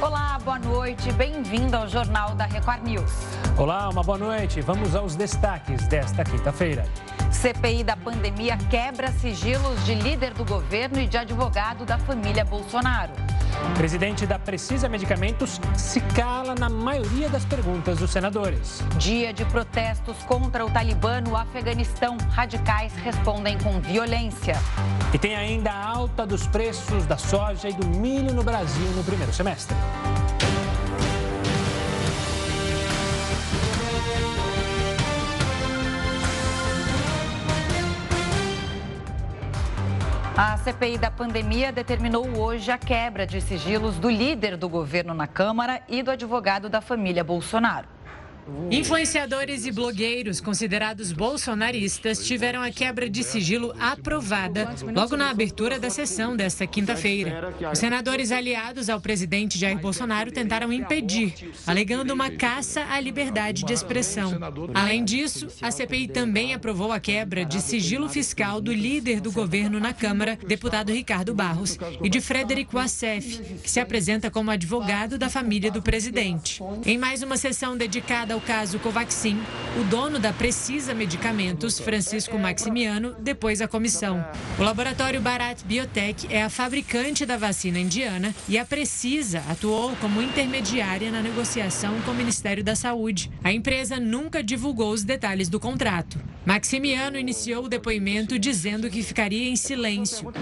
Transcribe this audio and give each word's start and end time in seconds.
Olá, 0.00 0.38
boa 0.44 0.58
noite. 0.58 1.10
Bem-vindo 1.12 1.74
ao 1.74 1.88
Jornal 1.88 2.34
da 2.34 2.44
Record 2.44 2.82
News. 2.82 3.10
Olá, 3.56 3.88
uma 3.88 4.02
boa 4.02 4.18
noite. 4.18 4.60
Vamos 4.60 4.94
aos 4.94 5.16
destaques 5.16 5.88
desta 5.88 6.22
quinta-feira. 6.22 6.84
CPI 7.32 7.82
da 7.82 7.96
pandemia 7.96 8.58
quebra 8.68 9.10
sigilos 9.10 9.82
de 9.86 9.94
líder 9.94 10.34
do 10.34 10.44
governo 10.44 11.00
e 11.00 11.06
de 11.06 11.16
advogado 11.16 11.86
da 11.86 11.96
família 11.96 12.44
Bolsonaro. 12.44 13.14
Presidente 13.76 14.26
da 14.26 14.38
Precisa 14.38 14.88
Medicamentos 14.88 15.60
se 15.76 16.00
cala 16.00 16.54
na 16.54 16.68
maioria 16.68 17.28
das 17.28 17.44
perguntas 17.44 17.98
dos 17.98 18.10
senadores. 18.10 18.82
Dia 18.96 19.32
de 19.32 19.44
protestos 19.44 20.16
contra 20.24 20.64
o 20.64 20.70
Talibã 20.70 21.20
no 21.20 21.36
Afeganistão. 21.36 22.16
Radicais 22.30 22.92
respondem 22.96 23.58
com 23.58 23.80
violência. 23.80 24.54
E 25.12 25.18
tem 25.18 25.36
ainda 25.36 25.70
a 25.70 25.86
alta 25.86 26.26
dos 26.26 26.46
preços 26.46 27.06
da 27.06 27.16
soja 27.16 27.68
e 27.68 27.72
do 27.72 27.86
milho 27.86 28.32
no 28.32 28.42
Brasil 28.42 28.88
no 28.96 29.04
primeiro 29.04 29.32
semestre. 29.32 29.76
A 40.38 40.58
CPI 40.58 40.98
da 40.98 41.10
pandemia 41.10 41.72
determinou 41.72 42.26
hoje 42.36 42.70
a 42.70 42.76
quebra 42.76 43.26
de 43.26 43.40
sigilos 43.40 43.98
do 43.98 44.10
líder 44.10 44.54
do 44.58 44.68
governo 44.68 45.14
na 45.14 45.26
Câmara 45.26 45.80
e 45.88 46.02
do 46.02 46.10
advogado 46.10 46.68
da 46.68 46.82
família 46.82 47.24
Bolsonaro. 47.24 47.95
Influenciadores 48.70 49.66
e 49.66 49.72
blogueiros 49.72 50.40
considerados 50.40 51.10
bolsonaristas 51.10 52.24
tiveram 52.24 52.62
a 52.62 52.70
quebra 52.70 53.10
de 53.10 53.24
sigilo 53.24 53.74
aprovada 53.78 54.72
logo 54.94 55.16
na 55.16 55.30
abertura 55.30 55.80
da 55.80 55.90
sessão 55.90 56.36
desta 56.36 56.66
quinta-feira. 56.66 57.52
Os 57.72 57.78
senadores 57.78 58.30
aliados 58.30 58.88
ao 58.88 59.00
presidente 59.00 59.58
Jair 59.58 59.78
Bolsonaro 59.78 60.30
tentaram 60.30 60.72
impedir, 60.72 61.34
alegando 61.66 62.12
uma 62.12 62.30
caça 62.30 62.84
à 62.88 63.00
liberdade 63.00 63.64
de 63.64 63.72
expressão. 63.72 64.38
Além 64.72 65.04
disso, 65.04 65.48
a 65.60 65.70
CPI 65.70 66.08
também 66.08 66.54
aprovou 66.54 66.92
a 66.92 67.00
quebra 67.00 67.44
de 67.44 67.60
sigilo 67.60 68.08
fiscal 68.08 68.60
do 68.60 68.72
líder 68.72 69.20
do 69.20 69.32
governo 69.32 69.80
na 69.80 69.92
Câmara, 69.92 70.38
deputado 70.46 70.92
Ricardo 70.92 71.34
Barros, 71.34 71.78
e 72.02 72.08
de 72.08 72.20
Frederico 72.20 72.78
Assef, 72.78 73.40
que 73.62 73.70
se 73.70 73.80
apresenta 73.80 74.30
como 74.30 74.50
advogado 74.50 75.18
da 75.18 75.28
família 75.28 75.70
do 75.70 75.82
presidente. 75.82 76.62
Em 76.84 76.96
mais 76.96 77.22
uma 77.22 77.36
sessão 77.36 77.76
dedicada 77.76 78.35
ao 78.36 78.40
caso 78.40 78.78
Covaxin, 78.78 79.40
o 79.80 79.84
dono 79.84 80.18
da 80.18 80.30
Precisa 80.30 80.92
Medicamentos, 80.92 81.80
Francisco 81.80 82.38
Maximiano, 82.38 83.14
depois 83.18 83.62
a 83.62 83.68
comissão. 83.68 84.22
O 84.58 84.62
laboratório 84.62 85.22
Bharat 85.22 85.64
Biotech 85.64 86.26
é 86.28 86.42
a 86.42 86.50
fabricante 86.50 87.24
da 87.24 87.38
vacina 87.38 87.78
indiana 87.78 88.34
e 88.46 88.58
a 88.58 88.64
Precisa 88.64 89.42
atuou 89.48 89.96
como 90.02 90.20
intermediária 90.20 91.10
na 91.10 91.22
negociação 91.22 91.98
com 92.02 92.10
o 92.10 92.14
Ministério 92.14 92.62
da 92.62 92.76
Saúde. 92.76 93.30
A 93.42 93.52
empresa 93.52 93.98
nunca 93.98 94.42
divulgou 94.42 94.92
os 94.92 95.02
detalhes 95.02 95.48
do 95.48 95.58
contrato. 95.58 96.20
Maximiano 96.44 97.18
iniciou 97.18 97.64
o 97.64 97.68
depoimento 97.68 98.38
dizendo 98.38 98.88
que 98.88 99.02
ficaria 99.02 99.48
em 99.48 99.56
silêncio. 99.56 100.32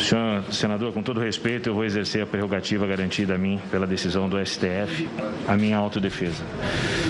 Senhor 0.00 0.52
senador, 0.52 0.92
com 0.92 1.02
todo 1.02 1.20
respeito, 1.20 1.68
eu 1.68 1.74
vou 1.74 1.84
exercer 1.84 2.22
a 2.22 2.26
prerrogativa 2.26 2.86
garantida 2.86 3.34
a 3.34 3.38
mim 3.38 3.60
pela 3.70 3.86
decisão 3.86 4.28
do 4.28 4.44
STF, 4.44 5.08
a 5.46 5.56
minha 5.56 5.76
autodefesa. 5.76 6.42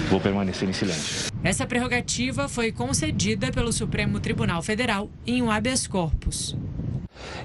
Vou 0.09 0.21
permanecer 0.21 0.69
em 0.69 0.73
silêncio. 0.73 1.33
Essa 1.43 1.67
prerrogativa 1.67 2.49
foi 2.49 2.71
concedida 2.71 3.51
pelo 3.51 3.73
Supremo 3.73 4.21
Tribunal 4.21 4.63
Federal 4.63 5.11
em 5.27 5.43
um 5.43 5.51
habeas 5.51 5.87
corpus. 5.87 6.57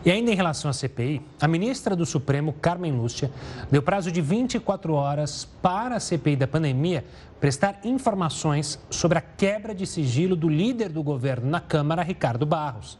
E 0.05 0.11
ainda 0.11 0.31
em 0.31 0.35
relação 0.35 0.69
à 0.69 0.73
CPI, 0.73 1.21
a 1.41 1.47
ministra 1.47 1.95
do 1.95 2.05
Supremo, 2.05 2.53
Carmen 2.53 2.91
Lúcia, 2.91 3.31
deu 3.71 3.81
prazo 3.81 4.11
de 4.11 4.21
24 4.21 4.93
horas 4.93 5.45
para 5.61 5.95
a 5.95 5.99
CPI 5.99 6.35
da 6.35 6.47
pandemia 6.47 7.03
prestar 7.39 7.79
informações 7.83 8.79
sobre 8.89 9.17
a 9.17 9.21
quebra 9.21 9.75
de 9.75 9.85
sigilo 9.85 10.35
do 10.35 10.49
líder 10.49 10.89
do 10.89 11.03
governo 11.03 11.49
na 11.49 11.59
Câmara, 11.59 12.01
Ricardo 12.01 12.45
Barros. 12.45 12.97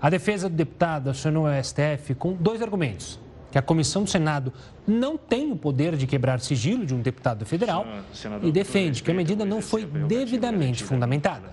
A 0.00 0.08
defesa 0.08 0.48
do 0.48 0.56
deputado 0.56 1.10
acionou 1.10 1.44
o 1.44 1.62
STF 1.62 2.14
com 2.14 2.32
dois 2.32 2.62
argumentos 2.62 3.18
que 3.50 3.58
a 3.58 3.62
comissão 3.62 4.04
do 4.04 4.10
Senado 4.10 4.52
não 4.86 5.16
tem 5.16 5.50
o 5.50 5.56
poder 5.56 5.96
de 5.96 6.06
quebrar 6.06 6.40
sigilo 6.40 6.84
de 6.86 6.94
um 6.94 7.00
deputado 7.00 7.44
federal 7.44 7.86
e 8.42 8.50
defende 8.50 9.02
que 9.02 9.10
a 9.10 9.14
medida 9.14 9.44
não 9.44 9.60
foi 9.60 9.84
devidamente 9.84 10.84
fundamentada. 10.84 11.50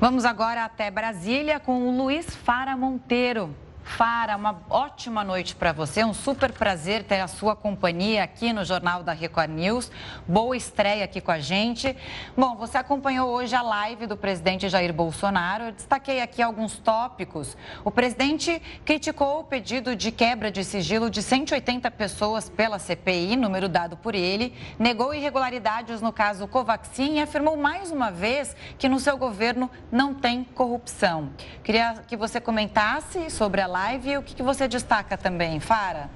Vamos 0.00 0.24
agora 0.24 0.64
até 0.64 0.90
Brasília 0.90 1.60
com 1.60 1.88
o 1.88 1.96
Luiz 1.96 2.26
Fara 2.26 2.76
Monteiro. 2.76 3.54
Fara, 3.84 4.34
uma 4.34 4.60
ótima 4.70 5.22
noite 5.22 5.54
para 5.54 5.70
você. 5.70 6.02
Um 6.04 6.14
super 6.14 6.50
prazer 6.50 7.04
ter 7.04 7.20
a 7.20 7.28
sua 7.28 7.54
companhia 7.54 8.24
aqui 8.24 8.52
no 8.52 8.64
Jornal 8.64 9.04
da 9.04 9.12
Record 9.12 9.50
News. 9.50 9.90
Boa 10.26 10.56
estreia 10.56 11.04
aqui 11.04 11.20
com 11.20 11.30
a 11.30 11.38
gente. 11.38 11.94
Bom, 12.36 12.56
você 12.56 12.78
acompanhou 12.78 13.30
hoje 13.30 13.54
a 13.54 13.62
live 13.62 14.06
do 14.06 14.16
presidente 14.16 14.68
Jair 14.68 14.92
Bolsonaro. 14.92 15.64
Eu 15.64 15.72
destaquei 15.72 16.22
aqui 16.22 16.42
alguns 16.42 16.78
tópicos. 16.78 17.56
O 17.84 17.90
presidente 17.90 18.60
criticou 18.84 19.40
o 19.40 19.44
pedido 19.44 19.94
de 19.94 20.10
quebra 20.10 20.50
de 20.50 20.64
sigilo 20.64 21.08
de 21.08 21.22
180 21.22 21.88
pessoas 21.92 22.48
pela 22.48 22.78
CPI, 22.78 23.36
número 23.36 23.68
dado 23.68 23.96
por 23.96 24.14
ele, 24.14 24.54
negou 24.78 25.14
irregularidades 25.14 26.00
no 26.00 26.12
caso 26.12 26.48
Covaxin 26.48 27.16
e 27.16 27.20
afirmou 27.20 27.56
mais 27.56 27.92
uma 27.92 28.10
vez 28.10 28.56
que 28.78 28.88
no 28.88 28.98
seu 28.98 29.16
governo 29.16 29.70
não 29.92 30.14
tem 30.14 30.42
corrupção. 30.42 31.30
Queria 31.62 32.02
que 32.08 32.16
você 32.16 32.40
comentasse 32.40 33.30
sobre 33.30 33.60
a 33.60 33.73
live. 33.74 34.10
E 34.10 34.18
o 34.18 34.22
que, 34.22 34.34
que 34.36 34.42
você 34.42 34.68
destaca 34.68 35.16
também, 35.16 35.58
Fara? 35.58 36.08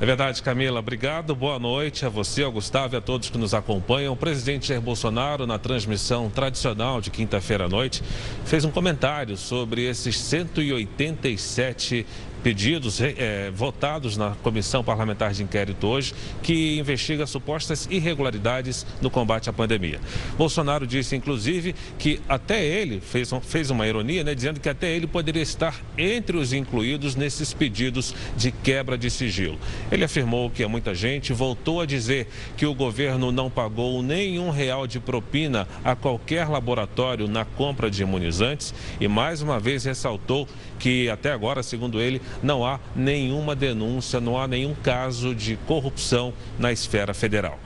É 0.00 0.06
verdade, 0.06 0.40
Camila. 0.42 0.78
Obrigado. 0.78 1.34
Boa 1.34 1.58
noite 1.58 2.06
a 2.06 2.08
você, 2.08 2.44
ao 2.44 2.52
Gustavo 2.52 2.94
e 2.94 2.98
a 2.98 3.00
todos 3.00 3.30
que 3.30 3.38
nos 3.38 3.52
acompanham. 3.52 4.12
O 4.12 4.16
presidente 4.16 4.68
Jair 4.68 4.80
Bolsonaro, 4.80 5.44
na 5.44 5.58
transmissão 5.58 6.30
tradicional 6.30 7.00
de 7.00 7.10
quinta-feira 7.10 7.64
à 7.64 7.68
noite, 7.68 8.02
fez 8.44 8.64
um 8.64 8.70
comentário 8.70 9.36
sobre 9.36 9.84
esses 9.84 10.16
187 10.20 12.06
pedidos 12.42 13.00
é, 13.00 13.50
votados 13.50 14.16
na 14.16 14.30
Comissão 14.42 14.82
Parlamentar 14.84 15.32
de 15.32 15.42
Inquérito 15.42 15.86
hoje, 15.86 16.14
que 16.42 16.78
investiga 16.78 17.26
supostas 17.26 17.86
irregularidades 17.90 18.86
no 19.00 19.10
combate 19.10 19.50
à 19.50 19.52
pandemia. 19.52 20.00
Bolsonaro 20.36 20.86
disse, 20.86 21.16
inclusive, 21.16 21.74
que 21.98 22.20
até 22.28 22.64
ele 22.64 23.00
fez, 23.00 23.30
fez 23.42 23.70
uma 23.70 23.86
ironia, 23.86 24.24
né, 24.24 24.34
dizendo 24.34 24.60
que 24.60 24.68
até 24.68 24.94
ele 24.94 25.06
poderia 25.06 25.42
estar 25.42 25.80
entre 25.96 26.36
os 26.36 26.52
incluídos 26.52 27.16
nesses 27.16 27.52
pedidos 27.52 28.14
de 28.36 28.52
quebra 28.52 28.96
de 28.96 29.10
sigilo. 29.10 29.58
Ele 29.90 30.04
afirmou 30.04 30.50
que 30.50 30.66
muita 30.66 30.94
gente 30.94 31.32
voltou 31.32 31.80
a 31.80 31.86
dizer 31.86 32.28
que 32.56 32.66
o 32.66 32.74
governo 32.74 33.32
não 33.32 33.50
pagou 33.50 34.02
nenhum 34.02 34.50
real 34.50 34.86
de 34.86 35.00
propina 35.00 35.66
a 35.84 35.96
qualquer 35.96 36.48
laboratório 36.48 37.26
na 37.26 37.44
compra 37.44 37.90
de 37.90 38.02
imunizantes 38.02 38.74
e 39.00 39.08
mais 39.08 39.42
uma 39.42 39.58
vez 39.58 39.84
ressaltou 39.84 40.46
que 40.78 41.08
até 41.08 41.32
agora, 41.32 41.62
segundo 41.62 42.00
ele, 42.00 42.20
não 42.42 42.64
há 42.66 42.78
nenhuma 42.94 43.54
denúncia, 43.54 44.20
não 44.20 44.38
há 44.38 44.46
nenhum 44.46 44.74
caso 44.74 45.34
de 45.34 45.56
corrupção 45.66 46.32
na 46.58 46.72
esfera 46.72 47.12
federal. 47.14 47.58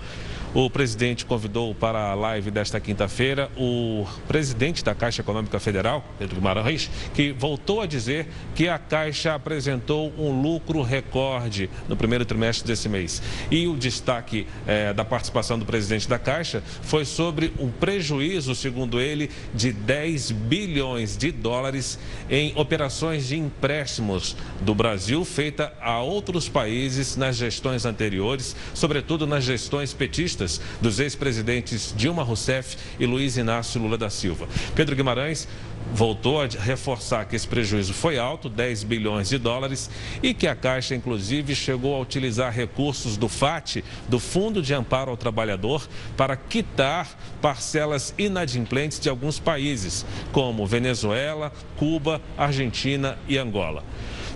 O 0.55 0.69
presidente 0.69 1.25
convidou 1.25 1.75
para 1.75 2.11
a 2.11 2.15
live 2.15 2.51
desta 2.51 2.79
quinta-feira 2.79 3.51
o 3.57 4.07
presidente 4.29 4.85
da 4.85 4.95
Caixa 4.95 5.23
Econômica 5.23 5.59
Federal, 5.59 6.05
Pedro 6.19 6.37
Guimarães, 6.37 6.91
que 7.15 7.33
voltou 7.33 7.81
a 7.81 7.87
dizer 7.87 8.29
que 8.55 8.69
a 8.69 8.79
Caixa 8.79 9.35
apresentou 9.35 10.13
um 10.19 10.43
lucro 10.43 10.83
recorde 10.83 11.71
no 11.89 11.97
primeiro 11.97 12.27
trimestre 12.27 12.67
desse 12.67 12.87
mês. 12.87 13.23
E 13.51 13.67
o 13.67 13.75
destaque 13.79 14.47
eh, 14.67 14.93
da 14.93 15.07
participação 15.07 15.59
do 15.59 15.65
presidente 15.65 16.07
da 16.07 16.19
Caixa 16.19 16.63
foi 16.83 17.07
sobre 17.07 17.55
um 17.59 17.71
prejuízo, 17.71 18.55
segundo 18.55 19.01
ele, 19.01 19.31
de 19.55 19.73
10 19.73 20.33
bilhões 20.33 21.17
de 21.17 21.33
dólares 21.33 21.99
em 22.29 22.53
operações 22.57 23.29
de 23.29 23.39
empréstimos 23.39 24.37
do 24.61 24.75
Brasil 24.75 25.25
feita 25.25 25.73
a 25.81 26.03
outros 26.03 26.47
países 26.47 27.17
nas 27.17 27.37
gestões 27.37 27.87
anteriores, 27.87 28.55
sobretudo 28.75 29.27
nas 29.27 29.45
gestões 29.45 29.95
petistas 29.95 30.42
dos 30.81 31.01
ex-presidentes 31.01 31.95
Dilma 31.97 32.23
Rousseff 32.23 32.77
e 32.99 33.07
Luiz 33.07 33.37
Inácio 33.37 33.81
Lula 33.81 33.99
da 33.99 34.11
Silva. 34.11 34.49
Pedro 34.75 34.97
Guimarães 34.97 35.49
voltou 35.95 36.41
a 36.41 36.47
reforçar 36.47 37.25
que 37.27 37.37
esse 37.37 37.47
prejuízo 37.47 37.93
foi 37.93 38.19
alto, 38.19 38.49
10 38.49 38.85
bilhões 38.85 39.29
de 39.29 39.39
dólares, 39.39 39.91
e 40.23 40.33
que 40.33 40.47
a 40.47 40.55
Caixa, 40.55 40.95
inclusive, 40.95 41.55
chegou 41.55 41.95
a 41.95 42.01
utilizar 42.01 42.53
recursos 42.53 43.17
do 43.17 43.29
FAT, 43.29 43.83
do 44.09 44.19
Fundo 44.19 44.63
de 44.63 44.73
Amparo 44.75 45.11
ao 45.11 45.17
Trabalhador, 45.17 45.87
para 46.17 46.37
quitar 46.37 47.09
parcelas 47.41 48.15
inadimplentes 48.17 48.99
de 48.99 49.09
alguns 49.09 49.39
países, 49.39 50.07
como 50.31 50.67
Venezuela, 50.67 51.53
Cuba, 51.77 52.21
Argentina 52.37 53.19
e 53.29 53.37
Angola. 53.37 53.85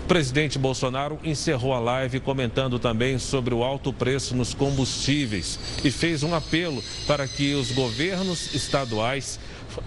Presidente 0.07 0.57
Bolsonaro 0.57 1.19
encerrou 1.21 1.73
a 1.73 1.79
live 1.79 2.21
comentando 2.21 2.79
também 2.79 3.19
sobre 3.19 3.53
o 3.53 3.61
alto 3.61 3.91
preço 3.91 4.33
nos 4.33 4.53
combustíveis 4.53 5.59
e 5.83 5.91
fez 5.91 6.23
um 6.23 6.33
apelo 6.33 6.81
para 7.05 7.27
que 7.27 7.53
os 7.53 7.71
governos 7.71 8.55
estaduais 8.55 9.37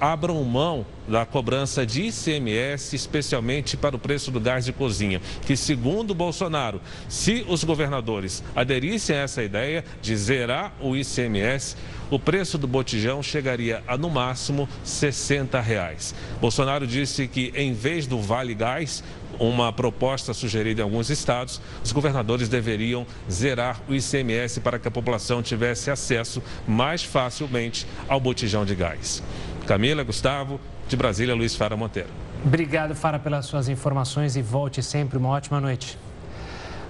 abram 0.01 0.43
mão 0.45 0.85
da 1.09 1.25
cobrança 1.27 1.85
de 1.85 2.03
ICMS, 2.03 2.95
especialmente 2.95 3.77
para 3.77 3.97
o 3.97 3.99
preço 3.99 4.31
do 4.31 4.41
gás 4.41 4.65
de 4.65 4.73
cozinha. 4.73 5.21
Que, 5.47 5.57
segundo 5.57 6.15
Bolsonaro, 6.15 6.81
se 7.09 7.45
os 7.49 7.65
governadores 7.65 8.43
aderissem 8.55 9.17
a 9.17 9.21
essa 9.21 9.43
ideia 9.43 9.85
de 10.01 10.17
zerar 10.17 10.73
o 10.81 10.97
ICMS, 10.97 11.77
o 12.11 12.19
preço 12.19 12.59
do 12.59 12.67
botijão 12.67 13.23
chegaria 13.23 13.83
a, 13.87 13.97
no 13.97 14.11
máximo, 14.11 14.69
60 14.85 15.61
reais. 15.61 16.15
Bolsonaro 16.41 16.87
disse 16.87 17.27
que, 17.27 17.53
em 17.55 17.73
vez 17.73 18.07
do 18.07 18.21
Vale 18.21 18.55
Gás, 18.55 19.03
uma 19.39 19.73
proposta 19.73 20.35
sugerida 20.35 20.83
em 20.83 20.85
alguns 20.85 21.09
estados, 21.09 21.61
os 21.83 21.93
governadores 21.93 22.49
deveriam 22.49 23.07
zerar 23.31 23.81
o 23.89 23.95
ICMS 23.95 24.61
para 24.61 24.79
que 24.79 24.87
a 24.87 24.91
população 24.91 25.43
tivesse 25.43 25.91
acesso 25.91 26.43
mais 26.69 27.03
facilmente 27.03 27.87
ao 28.07 28.21
botijão 28.21 28.67
de 28.67 28.75
gás. 28.75 29.23
Camila, 29.71 30.03
Gustavo, 30.03 30.59
de 30.89 30.97
Brasília, 30.97 31.33
Luiz 31.33 31.55
Fara 31.55 31.77
Monteiro. 31.77 32.09
Obrigado, 32.45 32.93
Fara, 32.93 33.21
pelas 33.21 33.47
suas 33.47 33.69
informações 33.69 34.35
e 34.35 34.43
volte 34.43 34.83
sempre. 34.83 35.17
Uma 35.17 35.29
ótima 35.29 35.61
noite. 35.61 35.97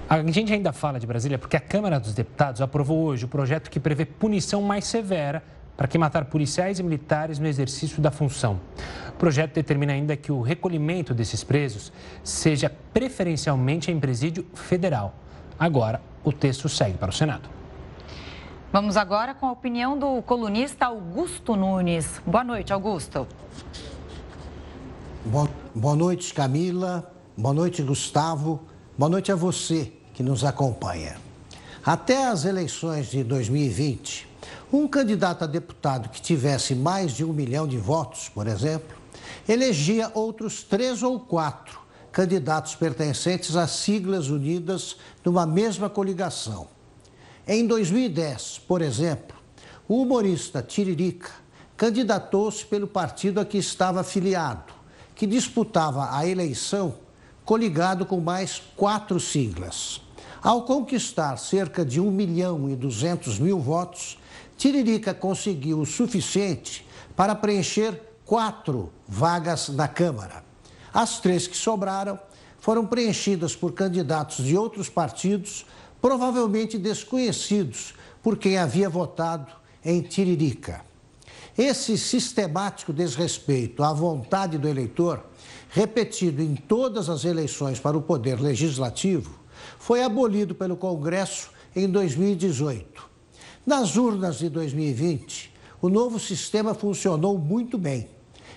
A 0.09 0.19
gente 0.31 0.51
ainda 0.51 0.73
fala 0.73 0.99
de 0.99 1.05
Brasília 1.05 1.37
porque 1.37 1.55
a 1.55 1.59
Câmara 1.59 1.99
dos 1.99 2.15
Deputados 2.15 2.59
aprovou 2.59 3.03
hoje 3.03 3.25
o 3.25 3.27
projeto 3.27 3.69
que 3.69 3.79
prevê 3.79 4.03
punição 4.03 4.63
mais 4.63 4.85
severa 4.85 5.43
para 5.77 5.87
quem 5.87 6.01
matar 6.01 6.25
policiais 6.25 6.79
e 6.79 6.83
militares 6.83 7.37
no 7.37 7.45
exercício 7.45 8.01
da 8.01 8.09
função. 8.09 8.59
O 9.09 9.19
projeto 9.19 9.53
determina 9.53 9.93
ainda 9.93 10.17
que 10.17 10.31
o 10.31 10.41
recolhimento 10.41 11.13
desses 11.13 11.43
presos 11.43 11.93
seja 12.23 12.71
preferencialmente 12.91 13.91
em 13.91 13.99
presídio 13.99 14.43
federal. 14.55 15.13
Agora, 15.59 16.01
o 16.23 16.33
texto 16.33 16.67
segue 16.67 16.97
para 16.97 17.11
o 17.11 17.13
Senado. 17.13 17.60
Vamos 18.73 18.95
agora 18.95 19.33
com 19.33 19.47
a 19.47 19.51
opinião 19.51 19.99
do 19.99 20.21
colunista 20.21 20.85
Augusto 20.85 21.57
Nunes. 21.57 22.21
Boa 22.25 22.41
noite, 22.41 22.71
Augusto. 22.71 23.27
Boa 25.75 25.95
noite, 25.97 26.33
Camila. 26.33 27.11
Boa 27.37 27.53
noite, 27.53 27.83
Gustavo. 27.83 28.61
Boa 28.97 29.09
noite 29.09 29.29
a 29.29 29.35
você 29.35 29.91
que 30.13 30.23
nos 30.23 30.45
acompanha. 30.45 31.17
Até 31.85 32.25
as 32.29 32.45
eleições 32.45 33.07
de 33.07 33.25
2020, 33.25 34.25
um 34.71 34.87
candidato 34.87 35.43
a 35.43 35.47
deputado 35.47 36.07
que 36.07 36.21
tivesse 36.21 36.73
mais 36.73 37.11
de 37.11 37.25
um 37.25 37.33
milhão 37.33 37.67
de 37.67 37.77
votos, 37.77 38.29
por 38.29 38.47
exemplo, 38.47 38.95
elegia 39.49 40.09
outros 40.13 40.63
três 40.63 41.03
ou 41.03 41.19
quatro 41.19 41.81
candidatos 42.09 42.73
pertencentes 42.75 43.57
às 43.57 43.71
siglas 43.71 44.29
unidas 44.29 44.95
numa 45.25 45.45
mesma 45.45 45.89
coligação. 45.89 46.69
Em 47.53 47.67
2010, 47.67 48.61
por 48.65 48.81
exemplo, 48.81 49.35
o 49.85 50.01
humorista 50.01 50.61
Tiririca 50.61 51.29
candidatou-se 51.75 52.65
pelo 52.65 52.87
partido 52.87 53.41
a 53.41 53.45
que 53.45 53.57
estava 53.57 53.99
afiliado, 53.99 54.73
que 55.13 55.27
disputava 55.27 56.15
a 56.15 56.25
eleição 56.25 56.95
coligado 57.43 58.05
com 58.05 58.21
mais 58.21 58.63
quatro 58.77 59.19
siglas. 59.19 60.01
Ao 60.41 60.63
conquistar 60.63 61.35
cerca 61.35 61.83
de 61.83 61.99
1 61.99 62.09
milhão 62.09 62.69
e 62.69 62.75
200 62.77 63.37
mil 63.37 63.59
votos, 63.59 64.17
Tiririca 64.55 65.13
conseguiu 65.13 65.81
o 65.81 65.85
suficiente 65.85 66.87
para 67.17 67.35
preencher 67.35 68.01
quatro 68.23 68.93
vagas 69.05 69.67
na 69.67 69.89
Câmara. 69.89 70.41
As 70.93 71.19
três 71.19 71.47
que 71.47 71.57
sobraram 71.57 72.17
foram 72.61 72.85
preenchidas 72.85 73.57
por 73.57 73.73
candidatos 73.73 74.45
de 74.45 74.55
outros 74.55 74.87
partidos, 74.87 75.65
provavelmente 76.01 76.77
desconhecidos 76.77 77.93
por 78.23 78.37
quem 78.37 78.57
havia 78.57 78.89
votado 78.89 79.51
em 79.83 80.01
Tiririca. 80.01 80.83
Esse 81.57 81.97
sistemático 81.97 82.93
desrespeito 82.93 83.83
à 83.83 83.93
vontade 83.93 84.57
do 84.57 84.67
eleitor, 84.67 85.23
repetido 85.69 86.41
em 86.41 86.55
todas 86.55 87.09
as 87.09 87.25
eleições 87.25 87.79
para 87.79 87.97
o 87.97 88.01
poder 88.01 88.39
legislativo, 88.39 89.39
foi 89.77 90.01
abolido 90.01 90.55
pelo 90.55 90.77
Congresso 90.77 91.51
em 91.75 91.89
2018. 91.89 93.09
Nas 93.65 93.95
urnas 93.95 94.39
de 94.39 94.49
2020, 94.49 95.53
o 95.81 95.89
novo 95.89 96.19
sistema 96.19 96.73
funcionou 96.73 97.37
muito 97.37 97.77
bem. 97.77 98.07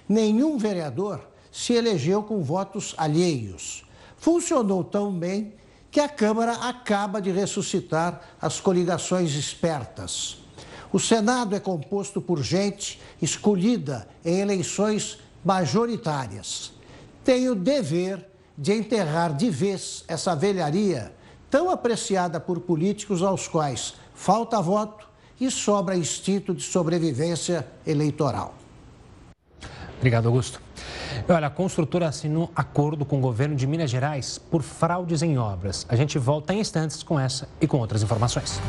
Nenhum 0.08 0.56
vereador 0.56 1.20
se 1.50 1.73
elegeu 1.73 2.23
com 2.23 2.43
votos 2.43 2.94
alheios. 2.97 3.85
Funcionou 4.17 4.82
tão 4.82 5.12
bem 5.12 5.55
que 5.94 6.00
a 6.00 6.08
Câmara 6.08 6.55
acaba 6.55 7.23
de 7.23 7.31
ressuscitar 7.31 8.20
as 8.43 8.58
coligações 8.58 9.32
espertas. 9.37 10.38
O 10.93 10.99
Senado 10.99 11.55
é 11.55 11.61
composto 11.61 12.20
por 12.20 12.43
gente 12.43 13.00
escolhida 13.23 14.08
em 14.25 14.41
eleições 14.41 15.20
majoritárias. 15.44 16.73
Tem 17.23 17.49
o 17.49 17.55
dever 17.55 18.29
de 18.58 18.73
enterrar 18.73 19.37
de 19.37 19.49
vez 19.49 20.02
essa 20.08 20.35
velharia 20.35 21.14
tão 21.49 21.70
apreciada 21.70 22.40
por 22.40 22.58
políticos 22.58 23.23
aos 23.23 23.47
quais 23.47 23.94
falta 24.17 24.61
voto 24.61 25.08
e 25.40 25.49
sobra 25.49 25.97
instinto 25.97 26.52
de 26.52 26.64
sobrevivência 26.64 27.64
eleitoral. 27.87 28.52
Obrigado, 29.99 30.26
Augusto. 30.26 30.63
Olha, 31.28 31.46
a 31.46 31.50
construtora 31.50 32.08
assinou 32.08 32.50
acordo 32.55 33.05
com 33.05 33.19
o 33.19 33.20
governo 33.20 33.55
de 33.55 33.66
Minas 33.66 33.90
Gerais 33.90 34.38
por 34.38 34.62
fraudes 34.62 35.22
em 35.22 35.38
obras. 35.38 35.87
A 35.88 35.96
gente 35.96 36.19
volta 36.19 36.52
em 36.52 36.61
instantes 36.61 37.02
com 37.02 37.19
essa 37.19 37.49
e 37.61 37.66
com 37.66 37.78
outras 37.78 38.02
informações. 38.02 38.61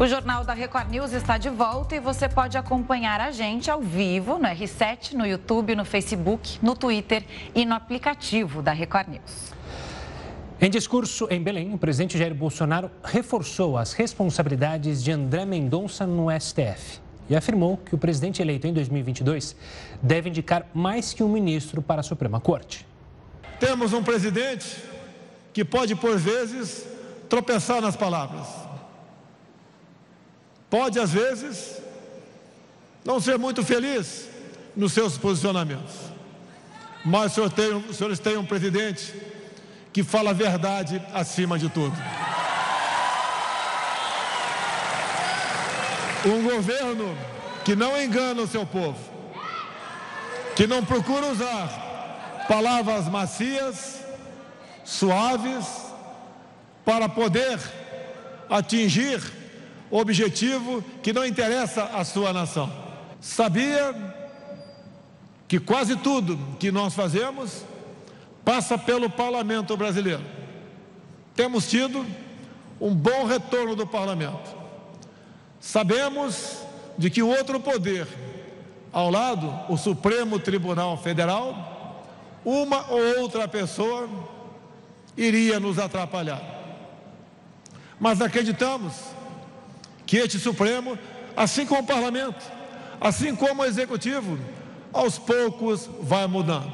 O 0.00 0.06
Jornal 0.06 0.44
da 0.44 0.52
Record 0.52 0.90
News 0.90 1.12
está 1.12 1.38
de 1.38 1.50
volta 1.50 1.96
e 1.96 2.00
você 2.00 2.28
pode 2.28 2.56
acompanhar 2.56 3.20
a 3.20 3.32
gente 3.32 3.68
ao 3.68 3.80
vivo 3.80 4.38
no 4.38 4.46
R7, 4.46 5.12
no 5.12 5.26
YouTube, 5.26 5.74
no 5.74 5.84
Facebook, 5.84 6.58
no 6.62 6.76
Twitter 6.76 7.24
e 7.52 7.66
no 7.66 7.74
aplicativo 7.74 8.62
da 8.62 8.72
Record 8.72 9.08
News. 9.08 9.52
Em 10.60 10.70
discurso 10.70 11.26
em 11.30 11.42
Belém, 11.42 11.74
o 11.74 11.78
presidente 11.78 12.16
Jair 12.16 12.34
Bolsonaro 12.34 12.90
reforçou 13.02 13.76
as 13.76 13.92
responsabilidades 13.92 15.02
de 15.02 15.10
André 15.10 15.44
Mendonça 15.44 16.06
no 16.06 16.28
STF 16.30 17.07
e 17.28 17.36
afirmou 17.36 17.76
que 17.76 17.94
o 17.94 17.98
presidente 17.98 18.40
eleito 18.40 18.66
em 18.66 18.72
2022 18.72 19.54
deve 20.02 20.28
indicar 20.28 20.66
mais 20.74 21.12
que 21.12 21.22
um 21.22 21.28
ministro 21.28 21.82
para 21.82 22.00
a 22.00 22.04
Suprema 22.04 22.40
Corte. 22.40 22.86
Temos 23.60 23.92
um 23.92 24.02
presidente 24.02 24.76
que 25.52 25.64
pode, 25.64 25.94
por 25.96 26.16
vezes, 26.16 26.86
tropeçar 27.28 27.80
nas 27.80 27.96
palavras 27.96 28.68
pode, 30.70 30.98
às 30.98 31.12
vezes, 31.12 31.80
não 33.04 33.20
ser 33.20 33.38
muito 33.38 33.64
feliz 33.64 34.28
nos 34.76 34.92
seus 34.92 35.16
posicionamentos. 35.16 35.94
Mas 37.04 37.36
os 37.36 37.96
senhores 37.96 38.18
têm 38.18 38.36
um 38.36 38.44
presidente 38.44 39.14
que 39.92 40.02
fala 40.02 40.30
a 40.30 40.34
verdade 40.34 41.02
acima 41.14 41.58
de 41.58 41.68
tudo. 41.68 41.96
Um 46.24 46.42
governo 46.42 47.16
que 47.64 47.76
não 47.76 48.00
engana 48.00 48.42
o 48.42 48.46
seu 48.46 48.66
povo, 48.66 48.98
que 50.56 50.66
não 50.66 50.84
procura 50.84 51.26
usar 51.26 52.46
palavras 52.48 53.06
macias, 53.08 54.04
suaves, 54.84 55.66
para 56.84 57.08
poder 57.08 57.60
atingir 58.48 59.20
objetivo 59.90 60.82
que 61.02 61.12
não 61.12 61.24
interessa 61.24 61.84
à 61.84 62.04
sua 62.04 62.32
nação. 62.32 62.72
Sabia 63.20 63.94
que 65.46 65.60
quase 65.60 65.96
tudo 65.96 66.38
que 66.58 66.72
nós 66.72 66.94
fazemos 66.94 67.64
passa 68.44 68.78
pelo 68.78 69.10
parlamento 69.10 69.76
brasileiro. 69.76 70.24
Temos 71.34 71.68
tido 71.68 72.04
um 72.80 72.94
bom 72.94 73.24
retorno 73.24 73.76
do 73.76 73.86
parlamento. 73.86 74.57
Sabemos 75.60 76.58
de 76.96 77.10
que 77.10 77.22
o 77.22 77.28
outro 77.28 77.60
poder, 77.60 78.06
ao 78.92 79.10
lado, 79.10 79.52
o 79.68 79.76
Supremo 79.76 80.38
Tribunal 80.38 80.96
Federal, 80.96 82.04
uma 82.44 82.90
ou 82.90 83.20
outra 83.20 83.46
pessoa 83.46 84.08
iria 85.16 85.58
nos 85.58 85.78
atrapalhar. 85.78 86.42
Mas 88.00 88.20
acreditamos 88.20 88.94
que 90.06 90.16
este 90.16 90.38
Supremo, 90.38 90.98
assim 91.36 91.66
como 91.66 91.82
o 91.82 91.86
Parlamento, 91.86 92.44
assim 93.00 93.34
como 93.34 93.62
o 93.62 93.64
Executivo, 93.64 94.38
aos 94.92 95.18
poucos 95.18 95.88
vai 96.00 96.26
mudando. 96.26 96.72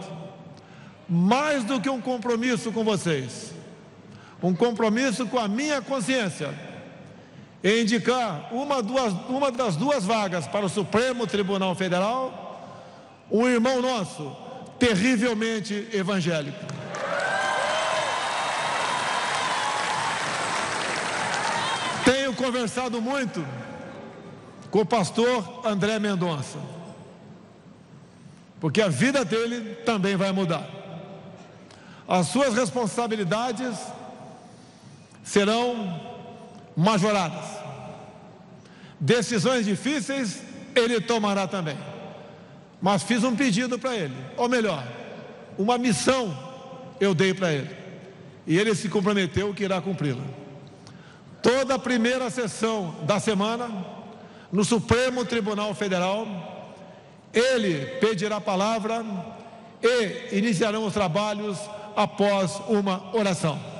Mais 1.09 1.64
do 1.64 1.81
que 1.81 1.91
um 1.91 2.00
compromisso 2.00 2.71
com 2.73 2.85
vocês, 2.85 3.53
um 4.43 4.55
compromisso 4.55 5.26
com 5.26 5.38
a 5.38 5.49
minha 5.49 5.83
consciência, 5.83 6.55
em 7.64 7.80
indicar 7.80 8.49
uma, 8.52 8.83
duas, 8.83 9.12
uma 9.28 9.50
das 9.50 9.75
duas 9.75 10.04
vagas 10.04 10.47
para 10.47 10.66
o 10.66 10.68
Supremo 10.68 11.26
Tribunal 11.26 11.75
Federal, 11.75 12.71
um 13.30 13.49
irmão 13.49 13.80
nosso, 13.80 14.37
terrivelmente 14.78 15.88
evangélico. 15.92 16.75
conversado 22.35 23.00
muito 23.00 23.44
com 24.71 24.80
o 24.80 24.87
pastor 24.87 25.62
André 25.64 25.99
Mendonça, 25.99 26.59
porque 28.61 28.83
a 28.83 28.88
vida 28.88 29.25
dele 29.25 29.76
também 29.76 30.16
vai 30.16 30.33
mudar. 30.33 30.68
As 32.06 32.26
suas 32.26 32.54
responsabilidades 32.54 33.78
serão 35.23 36.13
majoradas. 36.76 37.45
Decisões 38.99 39.66
difíceis 39.66 40.43
ele 40.75 41.00
tomará 41.00 41.47
também. 41.47 41.76
Mas 42.81 43.02
fiz 43.02 43.25
um 43.25 43.35
pedido 43.35 43.78
para 43.78 43.95
ele, 43.95 44.14
ou 44.37 44.49
melhor, 44.49 44.87
uma 45.57 45.78
missão 45.78 46.37
eu 47.00 47.14
dei 47.14 47.33
para 47.33 47.52
ele. 47.52 47.71
E 48.47 48.59
ele 48.59 48.75
se 48.75 48.88
comprometeu 48.88 49.54
que 49.54 49.64
irá 49.64 49.81
cumpri-la. 49.81 50.23
Toda 51.43 51.75
a 51.75 51.78
primeira 51.78 52.28
sessão 52.31 52.95
da 53.02 53.19
semana, 53.19 53.71
no 54.52 54.64
Supremo 54.64 55.25
Tribunal 55.25 55.75
Federal, 55.75 56.26
ele 57.33 57.87
pedirá 58.00 58.40
palavra 58.40 59.04
e 59.83 60.38
iniciarão 60.38 60.87
os 60.87 60.93
trabalhos 60.93 61.59
após 61.97 62.61
uma 62.69 63.14
oração. 63.14 63.74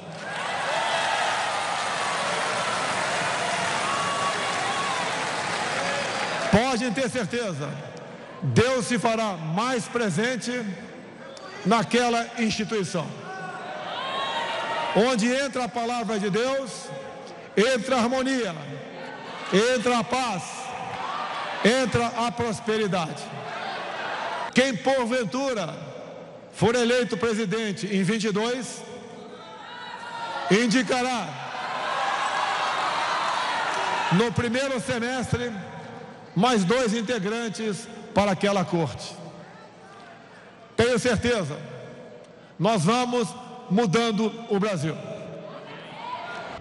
Podem 6.55 6.93
ter 6.93 7.11
certeza, 7.11 7.69
Deus 8.41 8.87
se 8.87 8.97
fará 8.97 9.33
mais 9.33 9.89
presente 9.89 10.53
naquela 11.67 12.25
instituição. 12.39 13.05
Onde 14.95 15.35
entra 15.35 15.65
a 15.65 15.69
palavra 15.69 16.17
de 16.17 16.31
Deus, 16.31 16.89
entra 17.57 17.97
a 17.97 17.99
harmonia, 17.99 18.55
entra 19.77 19.99
a 19.99 20.05
paz, 20.05 20.45
entra 21.65 22.07
a 22.25 22.31
prosperidade. 22.31 23.25
Quem 24.55 24.77
porventura 24.77 25.75
for 26.53 26.77
eleito 26.77 27.17
presidente 27.17 27.89
em 27.89 28.05
22, 28.05 28.81
indicará 30.53 31.27
no 34.13 34.31
primeiro 34.31 34.81
semestre 34.81 35.53
mais 36.35 36.65
dois 36.65 36.95
integrantes 36.95 37.89
para 38.15 38.33
aquela 38.33 38.65
corte. 38.65 39.15
Tenho 40.77 40.99
certeza, 40.99 41.57
nós 42.59 42.85
vamos 42.85 43.29
mudando 43.71 44.33
o 44.51 44.59
Brasil. 44.59 44.97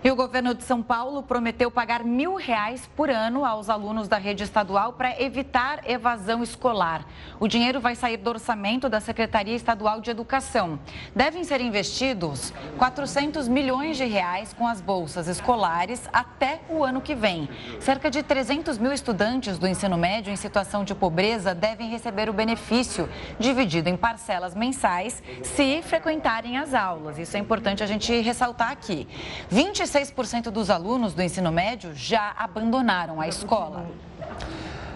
E 0.04 0.12
o 0.12 0.18
governo 0.18 0.54
de 0.54 0.64
São 0.64 0.84
Paulo 0.84 1.24
prometeu 1.24 1.72
pagar 1.72 2.04
mil 2.04 2.36
reais 2.36 2.90
por 2.94 3.10
ano 3.10 3.46
aos 3.46 3.70
alunos 3.70 4.10
da 4.10 4.18
rede 4.18 4.44
estadual 4.44 4.92
para 4.92 5.22
evitar 5.22 5.90
evasão 5.90 6.44
escolar. 6.44 7.06
O 7.40 7.48
dinheiro 7.48 7.80
vai 7.80 7.96
sair 7.96 8.18
do 8.18 8.30
orçamento 8.30 8.90
da 8.90 9.00
Secretaria 9.00 9.56
Estadual 9.56 10.02
de 10.02 10.12
Educação. 10.12 10.78
Devem 11.16 11.46
ser 11.46 11.62
investidos 11.62 12.54
400 12.78 13.48
milhões 13.48 13.96
de 13.96 14.04
reais 14.04 14.52
com 14.52 14.68
as 14.68 14.82
bolsas 14.82 15.30
escolares 15.30 16.02
até 16.12 16.60
o 16.68 16.84
ano 16.84 17.00
que 17.00 17.16
vem. 17.16 17.48
Cerca 17.80 18.12
de 18.12 18.22
300 18.22 18.78
mil 18.78 18.92
estudantes 18.92 19.58
do 19.58 19.70
ensino 19.70 19.98
médio 19.98 20.34
em 20.34 20.36
situação 20.36 20.84
de 20.84 20.94
pobreza 20.94 21.56
devem 21.56 21.90
receber 21.90 22.30
o 22.30 22.34
benefício, 22.34 23.08
dividido 23.40 23.88
em 23.88 23.96
parcelas 23.96 24.54
mensais, 24.54 25.24
se 25.44 25.82
frequentarem 25.82 26.58
as 26.58 26.74
aulas. 26.74 27.18
Isso 27.18 27.38
é 27.38 27.40
importante 27.40 27.82
a 27.82 27.88
gente 27.88 28.20
ressaltar 28.20 28.70
aqui. 28.70 29.08
25 29.50 29.93
26% 29.94 30.50
dos 30.50 30.72
alunos 30.72 31.14
do 31.14 31.22
ensino 31.22 31.52
médio 31.52 31.92
já 31.94 32.34
abandonaram 32.36 33.22
a 33.22 33.28
escola. 33.28 33.86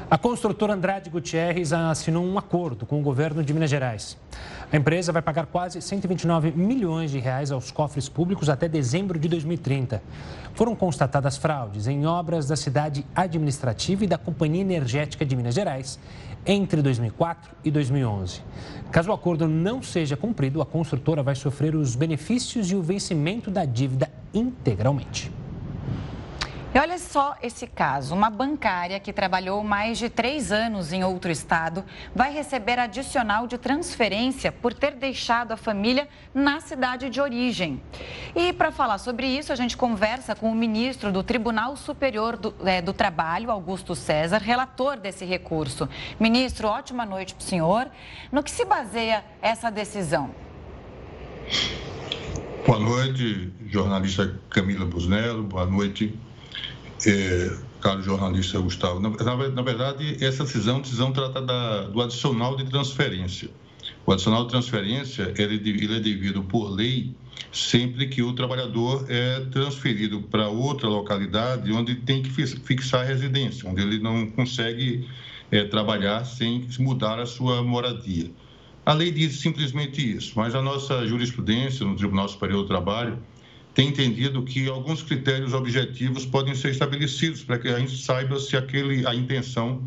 A 0.09 0.17
construtora 0.17 0.73
Andrade 0.73 1.09
Gutierrez 1.09 1.71
assinou 1.71 2.25
um 2.25 2.37
acordo 2.37 2.83
com 2.83 2.99
o 2.99 3.03
governo 3.03 3.43
de 3.43 3.53
Minas 3.53 3.69
Gerais. 3.69 4.17
A 4.71 4.75
empresa 4.75 5.11
vai 5.11 5.21
pagar 5.21 5.45
quase 5.45 5.81
129 5.81 6.51
milhões 6.51 7.11
de 7.11 7.19
reais 7.19 7.51
aos 7.51 7.69
cofres 7.69 8.09
públicos 8.09 8.49
até 8.49 8.67
dezembro 8.67 9.19
de 9.19 9.27
2030. 9.27 10.01
Foram 10.55 10.75
constatadas 10.75 11.37
fraudes 11.37 11.87
em 11.87 12.07
obras 12.07 12.47
da 12.47 12.55
cidade 12.55 13.05
administrativa 13.15 14.03
e 14.03 14.07
da 14.07 14.17
Companhia 14.17 14.61
Energética 14.61 15.23
de 15.23 15.35
Minas 15.35 15.53
Gerais 15.53 15.99
entre 16.43 16.81
2004 16.81 17.51
e 17.63 17.69
2011. 17.69 18.41
Caso 18.89 19.11
o 19.11 19.13
acordo 19.13 19.47
não 19.47 19.83
seja 19.83 20.17
cumprido, 20.17 20.61
a 20.61 20.65
construtora 20.65 21.21
vai 21.21 21.35
sofrer 21.35 21.75
os 21.75 21.95
benefícios 21.95 22.71
e 22.71 22.75
o 22.75 22.81
vencimento 22.81 23.51
da 23.51 23.65
dívida 23.65 24.09
integralmente. 24.37 25.31
E 26.77 26.79
olha 26.79 26.99
só 26.99 27.35
esse 27.41 27.65
caso: 27.65 28.13
uma 28.13 28.29
bancária 28.29 28.99
que 28.99 29.11
trabalhou 29.11 29.63
mais 29.63 29.97
de 29.97 30.09
três 30.09 30.51
anos 30.51 30.93
em 30.93 31.03
outro 31.03 31.31
estado 31.31 31.83
vai 32.13 32.31
receber 32.31 32.77
adicional 32.77 33.47
de 33.47 33.57
transferência 33.57 34.51
por 34.51 34.75
ter 34.75 34.91
deixado 34.91 35.53
a 35.53 35.57
família 35.57 36.07
na 36.35 36.59
cidade 36.59 37.09
de 37.09 37.19
origem. 37.19 37.81
E 38.35 38.53
para 38.53 38.69
falar 38.69 38.99
sobre 38.99 39.25
isso, 39.25 39.51
a 39.51 39.55
gente 39.55 39.75
conversa 39.75 40.35
com 40.35 40.51
o 40.51 40.55
ministro 40.55 41.11
do 41.11 41.23
Tribunal 41.23 41.75
Superior 41.75 42.37
do, 42.37 42.53
é, 42.63 42.79
do 42.79 42.93
Trabalho, 42.93 43.49
Augusto 43.49 43.95
César, 43.95 44.37
relator 44.37 44.97
desse 44.97 45.25
recurso. 45.25 45.89
Ministro, 46.19 46.67
ótima 46.67 47.07
noite 47.07 47.33
para 47.33 47.41
o 47.41 47.45
senhor. 47.45 47.89
No 48.31 48.43
que 48.43 48.51
se 48.51 48.65
baseia 48.65 49.23
essa 49.41 49.71
decisão? 49.71 50.29
Boa 52.67 52.79
noite, 52.79 53.49
jornalista 53.71 54.37
Camila 54.49 54.83
Busnello. 54.83 55.41
Boa 55.41 55.65
noite, 55.65 56.13
é, 57.05 57.57
caro 57.79 58.01
jornalista 58.01 58.59
Gustavo. 58.59 58.99
Na, 58.99 59.09
na, 59.09 59.61
verdade, 59.61 60.17
essa 60.19 60.43
decisão, 60.43 60.81
decisão 60.81 61.13
trata 61.13 61.41
da, 61.41 61.83
do 61.83 62.01
adicional 62.01 62.57
de 62.57 62.65
transferência. 62.65 63.49
O 64.05 64.11
adicional 64.11 64.43
de 64.43 64.49
transferência 64.49 65.33
ele, 65.37 65.55
ele 65.55 65.95
é 65.95 65.99
devido 66.01 66.43
por 66.43 66.69
lei 66.69 67.15
sempre 67.53 68.05
que 68.05 68.21
o 68.21 68.33
trabalhador 68.33 69.05
é 69.07 69.39
transferido 69.49 70.21
para 70.23 70.49
outra 70.49 70.89
localidade 70.89 71.71
onde 71.71 71.95
tem 71.95 72.21
que 72.21 72.29
fixar 72.29 72.99
a 72.99 73.05
residência, 73.05 73.69
onde 73.69 73.81
ele 73.81 73.97
não 73.97 74.29
consegue 74.31 75.07
é, 75.49 75.63
trabalhar 75.63 76.25
sem 76.25 76.67
mudar 76.79 77.17
a 77.17 77.25
sua 77.25 77.63
moradia. 77.63 78.29
A 78.87 78.93
lei 78.93 79.11
diz 79.11 79.41
simplesmente 79.41 80.15
isso, 80.15 80.31
mas 80.37 80.55
a 80.55 80.61
nossa 80.61 81.05
jurisprudência 81.05 81.85
no 81.85 81.97
Tribunal 81.97 82.29
Superior 82.29 82.61
do 82.61 82.69
Trabalho 82.69 83.19
tem 83.73 83.89
entendido 83.89 84.41
que 84.43 84.69
alguns 84.69 85.03
critérios 85.03 85.53
objetivos 85.53 86.25
podem 86.25 86.55
ser 86.55 86.71
estabelecidos 86.71 87.43
para 87.43 87.59
que 87.59 87.67
a 87.67 87.79
gente 87.79 87.97
saiba 87.97 88.39
se 88.39 88.55
aquele, 88.55 89.05
a 89.05 89.13
intenção 89.13 89.81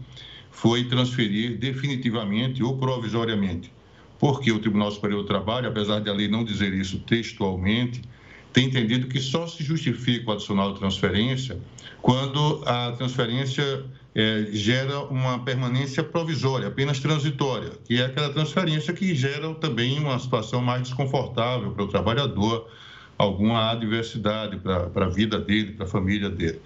foi 0.51 0.85
transferir 0.85 1.57
definitivamente 1.57 2.63
ou 2.63 2.77
provisoriamente. 2.77 3.73
Porque 4.19 4.53
o 4.53 4.59
Tribunal 4.59 4.91
Superior 4.91 5.23
do 5.23 5.27
Trabalho, 5.27 5.67
apesar 5.67 6.01
de 6.01 6.11
a 6.11 6.13
lei 6.13 6.29
não 6.29 6.45
dizer 6.45 6.75
isso 6.75 6.99
textualmente, 6.99 8.03
tem 8.53 8.67
entendido 8.67 9.07
que 9.07 9.19
só 9.19 9.47
se 9.47 9.65
justifica 9.65 10.29
o 10.29 10.35
adicional 10.35 10.75
de 10.75 10.79
transferência 10.79 11.59
quando 12.03 12.63
a 12.67 12.93
transferência 12.93 13.83
é, 14.15 14.49
gera 14.53 15.01
uma 15.05 15.39
permanência 15.45 16.03
provisória, 16.03 16.69
apenas 16.69 16.99
transitória, 16.99 17.71
que 17.85 18.01
é 18.01 18.07
aquela 18.07 18.31
transferência 18.31 18.93
que 18.93 19.15
gera 19.15 19.55
também 19.55 19.99
uma 19.99 20.19
situação 20.19 20.61
mais 20.61 20.83
desconfortável 20.83 21.71
para 21.73 21.85
o 21.85 21.89
trabalhador, 21.89 22.69
alguma 23.17 23.71
adversidade 23.71 24.57
para 24.57 25.05
a 25.05 25.09
vida 25.09 25.39
dele, 25.39 25.73
para 25.73 25.87
a 25.87 25.89
família 25.89 26.29
dele. 26.29 26.61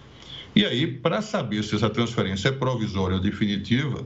E 0.57 0.65
aí, 0.65 0.87
para 0.87 1.21
saber 1.21 1.65
se 1.65 1.75
essa 1.75 1.91
transferência 1.91 2.49
é 2.49 2.53
provisória 2.53 3.17
ou 3.17 3.23
definitiva, 3.23 4.05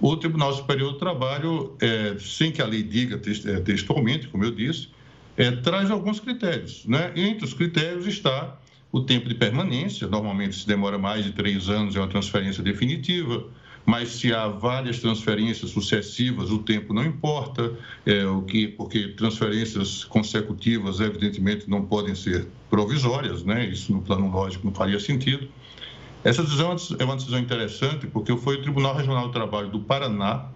o 0.00 0.16
Tribunal 0.16 0.54
Superior 0.54 0.92
do 0.92 0.98
Trabalho, 0.98 1.76
é, 1.80 2.16
sem 2.18 2.50
que 2.50 2.62
a 2.62 2.66
lei 2.66 2.82
diga 2.82 3.20
é, 3.46 3.60
textualmente, 3.60 4.28
como 4.28 4.42
eu 4.44 4.50
disse, 4.50 4.88
é, 5.36 5.50
traz 5.50 5.90
alguns 5.90 6.18
critérios. 6.18 6.84
Né? 6.86 7.12
entre 7.14 7.44
os 7.44 7.52
critérios 7.52 8.06
está 8.06 8.58
o 8.92 9.00
tempo 9.00 9.28
de 9.28 9.34
permanência, 9.34 10.06
normalmente 10.06 10.56
se 10.56 10.66
demora 10.66 10.98
mais 10.98 11.24
de 11.24 11.32
três 11.32 11.68
anos, 11.68 11.94
é 11.96 12.00
uma 12.00 12.08
transferência 12.08 12.62
definitiva 12.62 13.46
mas 13.84 14.10
se 14.10 14.32
há 14.32 14.46
várias 14.46 15.00
transferências 15.00 15.70
sucessivas, 15.70 16.50
o 16.50 16.58
tempo 16.58 16.92
não 16.92 17.04
importa, 17.04 17.72
é, 18.04 18.24
o 18.26 18.42
que, 18.42 18.68
porque 18.68 19.08
transferências 19.08 20.04
consecutivas, 20.04 21.00
evidentemente, 21.00 21.68
não 21.68 21.84
podem 21.84 22.14
ser 22.14 22.46
provisórias, 22.68 23.42
né? 23.42 23.66
isso 23.66 23.92
no 23.92 24.02
plano 24.02 24.30
lógico 24.30 24.66
não 24.66 24.74
faria 24.74 25.00
sentido. 25.00 25.48
Essa 26.22 26.42
decisão 26.42 26.76
é 26.98 27.04
uma 27.04 27.16
decisão 27.16 27.38
interessante 27.38 28.06
porque 28.06 28.36
foi 28.36 28.56
o 28.56 28.62
Tribunal 28.62 28.94
Regional 28.94 29.26
do 29.26 29.32
Trabalho 29.32 29.70
do 29.70 29.80
Paraná 29.80 30.48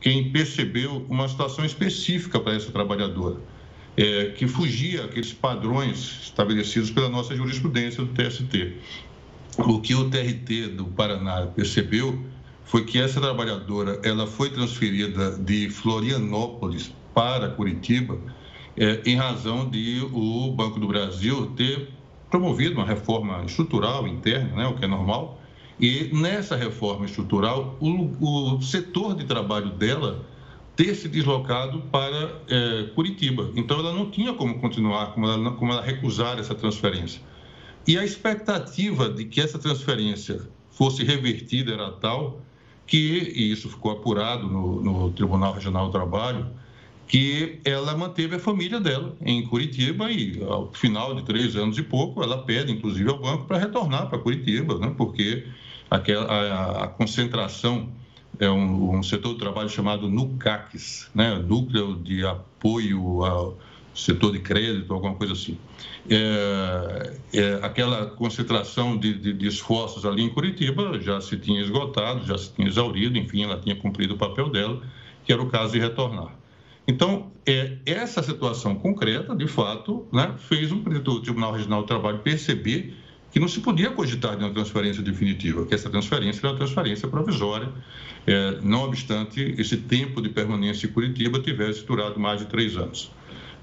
quem 0.00 0.30
percebeu 0.30 1.06
uma 1.08 1.28
situação 1.28 1.64
específica 1.64 2.38
para 2.38 2.54
essa 2.54 2.70
trabalhadora, 2.70 3.36
é, 3.98 4.26
que 4.26 4.46
fugia 4.46 5.04
aqueles 5.04 5.32
padrões 5.32 6.20
estabelecidos 6.22 6.88
pela 6.88 7.08
nossa 7.08 7.34
jurisprudência 7.34 8.04
do 8.04 8.12
TST. 8.14 8.76
O 9.58 9.80
que 9.80 9.92
o 9.92 10.08
TRT 10.08 10.68
do 10.68 10.84
Paraná 10.84 11.46
percebeu 11.46 12.16
foi 12.64 12.84
que 12.84 12.96
essa 12.96 13.20
trabalhadora 13.20 14.00
ela 14.04 14.24
foi 14.24 14.50
transferida 14.50 15.32
de 15.32 15.68
Florianópolis 15.68 16.92
para 17.12 17.48
Curitiba 17.48 18.16
é, 18.76 19.02
em 19.04 19.16
razão 19.16 19.68
de 19.68 20.00
o 20.12 20.52
Banco 20.52 20.78
do 20.78 20.86
Brasil 20.86 21.46
ter 21.56 21.88
promovido 22.30 22.76
uma 22.76 22.86
reforma 22.86 23.42
estrutural 23.44 24.06
interna, 24.06 24.54
né, 24.54 24.66
o 24.68 24.74
que 24.74 24.84
é 24.84 24.88
normal, 24.88 25.40
E 25.80 26.10
nessa 26.12 26.56
reforma 26.56 27.04
estrutural, 27.04 27.76
o, 27.80 28.56
o 28.56 28.62
setor 28.62 29.14
de 29.14 29.24
trabalho 29.24 29.70
dela 29.70 30.26
ter 30.78 30.94
se 30.94 31.08
deslocado 31.08 31.80
para 31.90 32.40
é, 32.48 32.84
Curitiba. 32.94 33.50
Então, 33.56 33.80
ela 33.80 33.92
não 33.92 34.08
tinha 34.12 34.32
como 34.32 34.60
continuar, 34.60 35.06
como 35.06 35.26
ela, 35.26 35.50
como 35.50 35.72
ela 35.72 35.82
recusar 35.82 36.38
essa 36.38 36.54
transferência. 36.54 37.20
E 37.84 37.98
a 37.98 38.04
expectativa 38.04 39.08
de 39.08 39.24
que 39.24 39.40
essa 39.40 39.58
transferência 39.58 40.48
fosse 40.70 41.02
revertida 41.02 41.72
era 41.72 41.90
tal 41.90 42.40
que, 42.86 43.32
e 43.34 43.50
isso 43.50 43.68
ficou 43.68 43.90
apurado 43.90 44.46
no, 44.46 44.80
no 44.80 45.10
Tribunal 45.10 45.52
Regional 45.52 45.86
do 45.86 45.92
Trabalho, 45.92 46.46
que 47.08 47.58
ela 47.64 47.96
manteve 47.96 48.36
a 48.36 48.38
família 48.38 48.78
dela 48.78 49.16
em 49.20 49.44
Curitiba 49.48 50.12
e, 50.12 50.40
ao 50.44 50.70
final 50.72 51.12
de 51.12 51.24
três 51.24 51.56
anos 51.56 51.76
e 51.76 51.82
pouco, 51.82 52.22
ela 52.22 52.42
pede, 52.42 52.70
inclusive, 52.70 53.10
ao 53.10 53.18
banco 53.18 53.46
para 53.46 53.58
retornar 53.58 54.08
para 54.08 54.18
Curitiba, 54.20 54.78
né? 54.78 54.94
porque 54.96 55.44
aquela, 55.90 56.24
a, 56.24 56.84
a 56.84 56.86
concentração 56.86 57.97
é 58.38 58.48
um, 58.48 58.98
um, 58.98 59.02
setor 59.02 59.32
de 59.34 59.38
trabalho 59.38 59.68
chamado 59.68 60.08
NUCACS, 60.08 61.10
né? 61.14 61.36
Núcleo 61.36 61.96
de 61.96 62.24
Apoio 62.24 63.24
ao 63.24 63.58
Setor 63.94 64.32
de 64.32 64.38
Crédito, 64.38 64.92
alguma 64.94 65.14
coisa 65.14 65.32
assim. 65.32 65.58
É, 66.08 67.16
é, 67.34 67.58
aquela 67.62 68.06
concentração 68.06 68.96
de, 68.96 69.14
de, 69.14 69.32
de, 69.32 69.46
esforços 69.46 70.06
ali 70.06 70.22
em 70.22 70.30
Curitiba 70.30 71.00
já 71.00 71.20
se 71.20 71.36
tinha 71.36 71.60
esgotado, 71.60 72.24
já 72.24 72.38
se 72.38 72.52
tinha 72.54 72.68
exaurido, 72.68 73.18
enfim, 73.18 73.42
ela 73.42 73.58
tinha 73.58 73.76
cumprido 73.76 74.14
o 74.14 74.18
papel 74.18 74.48
dela, 74.48 74.80
que 75.24 75.32
era 75.32 75.42
o 75.42 75.50
caso 75.50 75.72
de 75.72 75.80
retornar. 75.80 76.32
Então, 76.86 77.30
é, 77.44 77.76
essa 77.84 78.22
situação 78.22 78.74
concreta, 78.76 79.34
de 79.34 79.46
fato, 79.46 80.06
né, 80.12 80.34
fez 80.38 80.72
o 80.72 80.78
Tribunal 81.20 81.52
Regional 81.52 81.82
do 81.82 81.86
Trabalho 81.86 82.20
perceber 82.20 82.96
que 83.30 83.38
não 83.38 83.48
se 83.48 83.60
podia 83.60 83.90
cogitar 83.90 84.36
de 84.36 84.44
uma 84.44 84.52
transferência 84.52 85.02
definitiva, 85.02 85.66
que 85.66 85.74
essa 85.74 85.90
transferência 85.90 86.40
era 86.40 86.50
uma 86.50 86.56
transferência 86.56 87.06
provisória, 87.08 87.68
é, 88.26 88.58
não 88.62 88.84
obstante 88.84 89.54
esse 89.58 89.76
tempo 89.76 90.20
de 90.22 90.28
permanência 90.28 90.86
em 90.86 90.90
Curitiba 90.90 91.38
tivesse 91.40 91.84
durado 91.84 92.18
mais 92.18 92.40
de 92.40 92.46
três 92.46 92.76
anos. 92.76 93.10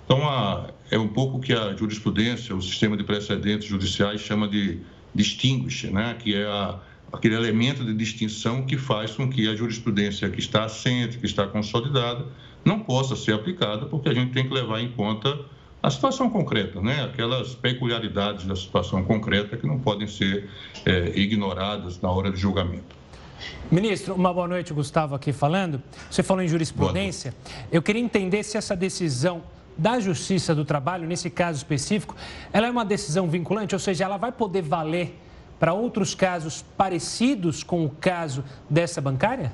Então, 0.05 0.27
a, 0.27 0.69
é 0.91 0.99
um 0.99 1.07
pouco 1.07 1.39
que 1.39 1.51
a 1.51 1.75
jurisprudência, 1.75 2.55
o 2.55 2.61
sistema 2.61 2.95
de 2.95 3.03
precedentes 3.03 3.67
judiciais 3.67 4.21
chama 4.21 4.47
de 4.47 4.79
distinguish, 5.15 5.85
né, 5.85 6.15
que 6.19 6.35
é 6.35 6.45
a, 6.45 6.79
aquele 7.11 7.35
elemento 7.35 7.83
de 7.83 7.93
distinção 7.93 8.65
que 8.65 8.77
faz 8.77 9.11
com 9.11 9.29
que 9.29 9.47
a 9.47 9.55
jurisprudência 9.55 10.29
que 10.29 10.39
está 10.39 10.65
assente, 10.65 11.17
que 11.17 11.25
está 11.25 11.47
consolidada, 11.47 12.25
não 12.63 12.79
possa 12.79 13.15
ser 13.15 13.33
aplicada, 13.33 13.85
porque 13.85 14.09
a 14.09 14.13
gente 14.13 14.31
tem 14.31 14.47
que 14.47 14.53
levar 14.53 14.79
em 14.79 14.91
conta 14.91 15.39
a 15.85 15.91
situação 15.91 16.31
concreta, 16.31 16.81
né? 16.81 17.03
aquelas 17.03 17.53
peculiaridades 17.53 18.43
da 18.47 18.55
situação 18.55 19.03
concreta 19.03 19.55
que 19.55 19.67
não 19.67 19.77
podem 19.77 20.07
ser 20.07 20.49
é, 20.83 21.11
ignoradas 21.15 22.01
na 22.01 22.09
hora 22.09 22.31
de 22.31 22.37
julgamento. 22.37 22.95
Ministro, 23.71 24.15
uma 24.15 24.33
boa 24.33 24.47
noite, 24.47 24.73
Gustavo 24.73 25.13
aqui 25.13 25.31
falando. 25.31 25.79
Você 26.09 26.23
falou 26.23 26.41
em 26.41 26.47
jurisprudência. 26.47 27.35
Eu 27.71 27.83
queria 27.83 28.01
entender 28.01 28.41
se 28.41 28.57
essa 28.57 28.75
decisão 28.75 29.43
da 29.77 29.99
Justiça 29.99 30.55
do 30.55 30.65
Trabalho, 30.65 31.07
nesse 31.07 31.29
caso 31.29 31.57
específico, 31.59 32.15
ela 32.51 32.65
é 32.65 32.71
uma 32.71 32.83
decisão 32.83 33.29
vinculante, 33.29 33.75
ou 33.75 33.79
seja, 33.79 34.05
ela 34.05 34.17
vai 34.17 34.31
poder 34.31 34.63
valer 34.63 35.19
para 35.59 35.71
outros 35.71 36.15
casos 36.15 36.65
parecidos 36.75 37.61
com 37.61 37.85
o 37.85 37.91
caso 37.91 38.43
dessa 38.67 38.99
bancária? 38.99 39.53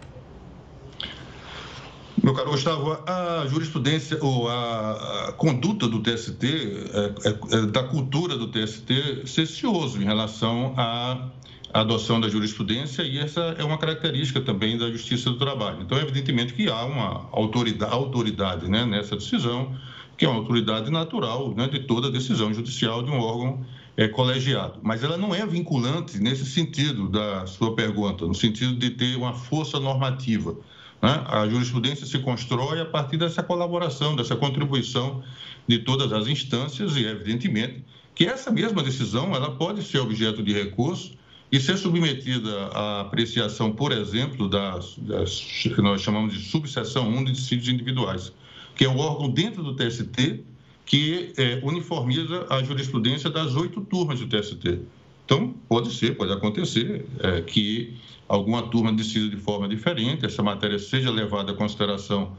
Meu 2.31 2.37
caro 2.37 2.51
Gustavo, 2.51 2.97
a 3.05 3.45
jurisprudência 3.45 4.17
ou 4.21 4.47
a, 4.47 5.27
a 5.27 5.31
conduta 5.33 5.85
do 5.85 5.99
TST, 5.99 6.45
é, 6.45 7.27
é, 7.27 7.57
é, 7.57 7.65
da 7.65 7.83
cultura 7.83 8.37
do 8.37 8.47
TST, 8.47 9.27
cessioso 9.27 10.01
em 10.01 10.05
relação 10.05 10.73
à 10.77 11.27
adoção 11.73 12.21
da 12.21 12.29
jurisprudência 12.29 13.01
e 13.01 13.17
essa 13.17 13.41
é 13.57 13.65
uma 13.65 13.77
característica 13.77 14.39
também 14.39 14.77
da 14.77 14.89
Justiça 14.89 15.29
do 15.29 15.37
Trabalho. 15.37 15.81
Então, 15.81 15.97
evidentemente 15.97 16.53
que 16.53 16.69
há 16.69 16.85
uma 16.85 17.27
autoridade, 17.33 17.93
autoridade 17.93 18.69
né, 18.69 18.85
nessa 18.85 19.17
decisão, 19.17 19.75
que 20.17 20.23
é 20.23 20.29
uma 20.29 20.39
autoridade 20.39 20.89
natural 20.89 21.53
né, 21.53 21.67
de 21.67 21.79
toda 21.81 22.09
decisão 22.09 22.53
judicial 22.53 23.03
de 23.03 23.11
um 23.11 23.19
órgão 23.19 23.59
é, 23.97 24.07
colegiado. 24.07 24.79
Mas 24.81 25.03
ela 25.03 25.17
não 25.17 25.35
é 25.35 25.45
vinculante 25.45 26.17
nesse 26.17 26.45
sentido 26.45 27.09
da 27.09 27.45
sua 27.45 27.75
pergunta, 27.75 28.25
no 28.25 28.33
sentido 28.33 28.73
de 28.75 28.91
ter 28.91 29.17
uma 29.17 29.33
força 29.33 29.81
normativa. 29.81 30.55
Né? 31.01 31.23
A 31.27 31.47
jurisprudência 31.47 32.05
se 32.05 32.19
constrói 32.19 32.79
a 32.81 32.85
partir 32.85 33.17
dessa 33.17 33.41
colaboração, 33.41 34.15
dessa 34.15 34.35
contribuição 34.35 35.23
de 35.67 35.79
todas 35.79 36.11
as 36.13 36.27
instâncias 36.27 36.95
e, 36.95 37.03
evidentemente, 37.05 37.83
que 38.13 38.25
essa 38.25 38.51
mesma 38.51 38.83
decisão 38.83 39.33
ela 39.33 39.51
pode 39.55 39.83
ser 39.83 39.99
objeto 39.99 40.43
de 40.43 40.53
recurso 40.53 41.13
e 41.51 41.59
ser 41.59 41.77
submetida 41.77 42.67
à 42.67 43.01
apreciação, 43.01 43.71
por 43.71 43.91
exemplo, 43.91 44.47
das, 44.47 44.95
das 44.97 45.39
que 45.39 45.81
nós 45.81 46.01
chamamos 46.01 46.33
de 46.33 46.45
subseção 46.45 47.09
1 47.09 47.25
de 47.25 47.31
dissídios 47.33 47.67
individuais, 47.67 48.31
que 48.75 48.85
é 48.85 48.89
o 48.89 48.97
órgão 48.97 49.29
dentro 49.29 49.63
do 49.63 49.75
TST 49.75 50.43
que 50.85 51.31
é, 51.37 51.59
uniformiza 51.63 52.45
a 52.49 52.61
jurisprudência 52.63 53.29
das 53.29 53.55
oito 53.55 53.79
turmas 53.81 54.19
do 54.19 54.27
TST. 54.27 54.81
Então, 55.25 55.53
pode 55.67 55.93
ser, 55.93 56.17
pode 56.17 56.31
acontecer 56.31 57.05
é, 57.19 57.41
que 57.41 57.95
alguma 58.27 58.63
turma 58.63 58.91
decida 58.93 59.29
de 59.29 59.37
forma 59.37 59.67
diferente, 59.67 60.25
essa 60.25 60.41
matéria 60.41 60.79
seja 60.79 61.11
levada 61.11 61.51
em 61.51 61.55
consideração 61.55 62.35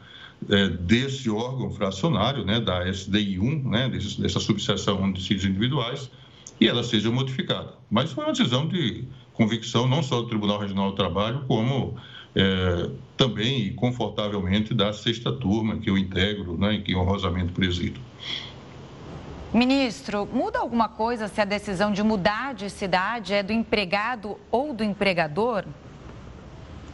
é, 0.48 0.68
desse 0.68 1.30
órgão 1.30 1.70
fracionário, 1.70 2.44
né, 2.44 2.60
da 2.60 2.84
SDI1, 2.86 3.64
né, 3.64 3.88
dessa 3.88 4.40
subseção 4.40 5.12
de 5.12 5.20
decídios 5.20 5.44
individuais, 5.44 6.10
e 6.60 6.66
ela 6.66 6.82
seja 6.82 7.10
modificada. 7.10 7.74
Mas 7.90 8.12
foi 8.12 8.24
uma 8.24 8.32
decisão 8.32 8.66
de 8.66 9.04
convicção 9.32 9.86
não 9.86 10.02
só 10.02 10.20
do 10.20 10.28
Tribunal 10.28 10.58
Regional 10.58 10.90
do 10.90 10.96
Trabalho, 10.96 11.44
como 11.46 11.96
é, 12.34 12.90
também 13.16 13.72
confortavelmente 13.74 14.72
da 14.72 14.92
sexta 14.92 15.32
turma 15.32 15.76
que 15.76 15.90
eu 15.90 15.98
integro 15.98 16.56
né, 16.56 16.74
e 16.74 16.82
que 16.82 16.94
honrosamente 16.94 17.52
presido. 17.52 18.00
Ministro, 19.52 20.26
muda 20.32 20.60
alguma 20.60 20.88
coisa 20.88 21.28
se 21.28 21.38
a 21.38 21.44
decisão 21.44 21.92
de 21.92 22.02
mudar 22.02 22.54
de 22.54 22.70
cidade 22.70 23.34
é 23.34 23.42
do 23.42 23.52
empregado 23.52 24.38
ou 24.50 24.72
do 24.72 24.82
empregador? 24.82 25.66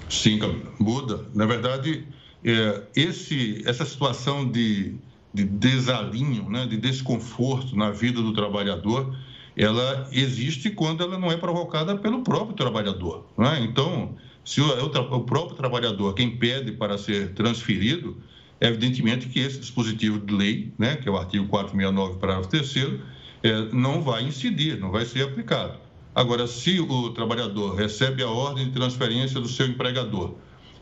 Sim, 0.09 0.41
muda. 0.77 1.25
Na 1.33 1.47
verdade, 1.47 2.05
é, 2.45 2.83
esse, 2.97 3.63
essa 3.65 3.85
situação 3.85 4.51
de, 4.51 4.97
de 5.33 5.45
desalinho, 5.45 6.51
né, 6.51 6.67
de 6.67 6.77
desconforto 6.77 7.77
na 7.77 7.93
vida 7.93 8.21
do 8.21 8.33
trabalhador, 8.33 9.17
ela 9.57 10.09
existe 10.11 10.71
quando 10.71 11.05
ela 11.05 11.17
não 11.17 11.31
é 11.31 11.37
provocada 11.37 11.97
pelo 11.97 12.23
próprio 12.23 12.57
trabalhador. 12.57 13.25
Né? 13.39 13.61
Então, 13.63 14.17
se 14.45 14.61
o, 14.61 14.73
é 14.73 14.83
o 14.83 15.21
próprio 15.21 15.57
trabalhador 15.57 16.13
quem 16.13 16.37
pede 16.37 16.73
para 16.73 16.99
ser 16.99 17.35
transferido, 17.35 18.17
Evidentemente 18.61 19.29
que 19.29 19.39
esse 19.39 19.59
dispositivo 19.59 20.19
de 20.19 20.35
lei, 20.35 20.73
né, 20.79 20.97
que 20.97 21.09
é 21.09 21.13
o 21.13 21.17
artigo 21.17 21.47
469, 21.47 22.19
parágrafo 22.19 22.49
3 22.49 23.01
é, 23.43 23.73
não 23.73 24.03
vai 24.03 24.25
incidir, 24.25 24.79
não 24.81 24.91
vai 24.91 25.05
ser 25.05 25.23
aplicado. 25.23 25.79
Agora, 26.15 26.47
se 26.49 26.81
o 26.81 27.11
trabalhador 27.11 27.77
recebe 27.77 28.23
a 28.23 28.29
ordem 28.29 28.67
de 28.67 28.73
transferência 28.73 29.41
do 29.41 29.49
seu 29.49 29.67
empregador 29.67 30.35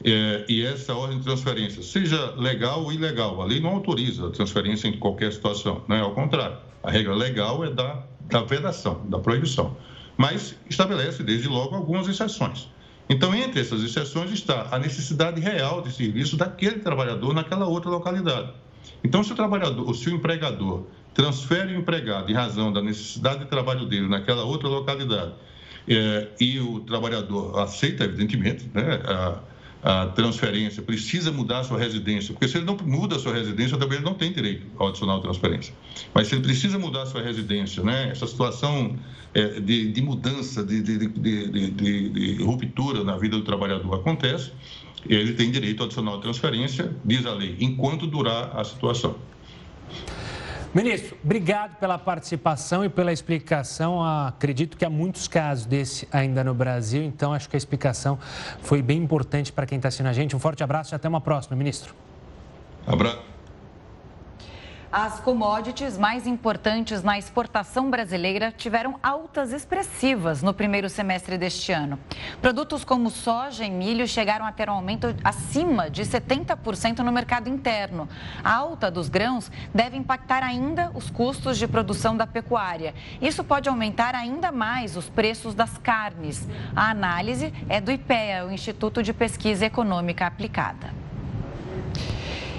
é, 0.02 0.44
e 0.48 0.64
essa 0.64 0.94
ordem 0.94 1.18
de 1.18 1.24
transferência 1.24 1.82
seja 1.82 2.32
legal 2.36 2.84
ou 2.84 2.92
ilegal, 2.92 3.42
a 3.42 3.44
lei 3.44 3.60
não 3.60 3.70
autoriza 3.70 4.28
a 4.28 4.30
transferência 4.30 4.88
em 4.88 4.98
qualquer 4.98 5.32
situação, 5.32 5.82
né? 5.86 6.00
ao 6.00 6.14
contrário, 6.14 6.56
a 6.82 6.90
regra 6.90 7.14
legal 7.14 7.62
é 7.62 7.70
da, 7.70 8.02
da 8.30 8.42
vedação, 8.42 9.02
da 9.08 9.18
proibição, 9.18 9.76
mas 10.16 10.56
estabelece 10.70 11.22
desde 11.22 11.48
logo 11.48 11.74
algumas 11.74 12.08
exceções. 12.08 12.68
Então, 13.08 13.34
entre 13.34 13.60
essas 13.60 13.82
exceções 13.82 14.32
está 14.32 14.68
a 14.70 14.78
necessidade 14.78 15.40
real 15.40 15.80
de 15.80 15.92
serviço 15.92 16.36
daquele 16.36 16.80
trabalhador 16.80 17.32
naquela 17.32 17.66
outra 17.66 17.90
localidade. 17.90 18.50
Então, 19.04 19.22
se 19.22 19.32
o 19.32 19.36
trabalhador, 19.36 19.94
se 19.94 20.08
o 20.08 20.14
empregador 20.14 20.84
transfere 21.14 21.74
o 21.74 21.78
empregado 21.78 22.30
em 22.30 22.34
razão 22.34 22.72
da 22.72 22.82
necessidade 22.82 23.40
de 23.40 23.46
trabalho 23.46 23.86
dele 23.86 24.08
naquela 24.08 24.44
outra 24.44 24.68
localidade 24.68 25.32
é, 25.88 26.28
e 26.40 26.58
o 26.58 26.80
trabalhador 26.80 27.58
aceita, 27.60 28.04
evidentemente, 28.04 28.68
né, 28.74 29.00
a, 29.04 29.38
a 29.86 30.06
transferência, 30.06 30.82
precisa 30.82 31.30
mudar 31.30 31.60
a 31.60 31.64
sua 31.64 31.78
residência, 31.78 32.34
porque 32.34 32.48
se 32.48 32.58
ele 32.58 32.66
não 32.66 32.76
muda 32.76 33.14
a 33.14 33.18
sua 33.20 33.32
residência, 33.32 33.78
também 33.78 33.98
ele 33.98 34.04
não 34.04 34.14
tem 34.14 34.32
direito 34.32 34.66
ao 34.76 34.88
adicional 34.88 35.20
transferência. 35.20 35.72
Mas 36.12 36.26
se 36.26 36.34
ele 36.34 36.42
precisa 36.42 36.76
mudar 36.76 37.02
a 37.02 37.06
sua 37.06 37.22
residência, 37.22 37.84
né, 37.84 38.08
essa 38.10 38.26
situação 38.26 38.98
é, 39.32 39.60
de, 39.60 39.92
de, 39.92 40.02
mudança, 40.02 40.64
de, 40.64 40.82
de, 40.82 41.06
de, 41.06 42.42
ruptura 42.42 43.04
na 43.04 43.16
vida 43.16 43.36
do 43.36 43.44
trabalhador 43.44 43.94
acontece, 43.94 44.50
ele 45.08 45.34
tem 45.34 45.52
direito 45.52 45.78
ao 45.78 45.86
adicional 45.86 46.18
transferência, 46.18 46.92
diz 47.04 47.24
a 47.24 47.32
lei, 47.32 47.56
enquanto 47.60 48.08
durar 48.08 48.58
a 48.58 48.64
situação. 48.64 49.14
Ministro, 50.76 51.16
obrigado 51.24 51.78
pela 51.78 51.96
participação 51.96 52.84
e 52.84 52.90
pela 52.90 53.10
explicação. 53.10 54.04
Acredito 54.04 54.76
que 54.76 54.84
há 54.84 54.90
muitos 54.90 55.26
casos 55.26 55.64
desse 55.64 56.06
ainda 56.12 56.44
no 56.44 56.52
Brasil, 56.52 57.02
então 57.02 57.32
acho 57.32 57.48
que 57.48 57.56
a 57.56 57.58
explicação 57.58 58.18
foi 58.60 58.82
bem 58.82 58.98
importante 59.02 59.50
para 59.50 59.64
quem 59.64 59.76
está 59.76 59.88
assistindo 59.88 60.08
a 60.08 60.12
gente. 60.12 60.36
Um 60.36 60.38
forte 60.38 60.62
abraço 60.62 60.92
e 60.92 60.94
até 60.94 61.08
uma 61.08 61.18
próxima, 61.18 61.56
ministro. 61.56 61.94
Abraço. 62.86 63.35
As 64.90 65.18
commodities 65.18 65.98
mais 65.98 66.28
importantes 66.28 67.02
na 67.02 67.18
exportação 67.18 67.90
brasileira 67.90 68.52
tiveram 68.52 68.98
altas 69.02 69.52
expressivas 69.52 70.44
no 70.44 70.54
primeiro 70.54 70.88
semestre 70.88 71.36
deste 71.36 71.72
ano. 71.72 71.98
Produtos 72.40 72.84
como 72.84 73.10
soja 73.10 73.64
e 73.64 73.70
milho 73.70 74.06
chegaram 74.06 74.46
a 74.46 74.52
ter 74.52 74.70
um 74.70 74.74
aumento 74.74 75.12
acima 75.24 75.90
de 75.90 76.02
70% 76.02 77.00
no 77.00 77.10
mercado 77.10 77.48
interno. 77.48 78.08
A 78.44 78.54
alta 78.54 78.88
dos 78.88 79.08
grãos 79.08 79.50
deve 79.74 79.96
impactar 79.96 80.44
ainda 80.44 80.92
os 80.94 81.10
custos 81.10 81.58
de 81.58 81.66
produção 81.66 82.16
da 82.16 82.26
pecuária. 82.26 82.94
Isso 83.20 83.42
pode 83.42 83.68
aumentar 83.68 84.14
ainda 84.14 84.52
mais 84.52 84.96
os 84.96 85.08
preços 85.08 85.52
das 85.52 85.76
carnes. 85.78 86.46
A 86.76 86.90
análise 86.90 87.52
é 87.68 87.80
do 87.80 87.90
IPEA, 87.90 88.46
o 88.46 88.52
Instituto 88.52 89.02
de 89.02 89.12
Pesquisa 89.12 89.66
Econômica 89.66 90.26
Aplicada. 90.26 91.05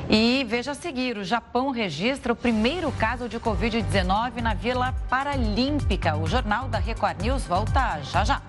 E 0.09 0.45
veja 0.47 0.71
a 0.71 0.75
seguir: 0.75 1.17
o 1.17 1.23
Japão 1.23 1.69
registra 1.69 2.31
o 2.31 2.35
primeiro 2.35 2.91
caso 2.93 3.27
de 3.27 3.39
Covid-19 3.39 4.41
na 4.41 4.53
Vila 4.53 4.93
Paralímpica. 5.09 6.15
O 6.15 6.25
Jornal 6.25 6.69
da 6.69 6.79
Record 6.79 7.21
News 7.21 7.45
volta 7.45 7.99
já 8.01 8.23
já. 8.23 8.41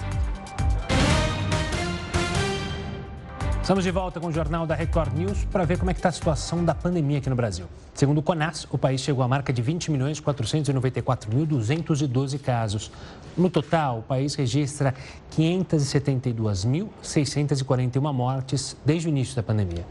Estamos 3.69 3.85
de 3.85 3.91
volta 3.91 4.19
com 4.19 4.29
o 4.29 4.33
Jornal 4.33 4.67
da 4.67 4.75
Record 4.75 5.13
News 5.13 5.45
para 5.45 5.67
ver 5.67 5.77
como 5.77 5.91
é 5.91 5.93
que 5.93 5.99
está 5.99 6.09
a 6.09 6.13
situação 6.13 6.65
da 6.65 6.75
pandemia 6.75 7.19
aqui 7.19 7.29
no 7.29 7.37
Brasil. 7.37 7.67
Segundo 7.93 8.17
o 8.17 8.23
CONAS, 8.23 8.67
o 8.71 8.79
país 8.79 9.03
chegou 9.03 9.23
à 9.23 9.29
marca 9.29 9.53
de 9.53 9.61
20 9.61 9.91
milhões 9.91 10.19
494.212 10.23 12.41
casos. 12.41 12.91
No 13.37 13.51
total, 13.51 13.99
o 13.99 14.03
país 14.03 14.35
registra 14.35 14.95
572.641 15.37 18.11
mortes 18.11 18.75
desde 18.87 19.07
o 19.07 19.11
início 19.11 19.37
da 19.37 19.43
pandemia. 19.43 19.85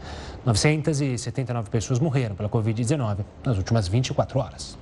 979 0.44 1.70
pessoas 1.70 2.00
morreram 2.00 2.34
pela 2.34 2.48
Covid-19 2.48 3.18
nas 3.44 3.58
últimas 3.58 3.86
24 3.86 4.40
horas. 4.40 4.76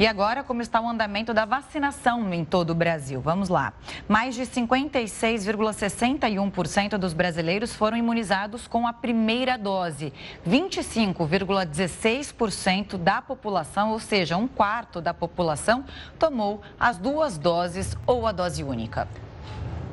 E 0.00 0.06
agora, 0.06 0.42
como 0.42 0.62
está 0.62 0.80
o 0.80 0.88
andamento 0.88 1.34
da 1.34 1.44
vacinação 1.44 2.32
em 2.32 2.42
todo 2.42 2.70
o 2.70 2.74
Brasil? 2.74 3.20
Vamos 3.20 3.50
lá. 3.50 3.74
Mais 4.08 4.34
de 4.34 4.46
56,61% 4.46 6.96
dos 6.96 7.12
brasileiros 7.12 7.74
foram 7.74 7.98
imunizados 7.98 8.66
com 8.66 8.86
a 8.86 8.94
primeira 8.94 9.58
dose. 9.58 10.10
25,16% 10.48 12.96
da 12.96 13.20
população, 13.20 13.90
ou 13.90 14.00
seja, 14.00 14.38
um 14.38 14.48
quarto 14.48 15.02
da 15.02 15.12
população, 15.12 15.84
tomou 16.18 16.62
as 16.80 16.96
duas 16.96 17.36
doses 17.36 17.94
ou 18.06 18.26
a 18.26 18.32
dose 18.32 18.64
única. 18.64 19.06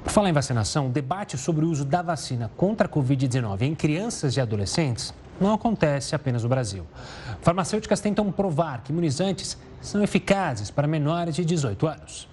Falar 0.05 0.29
em 0.29 0.33
vacinação, 0.33 0.87
o 0.87 0.89
debate 0.89 1.37
sobre 1.37 1.65
o 1.65 1.69
uso 1.69 1.83
da 1.83 2.01
vacina 2.01 2.49
contra 2.55 2.87
a 2.87 2.89
Covid-19 2.89 3.63
em 3.63 3.75
crianças 3.75 4.37
e 4.37 4.39
adolescentes 4.39 5.13
não 5.39 5.53
acontece 5.53 6.15
apenas 6.15 6.43
no 6.43 6.49
Brasil. 6.49 6.85
Farmacêuticas 7.41 7.99
tentam 7.99 8.31
provar 8.31 8.83
que 8.83 8.91
imunizantes 8.91 9.57
são 9.81 10.03
eficazes 10.03 10.71
para 10.71 10.87
menores 10.87 11.35
de 11.35 11.45
18 11.45 11.87
anos. 11.87 12.27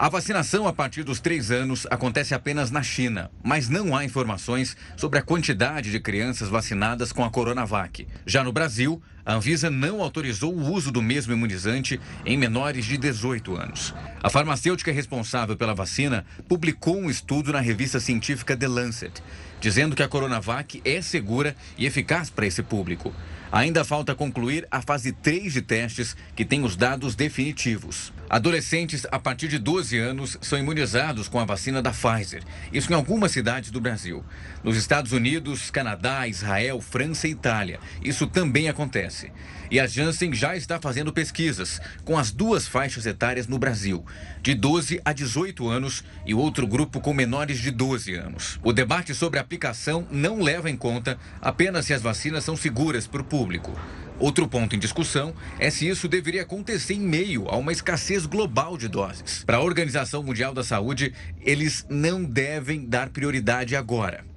A 0.00 0.08
vacinação 0.08 0.68
a 0.68 0.72
partir 0.72 1.02
dos 1.02 1.18
três 1.18 1.50
anos 1.50 1.84
acontece 1.90 2.32
apenas 2.32 2.70
na 2.70 2.84
China, 2.84 3.32
mas 3.42 3.68
não 3.68 3.96
há 3.96 4.04
informações 4.04 4.76
sobre 4.96 5.18
a 5.18 5.22
quantidade 5.22 5.90
de 5.90 5.98
crianças 5.98 6.48
vacinadas 6.48 7.10
com 7.10 7.24
a 7.24 7.30
Coronavac. 7.30 8.06
Já 8.24 8.44
no 8.44 8.52
Brasil, 8.52 9.02
a 9.28 9.34
Anvisa 9.34 9.68
não 9.68 10.00
autorizou 10.00 10.54
o 10.54 10.72
uso 10.72 10.90
do 10.90 11.02
mesmo 11.02 11.34
imunizante 11.34 12.00
em 12.24 12.34
menores 12.34 12.86
de 12.86 12.96
18 12.96 13.56
anos. 13.56 13.94
A 14.22 14.30
farmacêutica 14.30 14.90
responsável 14.90 15.54
pela 15.54 15.74
vacina 15.74 16.24
publicou 16.48 16.96
um 16.96 17.10
estudo 17.10 17.52
na 17.52 17.60
revista 17.60 18.00
científica 18.00 18.56
The 18.56 18.66
Lancet, 18.66 19.22
dizendo 19.60 19.94
que 19.94 20.02
a 20.02 20.08
Coronavac 20.08 20.80
é 20.82 21.02
segura 21.02 21.54
e 21.76 21.84
eficaz 21.84 22.30
para 22.30 22.46
esse 22.46 22.62
público. 22.62 23.12
Ainda 23.50 23.82
falta 23.82 24.14
concluir 24.14 24.66
a 24.70 24.82
fase 24.82 25.10
3 25.10 25.52
de 25.54 25.62
testes, 25.62 26.14
que 26.36 26.44
tem 26.44 26.64
os 26.64 26.76
dados 26.76 27.14
definitivos. 27.14 28.12
Adolescentes 28.28 29.06
a 29.10 29.18
partir 29.18 29.48
de 29.48 29.58
12 29.58 29.98
anos 29.98 30.36
são 30.42 30.58
imunizados 30.58 31.28
com 31.28 31.40
a 31.40 31.46
vacina 31.46 31.80
da 31.80 31.90
Pfizer, 31.90 32.42
isso 32.70 32.92
em 32.92 32.94
algumas 32.94 33.32
cidades 33.32 33.70
do 33.70 33.80
Brasil. 33.80 34.22
Nos 34.62 34.76
Estados 34.76 35.12
Unidos, 35.12 35.70
Canadá, 35.70 36.28
Israel, 36.28 36.78
França 36.82 37.26
e 37.26 37.30
Itália, 37.30 37.80
isso 38.02 38.26
também 38.26 38.68
acontece. 38.68 39.32
E 39.70 39.80
a 39.80 39.86
Janssen 39.86 40.34
já 40.34 40.54
está 40.54 40.78
fazendo 40.78 41.12
pesquisas 41.12 41.80
com 42.04 42.18
as 42.18 42.30
duas 42.30 42.66
faixas 42.66 43.06
etárias 43.06 43.46
no 43.46 43.58
Brasil, 43.58 44.04
de 44.42 44.54
12 44.54 45.00
a 45.04 45.12
18 45.12 45.68
anos 45.68 46.04
e 46.26 46.34
outro 46.34 46.66
grupo 46.66 47.00
com 47.00 47.12
menores 47.12 47.58
de 47.58 47.70
12 47.70 48.14
anos. 48.14 48.58
O 48.62 48.72
debate 48.72 49.14
sobre 49.14 49.38
a 49.38 49.42
aplicação 49.42 50.06
não 50.10 50.40
leva 50.40 50.70
em 50.70 50.76
conta 50.76 51.18
apenas 51.40 51.86
se 51.86 51.94
as 51.94 52.02
vacinas 52.02 52.44
são 52.44 52.56
seguras 52.56 53.06
para 53.06 53.22
o 53.22 53.24
público. 53.24 53.72
Outro 54.18 54.48
ponto 54.48 54.74
em 54.74 54.78
discussão 54.80 55.32
é 55.60 55.70
se 55.70 55.88
isso 55.88 56.08
deveria 56.08 56.42
acontecer 56.42 56.94
em 56.94 57.00
meio 57.00 57.48
a 57.48 57.56
uma 57.56 57.70
escassez 57.70 58.26
global 58.26 58.76
de 58.76 58.88
doses. 58.88 59.44
Para 59.44 59.58
a 59.58 59.62
Organização 59.62 60.24
Mundial 60.24 60.52
da 60.52 60.64
Saúde, 60.64 61.14
eles 61.40 61.86
não 61.88 62.24
devem 62.24 62.84
dar 62.84 63.10
prioridade 63.10 63.76
agora. 63.76 64.27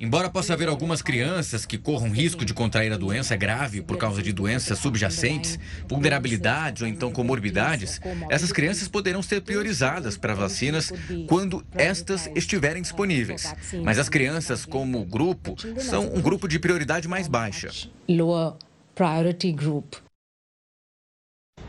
Embora 0.00 0.30
possa 0.30 0.54
haver 0.54 0.66
algumas 0.66 1.02
crianças 1.02 1.66
que 1.66 1.76
corram 1.76 2.10
risco 2.10 2.46
de 2.46 2.54
contrair 2.54 2.90
a 2.90 2.96
doença 2.96 3.36
grave 3.36 3.82
por 3.82 3.98
causa 3.98 4.22
de 4.22 4.32
doenças 4.32 4.78
subjacentes, 4.78 5.58
vulnerabilidades 5.86 6.80
ou 6.80 6.88
então 6.88 7.12
comorbidades, 7.12 8.00
essas 8.30 8.50
crianças 8.50 8.88
poderão 8.88 9.22
ser 9.22 9.42
priorizadas 9.42 10.16
para 10.16 10.32
vacinas 10.32 10.90
quando 11.28 11.62
estas 11.72 12.26
estiverem 12.34 12.80
disponíveis. 12.80 13.54
Mas 13.84 13.98
as 13.98 14.08
crianças, 14.08 14.64
como 14.64 15.04
grupo, 15.04 15.54
são 15.78 16.06
um 16.14 16.22
grupo 16.22 16.48
de 16.48 16.58
prioridade 16.58 17.06
mais 17.06 17.28
baixa. 17.28 17.68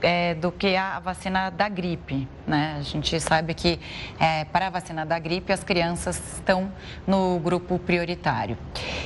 É, 0.04 0.36
do 0.36 0.52
que 0.52 0.76
a 0.76 1.00
vacina 1.00 1.50
da 1.50 1.70
gripe. 1.70 2.28
Né? 2.46 2.76
A 2.78 2.82
gente 2.82 3.18
sabe 3.22 3.54
que 3.54 3.80
é, 4.20 4.44
para 4.44 4.68
a 4.68 4.70
vacina 4.70 5.06
da 5.06 5.18
gripe 5.18 5.54
as 5.54 5.64
crianças 5.64 6.22
estão 6.34 6.70
no 7.08 7.40
grupo 7.40 7.80
prioritário. 7.80 8.58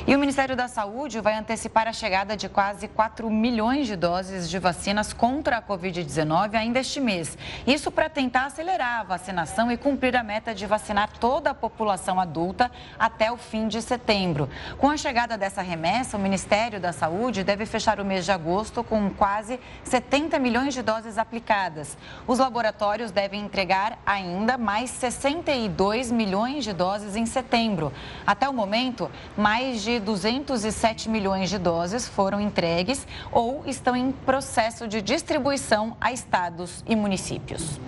E 0.07 0.15
o 0.15 0.19
Ministério 0.19 0.55
da 0.55 0.67
Saúde 0.67 1.21
vai 1.21 1.35
antecipar 1.35 1.87
a 1.87 1.93
chegada 1.93 2.35
de 2.35 2.49
quase 2.49 2.87
4 2.87 3.29
milhões 3.29 3.85
de 3.85 3.95
doses 3.95 4.49
de 4.49 4.57
vacinas 4.57 5.13
contra 5.13 5.57
a 5.57 5.61
Covid-19 5.61 6.55
ainda 6.55 6.79
este 6.79 6.99
mês. 6.99 7.37
Isso 7.67 7.91
para 7.91 8.09
tentar 8.09 8.45
acelerar 8.45 9.01
a 9.01 9.03
vacinação 9.03 9.71
e 9.71 9.77
cumprir 9.77 10.15
a 10.15 10.23
meta 10.23 10.55
de 10.55 10.65
vacinar 10.65 11.11
toda 11.19 11.51
a 11.51 11.53
população 11.53 12.19
adulta 12.19 12.71
até 12.97 13.31
o 13.31 13.37
fim 13.37 13.67
de 13.67 13.83
setembro. 13.83 14.49
Com 14.79 14.89
a 14.89 14.97
chegada 14.97 15.37
dessa 15.37 15.61
remessa, 15.61 16.17
o 16.17 16.19
Ministério 16.19 16.79
da 16.79 16.91
Saúde 16.91 17.43
deve 17.43 17.67
fechar 17.67 17.99
o 17.99 18.05
mês 18.05 18.25
de 18.25 18.31
agosto 18.31 18.83
com 18.83 19.11
quase 19.11 19.59
70 19.83 20.39
milhões 20.39 20.66
de 20.73 20.81
doses 20.81 21.17
aplicadas. 21.17 21.97
Os 22.27 22.39
laboratórios 22.39 23.11
devem 23.11 23.41
entregar 23.41 23.99
ainda 24.05 24.57
mais 24.57 24.89
62 24.91 26.11
milhões 26.11 26.63
de 26.63 26.73
doses 26.73 27.15
em 27.15 27.25
setembro. 27.25 27.91
Até 28.25 28.47
o 28.47 28.53
momento, 28.53 29.09
mais 29.37 29.81
de 29.81 29.99
207 29.99 31.09
milhões 31.09 31.49
de 31.49 31.57
doses 31.57 32.07
foram 32.07 32.39
entregues 32.39 33.07
ou 33.31 33.63
estão 33.65 33.95
em 33.95 34.11
processo 34.11 34.87
de 34.87 35.01
distribuição 35.01 35.95
a 35.99 36.11
estados 36.11 36.83
e 36.87 36.95
municípios. 36.95 37.79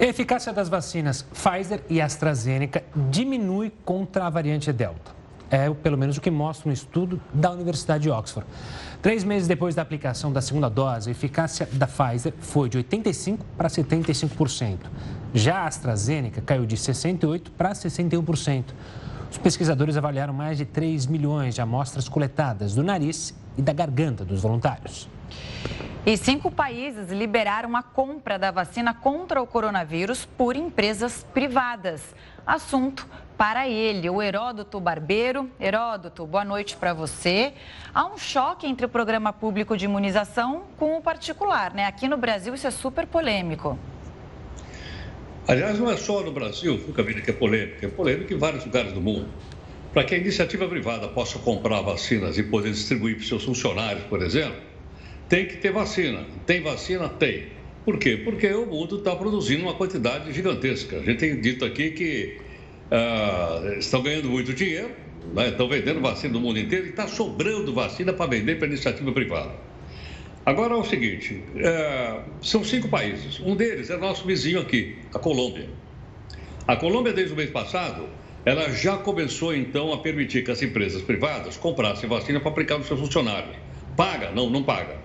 A 0.00 0.04
eficácia 0.04 0.52
das 0.52 0.68
vacinas 0.68 1.22
Pfizer 1.22 1.82
e 1.88 2.00
AstraZeneca 2.00 2.84
diminui 3.10 3.72
contra 3.84 4.26
a 4.26 4.30
variante 4.30 4.72
Delta. 4.72 5.18
É 5.50 5.68
pelo 5.70 5.96
menos 5.96 6.18
o 6.18 6.20
que 6.20 6.30
mostra 6.30 6.68
um 6.68 6.72
estudo 6.72 7.20
da 7.32 7.50
Universidade 7.50 8.02
de 8.02 8.10
Oxford. 8.10 8.46
Três 9.00 9.22
meses 9.22 9.46
depois 9.46 9.76
da 9.76 9.82
aplicação 9.82 10.32
da 10.32 10.40
segunda 10.40 10.68
dose, 10.68 11.08
a 11.08 11.12
eficácia 11.12 11.68
da 11.72 11.86
Pfizer 11.86 12.34
foi 12.40 12.68
de 12.68 12.78
85% 12.78 13.38
para 13.56 13.68
75%. 13.68 14.78
Já 15.32 15.58
a 15.58 15.66
AstraZeneca 15.68 16.40
caiu 16.40 16.66
de 16.66 16.76
68% 16.76 17.50
para 17.56 17.70
61%. 17.72 18.64
Os 19.30 19.38
pesquisadores 19.38 19.96
avaliaram 19.96 20.32
mais 20.32 20.58
de 20.58 20.64
3 20.64 21.06
milhões 21.06 21.54
de 21.54 21.60
amostras 21.60 22.08
coletadas 22.08 22.74
do 22.74 22.82
nariz 22.82 23.34
e 23.58 23.62
da 23.62 23.72
garganta 23.72 24.24
dos 24.24 24.40
voluntários. 24.40 25.08
E 26.06 26.16
cinco 26.16 26.50
países 26.50 27.10
liberaram 27.10 27.76
a 27.76 27.82
compra 27.82 28.38
da 28.38 28.50
vacina 28.50 28.94
contra 28.94 29.42
o 29.42 29.46
coronavírus 29.46 30.24
por 30.24 30.56
empresas 30.56 31.26
privadas. 31.34 32.14
Assunto 32.46 33.06
para 33.36 33.68
ele, 33.68 34.08
o 34.08 34.22
Heródoto 34.22 34.80
Barbeiro. 34.80 35.50
Heródoto, 35.60 36.24
boa 36.24 36.44
noite 36.44 36.76
para 36.76 36.94
você. 36.94 37.52
Há 37.92 38.06
um 38.06 38.16
choque 38.16 38.66
entre 38.66 38.86
o 38.86 38.88
programa 38.88 39.34
público 39.34 39.76
de 39.76 39.84
imunização 39.84 40.62
com 40.78 40.96
o 40.96 41.02
particular, 41.02 41.74
né? 41.74 41.84
Aqui 41.84 42.08
no 42.08 42.16
Brasil 42.16 42.54
isso 42.54 42.66
é 42.66 42.70
super 42.70 43.06
polêmico. 43.06 43.78
Aliás, 45.46 45.78
não 45.78 45.90
é 45.90 45.96
só 45.96 46.22
no 46.22 46.32
Brasil, 46.32 46.78
Camila, 46.94 47.20
que 47.20 47.30
é 47.30 47.34
polêmico, 47.34 47.84
é 47.84 47.88
polêmico 47.88 48.32
em 48.32 48.38
vários 48.38 48.64
lugares 48.64 48.92
do 48.92 49.00
mundo. 49.00 49.28
Para 49.92 50.04
que 50.04 50.14
a 50.14 50.18
iniciativa 50.18 50.68
privada 50.68 51.08
possa 51.08 51.38
comprar 51.38 51.80
vacinas 51.80 52.36
e 52.38 52.42
poder 52.42 52.70
distribuir 52.70 53.16
para 53.16 53.26
seus 53.26 53.44
funcionários, 53.44 54.04
por 54.04 54.22
exemplo, 54.22 54.60
tem 55.28 55.46
que 55.46 55.56
ter 55.56 55.72
vacina. 55.72 56.24
Tem 56.46 56.62
vacina? 56.62 57.08
Tem. 57.08 57.46
Por 57.84 57.98
quê? 57.98 58.16
Porque 58.16 58.46
o 58.48 58.66
mundo 58.66 58.98
está 58.98 59.16
produzindo 59.16 59.62
uma 59.62 59.74
quantidade 59.74 60.32
gigantesca. 60.32 60.98
A 60.98 61.02
gente 61.02 61.18
tem 61.18 61.40
dito 61.40 61.64
aqui 61.64 61.90
que 61.92 62.38
ah, 62.90 63.76
estão 63.78 64.02
ganhando 64.02 64.28
muito 64.28 64.52
dinheiro, 64.52 64.90
né? 65.34 65.48
estão 65.48 65.68
vendendo 65.68 66.00
vacina 66.00 66.34
no 66.34 66.40
mundo 66.40 66.58
inteiro 66.58 66.86
e 66.86 66.90
está 66.90 67.06
sobrando 67.06 67.72
vacina 67.72 68.12
para 68.12 68.26
vender 68.26 68.58
para 68.58 68.66
iniciativa 68.66 69.10
privada. 69.12 69.52
Agora 70.44 70.74
é 70.74 70.76
o 70.76 70.84
seguinte: 70.84 71.42
é, 71.56 72.20
são 72.40 72.64
cinco 72.64 72.88
países. 72.88 73.40
Um 73.40 73.54
deles 73.54 73.90
é 73.90 73.96
nosso 73.96 74.26
vizinho 74.26 74.60
aqui, 74.60 74.96
a 75.14 75.18
Colômbia. 75.18 75.68
A 76.66 76.76
Colômbia, 76.76 77.12
desde 77.12 77.32
o 77.32 77.36
mês 77.36 77.50
passado, 77.50 78.06
ela 78.44 78.70
já 78.70 78.96
começou 78.96 79.54
então 79.54 79.92
a 79.92 79.98
permitir 79.98 80.44
que 80.44 80.50
as 80.50 80.62
empresas 80.62 81.02
privadas 81.02 81.56
comprassem 81.56 82.08
vacina 82.08 82.40
para 82.40 82.50
aplicar 82.50 82.78
nos 82.78 82.86
seus 82.86 83.00
funcionários. 83.00 83.56
Paga? 83.96 84.30
Não, 84.30 84.48
não 84.48 84.62
paga. 84.62 84.96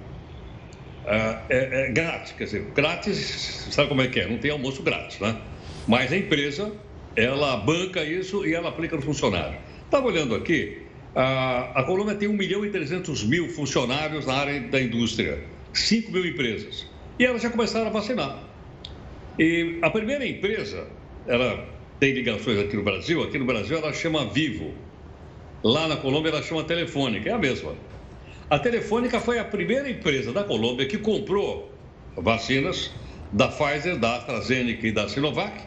É, 1.05 1.37
é, 1.49 1.87
é, 1.87 1.91
grátis, 1.91 2.31
quer 2.31 2.45
dizer, 2.45 2.65
grátis, 2.73 3.67
sabe 3.71 3.89
como 3.89 4.01
é 4.01 4.07
que 4.07 4.19
é? 4.19 4.27
Não 4.27 4.37
tem 4.37 4.51
almoço 4.51 4.81
grátis, 4.81 5.19
né? 5.19 5.35
Mas 5.87 6.13
a 6.13 6.17
empresa, 6.17 6.71
ela 7.15 7.57
banca 7.57 8.03
isso 8.03 8.45
e 8.45 8.53
ela 8.53 8.69
aplica 8.69 8.95
no 8.95 9.01
funcionário. 9.01 9.57
Estava 9.83 10.07
olhando 10.07 10.33
aqui, 10.33 10.81
a, 11.15 11.81
a 11.81 11.83
Colômbia 11.83 12.15
tem 12.15 12.29
1 12.29 12.33
milhão 12.33 12.65
e 12.65 12.69
300 12.69 13.23
mil 13.25 13.49
funcionários 13.49 14.25
na 14.25 14.33
área 14.33 14.61
da 14.61 14.81
indústria, 14.81 15.43
5 15.73 16.11
mil 16.11 16.25
empresas. 16.25 16.87
E 17.19 17.25
elas 17.25 17.41
já 17.41 17.49
começaram 17.49 17.87
a 17.87 17.89
vacinar. 17.89 18.43
E 19.37 19.79
a 19.81 19.89
primeira 19.89 20.25
empresa, 20.25 20.87
ela 21.27 21.67
tem 22.03 22.11
ligações 22.11 22.59
aqui 22.59 22.75
no 22.75 22.83
Brasil, 22.83 23.23
aqui 23.23 23.39
no 23.39 23.45
Brasil 23.45 23.77
ela 23.77 23.93
chama 23.93 24.25
Vivo. 24.25 24.73
Lá 25.63 25.87
na 25.87 25.95
Colômbia 25.95 26.31
ela 26.31 26.43
chama 26.43 26.61
Telefônica, 26.65 27.29
é 27.29 27.31
a 27.31 27.37
mesma. 27.37 27.75
A 28.49 28.59
Telefônica 28.59 29.21
foi 29.21 29.39
a 29.39 29.45
primeira 29.45 29.89
empresa 29.89 30.33
da 30.33 30.43
Colômbia 30.43 30.85
que 30.85 30.97
comprou 30.97 31.71
vacinas 32.17 32.91
da 33.31 33.47
Pfizer, 33.47 33.97
da 33.97 34.17
AstraZeneca 34.17 34.85
e 34.85 34.91
da 34.91 35.07
Sinovac 35.07 35.63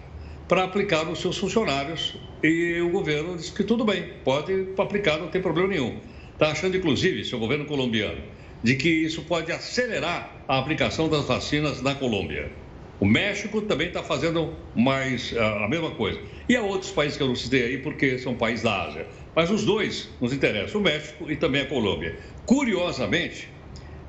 para 0.47 0.65
aplicar 0.65 1.07
nos 1.07 1.21
seus 1.21 1.39
funcionários. 1.39 2.19
E 2.43 2.83
o 2.83 2.91
governo 2.91 3.35
disse 3.39 3.55
que 3.55 3.65
tudo 3.65 3.83
bem, 3.83 4.05
pode 4.23 4.75
aplicar, 4.77 5.17
não 5.17 5.29
tem 5.29 5.41
problema 5.41 5.69
nenhum. 5.69 6.01
Está 6.35 6.49
achando, 6.49 6.77
inclusive, 6.77 7.25
seu 7.25 7.39
governo 7.39 7.65
colombiano, 7.65 8.21
de 8.63 8.75
que 8.75 8.91
isso 8.91 9.23
pode 9.23 9.51
acelerar 9.51 10.45
a 10.47 10.59
aplicação 10.59 11.09
das 11.09 11.25
vacinas 11.25 11.81
na 11.81 11.95
Colômbia. 11.95 12.53
O 12.99 13.05
México 13.05 13.61
também 13.61 13.89
está 13.89 14.03
fazendo 14.03 14.55
mais 14.75 15.37
a, 15.37 15.65
a 15.65 15.69
mesma 15.69 15.91
coisa. 15.91 16.19
E 16.49 16.57
há 16.57 16.63
outros 16.63 16.91
países 16.91 17.17
que 17.17 17.23
eu 17.23 17.29
não 17.29 17.35
citei 17.35 17.65
aí, 17.65 17.79
porque 17.79 18.19
são 18.19 18.35
países 18.35 18.63
da 18.63 18.85
Ásia. 18.85 19.07
Mas 19.35 19.51
os 19.51 19.65
dois 19.65 20.09
nos 20.21 20.33
interessam, 20.33 20.81
o 20.81 20.85
México 20.85 21.31
e 21.31 21.37
também 21.37 21.61
a 21.61 21.67
Colômbia. 21.67 22.19
Curiosamente, 22.47 23.51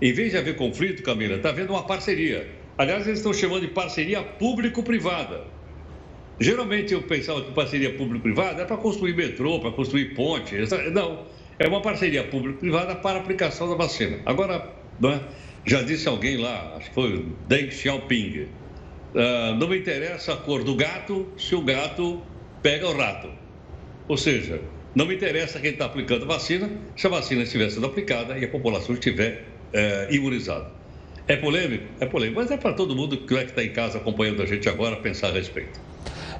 em 0.02 0.14
vez 0.14 0.32
de 0.32 0.38
haver 0.38 0.56
conflito, 0.56 1.04
Camila, 1.04 1.36
está 1.36 1.50
havendo 1.50 1.74
uma 1.74 1.84
parceria. 1.84 2.48
Aliás, 2.78 3.06
eles 3.08 3.20
estão 3.20 3.34
chamando 3.34 3.62
de 3.62 3.68
parceria 3.68 4.22
público-privada. 4.22 5.44
Geralmente 6.40 6.94
eu 6.94 7.02
pensava 7.02 7.42
que 7.42 7.52
parceria 7.52 7.94
público-privada 7.94 8.62
é 8.62 8.66
para 8.66 8.78
construir 8.78 9.16
metrô, 9.16 9.60
para 9.60 9.72
construir 9.72 10.14
ponte. 10.14 10.56
Não, 10.94 11.26
é 11.60 11.68
uma 11.68 11.82
parceria 11.82 12.24
público-privada 12.24 12.96
para 12.96 13.20
aplicação 13.20 13.68
da 13.68 13.76
vacina. 13.76 14.20
Agora, 14.26 14.72
é? 15.04 15.20
já 15.66 15.82
disse 15.82 16.08
alguém 16.08 16.38
lá, 16.38 16.76
acho 16.78 16.90
que 16.90 16.94
foi 16.94 17.16
o 17.16 17.36
Deng 17.48 17.72
Xiaoping, 17.72 18.48
uh, 19.14 19.56
não 19.56 19.68
me 19.68 19.80
interessa 19.80 20.34
a 20.34 20.38
cor 20.38 20.64
do 20.64 20.76
gato 20.76 21.28
se 21.38 21.56
o 21.56 21.62
gato 21.62 22.22
pega 22.62 22.88
o 22.88 22.98
rato. 22.98 23.30
Ou 24.08 24.18
seja, 24.18 24.62
não 24.96 25.06
me 25.06 25.16
interessa 25.16 25.60
quem 25.60 25.72
está 25.72 25.86
aplicando 25.86 26.24
a 26.24 26.28
vacina, 26.28 26.70
se 26.96 27.06
a 27.06 27.10
vacina 27.10 27.44
estiver 27.44 27.70
sendo 27.70 27.86
aplicada 27.86 28.38
e 28.38 28.46
a 28.46 28.48
população 28.48 28.96
estiver 28.96 29.46
é, 29.74 30.08
imunizada. 30.12 30.72
É 31.28 31.36
polêmico? 31.36 31.86
É 32.00 32.06
polêmico, 32.06 32.40
mas 32.40 32.50
é 32.50 32.58
para 32.58 32.74
todo 32.74 32.96
mundo 32.96 33.18
que 33.18 33.36
é 33.36 33.44
está 33.44 33.64
em 33.64 33.72
casa 33.72 33.98
acompanhando 33.98 34.42
a 34.42 34.46
gente 34.46 34.68
agora 34.70 34.96
pensar 34.96 35.28
a 35.28 35.32
respeito. 35.32 35.80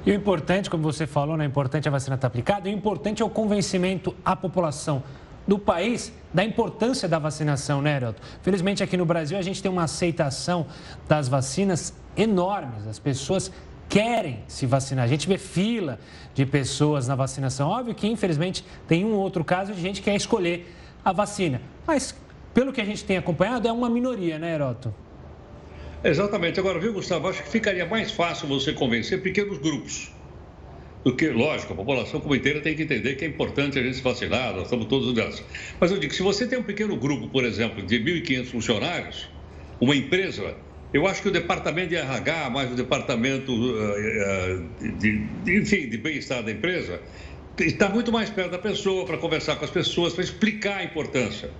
E 0.06 0.10
o 0.10 0.14
importante, 0.14 0.70
como 0.70 0.82
você 0.82 1.06
falou, 1.06 1.36
não 1.36 1.44
é 1.44 1.46
importante 1.46 1.86
a 1.86 1.90
vacina 1.90 2.14
estar 2.14 2.28
tá 2.28 2.32
aplicada, 2.32 2.68
o 2.68 2.72
importante 2.72 3.20
é 3.20 3.24
o 3.24 3.28
convencimento 3.28 4.14
à 4.24 4.34
população 4.34 5.02
do 5.48 5.58
país 5.58 6.12
da 6.32 6.44
importância 6.44 7.08
da 7.08 7.18
vacinação, 7.18 7.80
né, 7.80 7.96
Heroto? 7.96 8.20
Felizmente 8.42 8.82
aqui 8.82 8.98
no 8.98 9.06
Brasil 9.06 9.38
a 9.38 9.42
gente 9.42 9.62
tem 9.62 9.70
uma 9.70 9.84
aceitação 9.84 10.66
das 11.08 11.26
vacinas 11.26 11.94
enormes. 12.14 12.86
As 12.86 12.98
pessoas 12.98 13.50
querem 13.88 14.40
se 14.46 14.66
vacinar. 14.66 15.06
A 15.06 15.08
gente 15.08 15.26
vê 15.26 15.38
fila 15.38 15.98
de 16.34 16.44
pessoas 16.44 17.08
na 17.08 17.14
vacinação. 17.14 17.70
Óbvio 17.70 17.94
que, 17.94 18.06
infelizmente, 18.06 18.62
tem 18.86 19.06
um 19.06 19.14
outro 19.14 19.42
caso 19.42 19.72
de 19.72 19.80
gente 19.80 20.02
que 20.02 20.10
quer 20.10 20.16
escolher 20.16 20.70
a 21.02 21.12
vacina. 21.12 21.62
Mas, 21.86 22.14
pelo 22.52 22.70
que 22.70 22.82
a 22.82 22.84
gente 22.84 23.02
tem 23.02 23.16
acompanhado, 23.16 23.66
é 23.66 23.72
uma 23.72 23.88
minoria, 23.88 24.38
né, 24.38 24.52
Heroto? 24.52 24.94
Exatamente. 26.04 26.60
Agora, 26.60 26.78
viu, 26.78 26.92
Gustavo? 26.92 27.26
Acho 27.26 27.42
que 27.42 27.48
ficaria 27.48 27.86
mais 27.86 28.12
fácil 28.12 28.46
você 28.46 28.74
convencer 28.74 29.22
pequenos 29.22 29.56
grupos. 29.58 30.12
Do 31.04 31.14
que, 31.14 31.28
lógico, 31.28 31.72
a 31.72 31.76
população 31.76 32.20
como 32.20 32.34
inteira 32.34 32.60
tem 32.60 32.74
que 32.74 32.82
entender 32.82 33.14
que 33.14 33.24
é 33.24 33.28
importante 33.28 33.78
a 33.78 33.82
gente 33.82 33.96
se 33.96 34.02
vacinar, 34.02 34.52
nós 34.52 34.64
estamos 34.64 34.86
todos 34.86 35.14
nessa. 35.14 35.42
Mas 35.80 35.90
eu 35.90 35.98
digo, 35.98 36.12
se 36.12 36.22
você 36.22 36.46
tem 36.46 36.58
um 36.58 36.62
pequeno 36.62 36.96
grupo, 36.96 37.28
por 37.28 37.44
exemplo, 37.44 37.82
de 37.82 37.98
1.500 37.98 38.46
funcionários, 38.46 39.28
uma 39.80 39.94
empresa 39.94 40.56
eu 40.92 41.06
acho 41.06 41.20
que 41.20 41.28
o 41.28 41.30
departamento 41.30 41.90
de 41.90 41.96
RH, 41.96 42.50
mais 42.50 42.72
o 42.72 42.74
departamento 42.74 43.52
uh, 43.52 44.68
de, 44.80 45.26
de, 45.44 45.58
enfim, 45.60 45.88
de 45.88 45.98
bem-estar 45.98 46.42
da 46.42 46.50
empresa, 46.50 47.00
está 47.58 47.90
muito 47.90 48.10
mais 48.10 48.30
perto 48.30 48.52
da 48.52 48.58
pessoa 48.58 49.04
para 49.04 49.18
conversar 49.18 49.56
com 49.56 49.64
as 49.64 49.70
pessoas, 49.70 50.14
para 50.14 50.24
explicar 50.24 50.78
a 50.78 50.84
importância. 50.84 51.50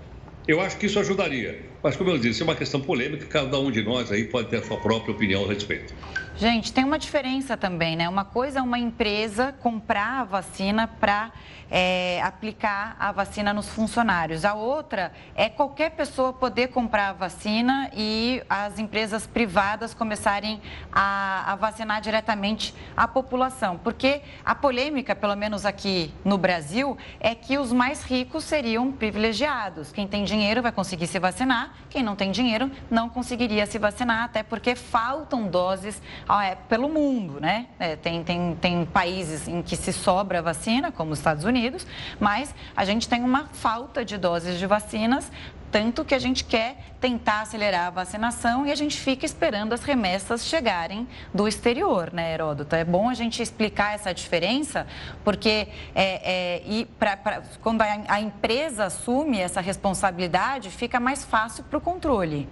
Eu 0.46 0.62
acho 0.62 0.78
que 0.78 0.86
isso 0.86 0.98
ajudaria. 0.98 1.60
Mas, 1.82 1.94
como 1.94 2.08
eu 2.08 2.18
disse, 2.18 2.40
é 2.40 2.44
uma 2.44 2.54
questão 2.54 2.80
polêmica, 2.80 3.26
cada 3.26 3.58
um 3.58 3.70
de 3.70 3.82
nós 3.82 4.10
aí 4.10 4.24
pode 4.24 4.48
ter 4.48 4.56
a 4.56 4.62
sua 4.62 4.78
própria 4.78 5.12
opinião 5.14 5.44
a 5.44 5.48
respeito. 5.48 5.94
Gente, 6.38 6.72
tem 6.72 6.84
uma 6.84 7.00
diferença 7.00 7.56
também, 7.56 7.96
né? 7.96 8.08
Uma 8.08 8.24
coisa 8.24 8.60
é 8.60 8.62
uma 8.62 8.78
empresa 8.78 9.52
comprar 9.60 10.20
a 10.20 10.24
vacina 10.24 10.86
para 10.86 11.32
é, 11.68 12.22
aplicar 12.22 12.96
a 12.98 13.10
vacina 13.10 13.52
nos 13.52 13.68
funcionários. 13.68 14.44
A 14.44 14.54
outra 14.54 15.12
é 15.34 15.48
qualquer 15.48 15.90
pessoa 15.90 16.32
poder 16.32 16.68
comprar 16.68 17.08
a 17.08 17.12
vacina 17.12 17.90
e 17.92 18.40
as 18.48 18.78
empresas 18.78 19.26
privadas 19.26 19.92
começarem 19.92 20.60
a, 20.92 21.52
a 21.52 21.56
vacinar 21.56 22.00
diretamente 22.00 22.72
a 22.96 23.08
população. 23.08 23.76
Porque 23.76 24.22
a 24.44 24.54
polêmica, 24.54 25.16
pelo 25.16 25.34
menos 25.34 25.66
aqui 25.66 26.14
no 26.24 26.38
Brasil, 26.38 26.96
é 27.18 27.34
que 27.34 27.58
os 27.58 27.72
mais 27.72 28.04
ricos 28.04 28.44
seriam 28.44 28.92
privilegiados. 28.92 29.90
Quem 29.90 30.06
tem 30.06 30.22
dinheiro 30.22 30.62
vai 30.62 30.70
conseguir 30.70 31.08
se 31.08 31.18
vacinar, 31.18 31.74
quem 31.90 32.02
não 32.02 32.14
tem 32.14 32.30
dinheiro 32.30 32.70
não 32.88 33.08
conseguiria 33.08 33.66
se 33.66 33.76
vacinar, 33.76 34.22
até 34.22 34.44
porque 34.44 34.76
faltam 34.76 35.48
doses 35.48 36.00
é, 36.30 36.54
pelo 36.68 36.88
mundo, 36.88 37.40
né? 37.40 37.66
É, 37.78 37.96
tem, 37.96 38.22
tem, 38.22 38.56
tem 38.60 38.84
países 38.84 39.48
em 39.48 39.62
que 39.62 39.76
se 39.76 39.92
sobra 39.92 40.42
vacina, 40.42 40.92
como 40.92 41.12
os 41.12 41.18
Estados 41.18 41.44
Unidos, 41.44 41.86
mas 42.20 42.54
a 42.76 42.84
gente 42.84 43.08
tem 43.08 43.22
uma 43.22 43.46
falta 43.46 44.04
de 44.04 44.16
doses 44.18 44.58
de 44.58 44.66
vacinas 44.66 45.30
tanto 45.70 46.04
que 46.04 46.14
a 46.14 46.18
gente 46.18 46.44
quer 46.44 46.76
tentar 47.00 47.42
acelerar 47.42 47.88
a 47.88 47.90
vacinação 47.90 48.66
e 48.66 48.72
a 48.72 48.74
gente 48.74 48.98
fica 48.98 49.26
esperando 49.26 49.72
as 49.72 49.82
remessas 49.82 50.44
chegarem 50.44 51.06
do 51.32 51.46
exterior, 51.46 52.12
né, 52.12 52.32
Heródoto? 52.34 52.74
É 52.74 52.84
bom 52.84 53.08
a 53.08 53.14
gente 53.14 53.42
explicar 53.42 53.94
essa 53.94 54.12
diferença, 54.12 54.86
porque 55.22 55.68
é, 55.94 56.56
é, 56.56 56.62
e 56.66 56.86
pra, 56.98 57.16
pra, 57.16 57.42
quando 57.62 57.82
a, 57.82 57.86
a 58.08 58.20
empresa 58.20 58.86
assume 58.86 59.38
essa 59.38 59.60
responsabilidade, 59.60 60.70
fica 60.70 60.98
mais 60.98 61.24
fácil 61.24 61.64
para 61.64 61.78
o 61.78 61.80
controle. 61.80 62.48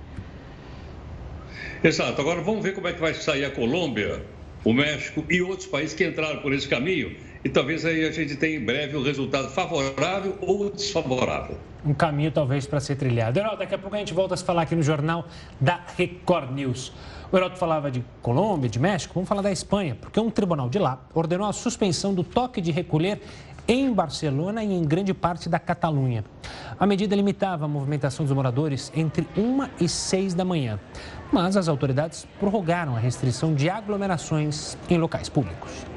Exato. 1.82 2.20
Agora 2.20 2.40
vamos 2.40 2.62
ver 2.62 2.74
como 2.74 2.88
é 2.88 2.92
que 2.92 3.00
vai 3.00 3.14
sair 3.14 3.44
a 3.44 3.50
Colômbia, 3.50 4.22
o 4.64 4.72
México 4.72 5.24
e 5.30 5.40
outros 5.42 5.66
países 5.66 5.94
que 5.94 6.04
entraram 6.04 6.40
por 6.40 6.52
esse 6.52 6.68
caminho. 6.68 7.16
E 7.44 7.48
talvez 7.48 7.84
aí 7.84 8.04
a 8.04 8.10
gente 8.10 8.34
tenha 8.36 8.56
em 8.56 8.64
breve 8.64 8.96
um 8.96 9.02
resultado 9.02 9.48
favorável 9.50 10.36
ou 10.40 10.68
desfavorável. 10.68 11.56
Um 11.84 11.94
caminho 11.94 12.32
talvez 12.32 12.66
para 12.66 12.80
ser 12.80 12.96
trilhado. 12.96 13.38
Herói, 13.38 13.56
daqui 13.56 13.74
a 13.74 13.78
pouco 13.78 13.94
a 13.94 13.98
gente 14.00 14.12
volta 14.12 14.34
a 14.34 14.36
se 14.36 14.42
falar 14.42 14.62
aqui 14.62 14.74
no 14.74 14.82
jornal 14.82 15.28
da 15.60 15.80
Record 15.96 16.50
News. 16.50 16.92
O 17.30 17.36
Herói 17.36 17.50
falava 17.54 17.90
de 17.90 18.04
Colômbia, 18.22 18.68
de 18.68 18.80
México, 18.80 19.14
vamos 19.14 19.28
falar 19.28 19.42
da 19.42 19.52
Espanha, 19.52 19.96
porque 20.00 20.18
um 20.18 20.30
tribunal 20.30 20.68
de 20.68 20.78
lá 20.78 21.06
ordenou 21.14 21.46
a 21.46 21.52
suspensão 21.52 22.14
do 22.14 22.24
toque 22.24 22.60
de 22.60 22.72
recolher 22.72 23.20
em 23.68 23.92
Barcelona 23.92 24.62
e 24.62 24.72
em 24.72 24.84
grande 24.84 25.12
parte 25.12 25.48
da 25.48 25.58
Catalunha. 25.58 26.24
A 26.78 26.86
medida 26.86 27.16
limitava 27.16 27.64
a 27.64 27.68
movimentação 27.68 28.24
dos 28.24 28.34
moradores 28.34 28.92
entre 28.94 29.26
1 29.36 29.84
e 29.84 29.88
6 29.88 30.34
da 30.34 30.44
manhã, 30.44 30.78
mas 31.32 31.56
as 31.56 31.68
autoridades 31.68 32.26
prorrogaram 32.38 32.94
a 32.94 32.98
restrição 32.98 33.54
de 33.54 33.68
aglomerações 33.70 34.76
em 34.88 34.98
locais 34.98 35.28
públicos. 35.28 35.95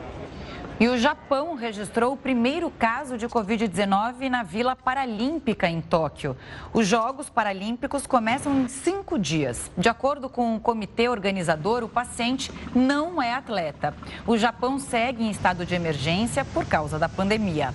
E 0.79 0.87
o 0.87 0.97
Japão 0.97 1.55
registrou 1.55 2.13
o 2.13 2.17
primeiro 2.17 2.71
caso 2.71 3.17
de 3.17 3.27
Covid-19 3.27 4.29
na 4.29 4.43
Vila 4.43 4.77
Paralímpica, 4.77 5.67
em 5.67 5.81
Tóquio. 5.81 6.37
Os 6.71 6.87
Jogos 6.87 7.29
Paralímpicos 7.29 8.07
começam 8.07 8.61
em 8.61 8.69
cinco 8.69 9.19
dias. 9.19 9.69
De 9.77 9.89
acordo 9.89 10.29
com 10.29 10.55
o 10.55 10.59
comitê 10.59 11.09
organizador, 11.09 11.83
o 11.83 11.89
paciente 11.89 12.49
não 12.73 13.21
é 13.21 13.33
atleta. 13.33 13.93
O 14.25 14.37
Japão 14.37 14.79
segue 14.79 15.21
em 15.21 15.29
estado 15.29 15.65
de 15.65 15.75
emergência 15.75 16.45
por 16.45 16.65
causa 16.65 16.97
da 16.97 17.09
pandemia. 17.09 17.73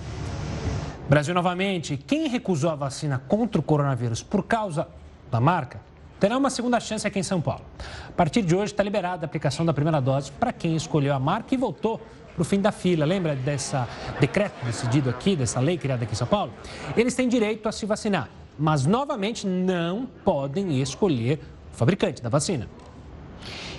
Brasil 1.07 1.35
novamente. 1.35 1.97
Quem 1.97 2.27
recusou 2.27 2.71
a 2.71 2.75
vacina 2.75 3.21
contra 3.27 3.61
o 3.61 3.63
coronavírus 3.63 4.23
por 4.23 4.41
causa 4.41 4.87
da 5.29 5.39
marca 5.39 5.79
terá 6.19 6.35
uma 6.35 6.49
segunda 6.49 6.79
chance 6.79 7.05
aqui 7.05 7.19
em 7.19 7.23
São 7.23 7.39
Paulo. 7.39 7.61
A 8.09 8.11
partir 8.13 8.41
de 8.41 8.55
hoje 8.55 8.73
está 8.73 8.81
liberada 8.81 9.23
a 9.23 9.27
aplicação 9.27 9.63
da 9.63 9.73
primeira 9.73 10.01
dose 10.01 10.31
para 10.31 10.51
quem 10.51 10.75
escolheu 10.75 11.13
a 11.13 11.19
marca 11.19 11.53
e 11.53 11.57
voltou 11.57 12.01
para 12.35 12.41
o 12.41 12.45
fim 12.45 12.59
da 12.59 12.71
fila. 12.71 13.05
Lembra 13.05 13.35
dessa 13.35 13.87
decreto 14.19 14.63
decidido 14.65 15.09
aqui, 15.09 15.35
dessa 15.35 15.59
lei 15.59 15.77
criada 15.77 16.03
aqui 16.03 16.13
em 16.13 16.17
São 16.17 16.27
Paulo? 16.27 16.53
Eles 16.95 17.15
têm 17.15 17.27
direito 17.27 17.67
a 17.67 17.71
se 17.71 17.85
vacinar. 17.85 18.29
mas 18.57 18.85
novamente 18.85 19.45
não 19.45 20.05
podem 20.23 20.81
escolher 20.81 21.39
o 21.73 21.75
fabricante 21.75 22.21
da 22.21 22.29
vacina. 22.29 22.69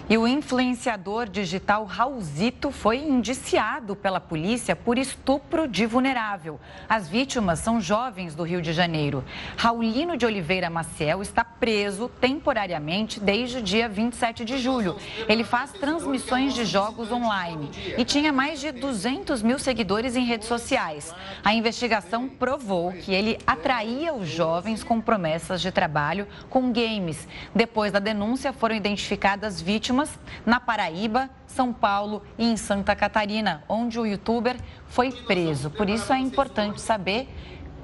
E 0.08 0.16
o 0.16 0.24
influenciador 0.24 1.28
digital 1.28 1.84
Raulzito 1.84 2.70
foi 2.70 2.98
indiciado 2.98 3.96
pela 3.96 4.20
polícia 4.20 4.76
por 4.76 4.98
estupro 4.98 5.66
de 5.66 5.84
vulnerável. 5.84 6.60
As 6.88 7.08
vítimas 7.08 7.58
são 7.58 7.80
jovens 7.80 8.32
do 8.32 8.44
Rio 8.44 8.62
de 8.62 8.72
Janeiro. 8.72 9.24
Raulino 9.56 10.16
de 10.16 10.24
Oliveira 10.24 10.70
Maciel 10.70 11.22
está 11.22 11.44
preso 11.44 12.08
temporariamente 12.20 13.18
desde 13.18 13.58
o 13.58 13.62
dia 13.62 13.88
27 13.88 14.44
de 14.44 14.58
julho. 14.58 14.96
Ele 15.28 15.42
faz 15.42 15.72
transmissões 15.72 16.54
de 16.54 16.64
jogos 16.64 17.10
online 17.10 17.68
e 17.98 18.04
tinha 18.04 18.32
mais 18.32 18.60
de 18.60 18.70
200 18.70 19.42
mil 19.42 19.58
seguidores 19.58 20.14
em 20.14 20.24
redes 20.24 20.46
sociais. 20.46 21.12
A 21.42 21.52
investigação 21.52 22.28
provou 22.28 22.92
que 22.92 23.12
ele 23.12 23.40
atraía 23.44 24.14
os 24.14 24.28
jovens 24.28 24.84
com 24.84 25.00
promessas 25.00 25.60
de 25.60 25.72
trabalho 25.72 26.28
com 26.48 26.70
games. 26.70 27.26
Depois 27.52 27.90
da 27.90 27.98
denúncia, 27.98 28.52
foram 28.52 28.76
identificadas 28.76 29.60
vítimas 29.60 29.95
vítimas 29.96 30.10
na 30.44 30.60
Paraíba, 30.60 31.30
São 31.46 31.72
Paulo 31.72 32.22
e 32.38 32.44
em 32.44 32.56
Santa 32.56 32.94
Catarina, 32.94 33.62
onde 33.68 33.98
o 33.98 34.06
youtuber 34.06 34.56
foi 34.86 35.10
preso. 35.10 35.70
Por 35.70 35.88
isso 35.88 36.12
é 36.12 36.18
importante 36.18 36.80
saber 36.80 37.28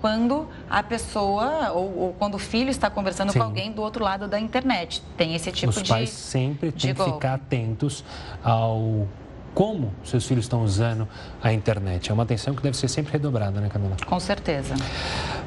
quando 0.01 0.49
a 0.69 0.83
pessoa 0.83 1.71
ou, 1.73 1.99
ou, 1.99 2.13
quando 2.15 2.35
o 2.35 2.39
filho 2.39 2.71
está 2.71 2.91
conversando 2.91 3.33
Sim. 3.33 3.39
com 3.39 3.45
alguém 3.45 3.73
do 3.73 3.81
outro 3.81 4.03
lado 4.05 4.27
da 4.29 4.39
internet. 4.39 5.03
Tem 5.17 5.35
esse 5.35 5.51
tipo 5.53 5.71
Os 5.71 5.77
de. 5.77 5.83
Os 5.83 5.89
pais 5.89 6.11
sempre 6.11 6.73
têm 6.73 6.95
que 6.95 7.05
ficar 7.05 7.35
atentos 7.35 8.05
ao 8.43 9.07
como 9.55 9.93
seus 10.03 10.27
filhos 10.27 10.47
estão 10.47 10.65
usando 10.65 11.07
a 11.43 11.53
internet. 11.53 12.11
É 12.11 12.15
uma 12.15 12.23
atenção 12.23 12.55
que 12.55 12.63
deve 12.63 12.75
ser 12.75 12.89
sempre 12.89 13.13
redobrada, 13.13 13.61
né, 13.61 13.69
Camila? 13.69 13.97
Com 14.07 14.19
certeza. 14.19 14.75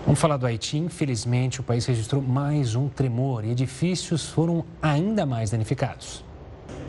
Vamos 0.06 0.20
falar 0.20 0.38
do 0.38 0.46
Haiti. 0.46 0.78
Infelizmente, 0.78 1.60
o 1.60 1.64
país 1.64 1.88
registrou 1.88 2.22
mais 2.22 2.76
um 2.76 2.88
tremor 2.88 3.44
e 3.44 3.50
edifícios 3.50 4.30
foram 4.30 4.64
ainda 4.80 5.26
mais 5.26 5.50
danificados. 5.50 6.24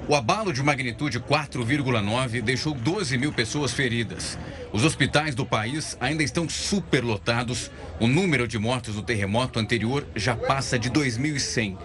O 0.09 0.15
abalo 0.15 0.53
de 0.53 0.63
magnitude 0.63 1.19
4,9 1.19 2.41
deixou 2.41 2.73
12 2.73 3.19
mil 3.19 3.33
pessoas 3.33 3.73
feridas. 3.73 4.39
Os 4.73 4.85
hospitais 4.85 5.35
do 5.35 5.45
país 5.45 5.97
ainda 6.01 6.23
estão 6.23 6.49
superlotados. 6.49 7.73
O 7.99 8.07
número 8.07 8.47
de 8.47 8.57
mortos 8.57 8.95
no 8.95 9.03
terremoto 9.03 9.59
anterior 9.59 10.07
já 10.15 10.37
passa 10.37 10.79
de 10.79 10.91
2.100. 10.91 11.77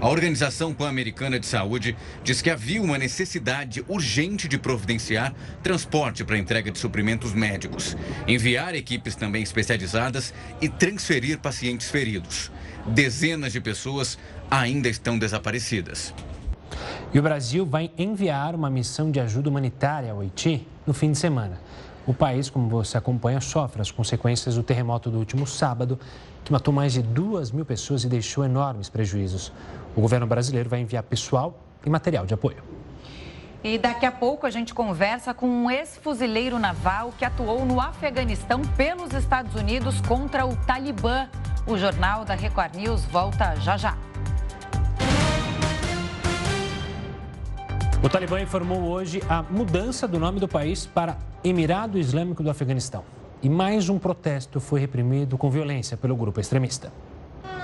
A 0.00 0.08
Organização 0.08 0.74
Pan-Americana 0.74 1.38
de 1.38 1.46
Saúde 1.46 1.96
diz 2.24 2.42
que 2.42 2.50
havia 2.50 2.82
uma 2.82 2.98
necessidade 2.98 3.84
urgente 3.86 4.48
de 4.48 4.58
providenciar 4.58 5.32
transporte 5.62 6.24
para 6.24 6.38
entrega 6.38 6.72
de 6.72 6.78
suprimentos 6.78 7.34
médicos, 7.34 7.96
enviar 8.26 8.74
equipes 8.74 9.14
também 9.14 9.44
especializadas 9.44 10.34
e 10.60 10.68
transferir 10.68 11.38
pacientes 11.38 11.88
feridos. 11.88 12.50
Dezenas 12.86 13.52
de 13.52 13.60
pessoas 13.60 14.18
ainda 14.50 14.88
estão 14.88 15.16
desaparecidas. 15.16 16.12
E 17.12 17.18
o 17.18 17.22
Brasil 17.22 17.66
vai 17.66 17.90
enviar 17.98 18.54
uma 18.54 18.70
missão 18.70 19.10
de 19.10 19.20
ajuda 19.20 19.48
humanitária 19.48 20.12
ao 20.12 20.20
Haiti 20.20 20.66
no 20.86 20.94
fim 20.94 21.12
de 21.12 21.18
semana. 21.18 21.58
O 22.06 22.14
país, 22.14 22.48
como 22.48 22.68
você 22.68 22.96
acompanha, 22.96 23.40
sofre 23.40 23.82
as 23.82 23.90
consequências 23.90 24.54
do 24.54 24.62
terremoto 24.62 25.10
do 25.10 25.18
último 25.18 25.46
sábado, 25.46 25.98
que 26.44 26.52
matou 26.52 26.72
mais 26.72 26.92
de 26.92 27.02
duas 27.02 27.50
mil 27.50 27.64
pessoas 27.64 28.04
e 28.04 28.08
deixou 28.08 28.44
enormes 28.44 28.88
prejuízos. 28.88 29.52
O 29.94 30.00
governo 30.00 30.26
brasileiro 30.26 30.68
vai 30.68 30.80
enviar 30.80 31.02
pessoal 31.02 31.58
e 31.84 31.90
material 31.90 32.26
de 32.26 32.34
apoio. 32.34 32.62
E 33.62 33.76
daqui 33.76 34.06
a 34.06 34.12
pouco 34.12 34.46
a 34.46 34.50
gente 34.50 34.72
conversa 34.72 35.34
com 35.34 35.46
um 35.46 35.70
ex-fuzileiro 35.70 36.58
naval 36.58 37.12
que 37.18 37.24
atuou 37.24 37.66
no 37.66 37.78
Afeganistão 37.78 38.62
pelos 38.76 39.12
Estados 39.12 39.54
Unidos 39.54 40.00
contra 40.00 40.46
o 40.46 40.56
Talibã. 40.56 41.28
O 41.66 41.76
jornal 41.76 42.24
da 42.24 42.34
Record 42.34 42.74
News 42.74 43.04
volta 43.04 43.54
já 43.56 43.76
já. 43.76 44.09
O 48.02 48.08
Talibã 48.08 48.40
informou 48.40 48.88
hoje 48.88 49.22
a 49.28 49.42
mudança 49.42 50.08
do 50.08 50.18
nome 50.18 50.40
do 50.40 50.48
país 50.48 50.86
para 50.86 51.18
Emirado 51.44 51.98
Islâmico 51.98 52.42
do 52.42 52.48
Afeganistão. 52.48 53.04
E 53.42 53.48
mais 53.48 53.90
um 53.90 53.98
protesto 53.98 54.58
foi 54.58 54.80
reprimido 54.80 55.36
com 55.36 55.50
violência 55.50 55.98
pelo 55.98 56.16
grupo 56.16 56.40
extremista. 56.40 56.90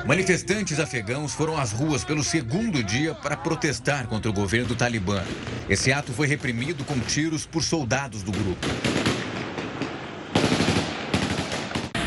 Manifestantes 0.04 0.78
afegãos 0.78 1.32
foram 1.32 1.56
às 1.56 1.72
ruas 1.72 2.04
pelo 2.04 2.22
segundo 2.22 2.82
dia 2.82 3.14
para 3.14 3.34
protestar 3.34 4.08
contra 4.08 4.30
o 4.30 4.34
governo 4.34 4.68
do 4.68 4.76
Talibã. 4.76 5.22
Esse 5.70 5.90
ato 5.90 6.12
foi 6.12 6.26
reprimido 6.26 6.84
com 6.84 6.98
tiros 7.00 7.46
por 7.46 7.62
soldados 7.62 8.22
do 8.22 8.30
grupo. 8.30 8.66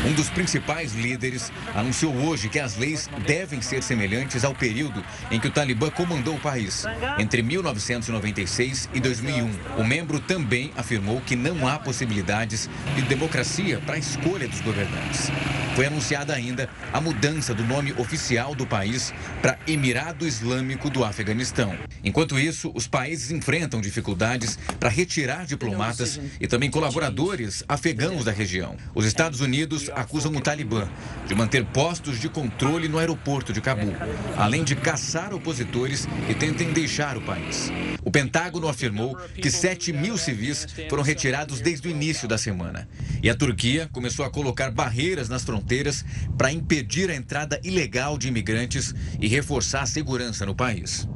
Um 0.02 0.14
dos 0.14 0.30
principais 0.30 0.94
líderes 0.94 1.52
anunciou 1.74 2.14
hoje 2.14 2.48
que 2.48 2.58
as 2.58 2.74
leis 2.76 3.10
devem 3.26 3.60
ser 3.60 3.82
semelhantes 3.82 4.44
ao 4.44 4.54
período 4.54 5.04
em 5.30 5.38
que 5.38 5.48
o 5.48 5.50
Talibã 5.50 5.90
comandou 5.90 6.36
o 6.36 6.40
país, 6.40 6.84
entre 7.18 7.42
1996 7.42 8.88
e 8.94 9.00
2001. 9.00 9.50
O 9.76 9.84
membro 9.84 10.18
também 10.18 10.72
afirmou 10.74 11.20
que 11.20 11.36
não 11.36 11.68
há 11.68 11.78
possibilidades 11.78 12.68
de 12.96 13.02
democracia 13.02 13.78
para 13.84 13.96
a 13.96 13.98
escolha 13.98 14.48
dos 14.48 14.62
governantes. 14.62 15.30
Foi 15.76 15.86
anunciada 15.86 16.34
ainda 16.34 16.68
a 16.92 17.00
mudança 17.00 17.54
do 17.54 17.64
nome 17.64 17.92
oficial 17.92 18.54
do 18.54 18.66
país 18.66 19.14
para 19.40 19.58
Emirado 19.66 20.26
Islâmico 20.26 20.90
do 20.90 21.04
Afeganistão. 21.04 21.76
Enquanto 22.02 22.38
isso, 22.38 22.72
os 22.74 22.88
países 22.88 23.30
enfrentam 23.30 23.80
dificuldades 23.80 24.58
para 24.78 24.88
retirar 24.88 25.46
diplomatas 25.46 26.20
e 26.40 26.46
também 26.46 26.70
colaboradores 26.70 27.62
afegãos 27.68 28.24
da 28.24 28.32
região. 28.32 28.76
Os 28.94 29.04
Estados 29.04 29.40
Unidos 29.40 29.90
acusam 30.00 30.32
o 30.32 30.40
Talibã 30.40 30.88
de 31.26 31.34
manter 31.34 31.64
postos 31.64 32.18
de 32.18 32.28
controle 32.28 32.88
no 32.88 32.98
aeroporto 32.98 33.52
de 33.52 33.60
Cabul, 33.60 33.94
além 34.36 34.64
de 34.64 34.74
caçar 34.74 35.32
opositores 35.32 36.06
que 36.26 36.34
tentem 36.34 36.72
deixar 36.72 37.16
o 37.16 37.20
país. 37.20 37.70
O 38.02 38.10
Pentágono 38.10 38.68
afirmou 38.68 39.16
que 39.16 39.50
7 39.50 39.92
mil 39.92 40.16
civis 40.16 40.66
foram 40.88 41.02
retirados 41.02 41.60
desde 41.60 41.88
o 41.88 41.90
início 41.90 42.26
da 42.26 42.38
semana. 42.38 42.88
E 43.22 43.28
a 43.28 43.34
Turquia 43.34 43.88
começou 43.92 44.24
a 44.24 44.30
colocar 44.30 44.70
barreiras 44.70 45.28
nas 45.28 45.44
fronteiras 45.44 46.04
para 46.36 46.52
impedir 46.52 47.10
a 47.10 47.14
entrada 47.14 47.60
ilegal 47.62 48.16
de 48.18 48.28
imigrantes 48.28 48.94
e 49.20 49.28
reforçar 49.28 49.82
a 49.82 49.86
segurança 49.86 50.46
no 50.46 50.54
país. 50.54 51.06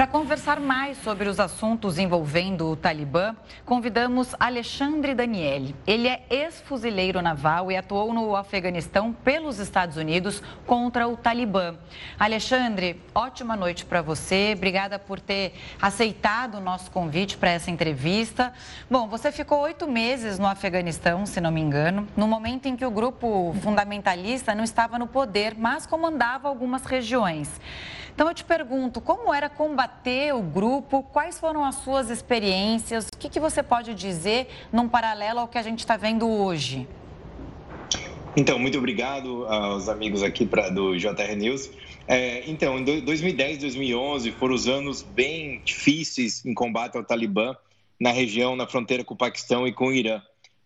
Para 0.00 0.06
conversar 0.06 0.58
mais 0.58 0.96
sobre 0.96 1.28
os 1.28 1.38
assuntos 1.38 1.98
envolvendo 1.98 2.70
o 2.70 2.74
Talibã, 2.74 3.36
convidamos 3.66 4.34
Alexandre 4.40 5.14
Daniele. 5.14 5.76
Ele 5.86 6.08
é 6.08 6.24
ex-fuzileiro 6.30 7.20
naval 7.20 7.70
e 7.70 7.76
atuou 7.76 8.14
no 8.14 8.34
Afeganistão 8.34 9.12
pelos 9.12 9.58
Estados 9.58 9.98
Unidos 9.98 10.42
contra 10.66 11.06
o 11.06 11.18
Talibã. 11.18 11.74
Alexandre, 12.18 12.98
ótima 13.14 13.54
noite 13.54 13.84
para 13.84 14.00
você. 14.00 14.54
Obrigada 14.56 14.98
por 14.98 15.20
ter 15.20 15.52
aceitado 15.78 16.54
o 16.54 16.60
nosso 16.62 16.90
convite 16.90 17.36
para 17.36 17.50
essa 17.50 17.70
entrevista. 17.70 18.54
Bom, 18.90 19.06
você 19.06 19.30
ficou 19.30 19.60
oito 19.60 19.86
meses 19.86 20.38
no 20.38 20.46
Afeganistão, 20.46 21.26
se 21.26 21.42
não 21.42 21.50
me 21.52 21.60
engano, 21.60 22.08
no 22.16 22.26
momento 22.26 22.64
em 22.64 22.74
que 22.74 22.86
o 22.86 22.90
grupo 22.90 23.54
fundamentalista 23.60 24.54
não 24.54 24.64
estava 24.64 24.98
no 24.98 25.06
poder, 25.06 25.54
mas 25.58 25.84
comandava 25.84 26.48
algumas 26.48 26.86
regiões. 26.86 27.50
Então 28.20 28.28
eu 28.28 28.34
te 28.34 28.44
pergunto, 28.44 29.00
como 29.00 29.32
era 29.32 29.48
combater 29.48 30.34
o 30.34 30.42
grupo? 30.42 31.02
Quais 31.02 31.40
foram 31.40 31.64
as 31.64 31.76
suas 31.76 32.10
experiências? 32.10 33.06
O 33.06 33.16
que, 33.16 33.30
que 33.30 33.40
você 33.40 33.62
pode 33.62 33.94
dizer 33.94 34.46
num 34.70 34.86
paralelo 34.86 35.40
ao 35.40 35.48
que 35.48 35.56
a 35.56 35.62
gente 35.62 35.78
está 35.78 35.96
vendo 35.96 36.28
hoje? 36.28 36.86
Então, 38.36 38.58
muito 38.58 38.76
obrigado 38.76 39.46
aos 39.46 39.88
amigos 39.88 40.22
aqui 40.22 40.44
pra, 40.44 40.68
do 40.68 40.98
JR 40.98 41.34
News. 41.34 41.70
É, 42.06 42.44
então, 42.46 42.78
em 42.78 42.84
2010 43.00 43.56
2011 43.56 44.32
foram 44.32 44.54
os 44.54 44.68
anos 44.68 45.00
bem 45.00 45.62
difíceis 45.64 46.44
em 46.44 46.52
combate 46.52 46.98
ao 46.98 47.02
Talibã 47.02 47.56
na 47.98 48.12
região, 48.12 48.54
na 48.54 48.66
fronteira 48.66 49.02
com 49.02 49.14
o 49.14 49.16
Paquistão 49.16 49.66
e 49.66 49.72
com 49.72 49.86
o 49.86 49.92
Irã. 49.94 50.20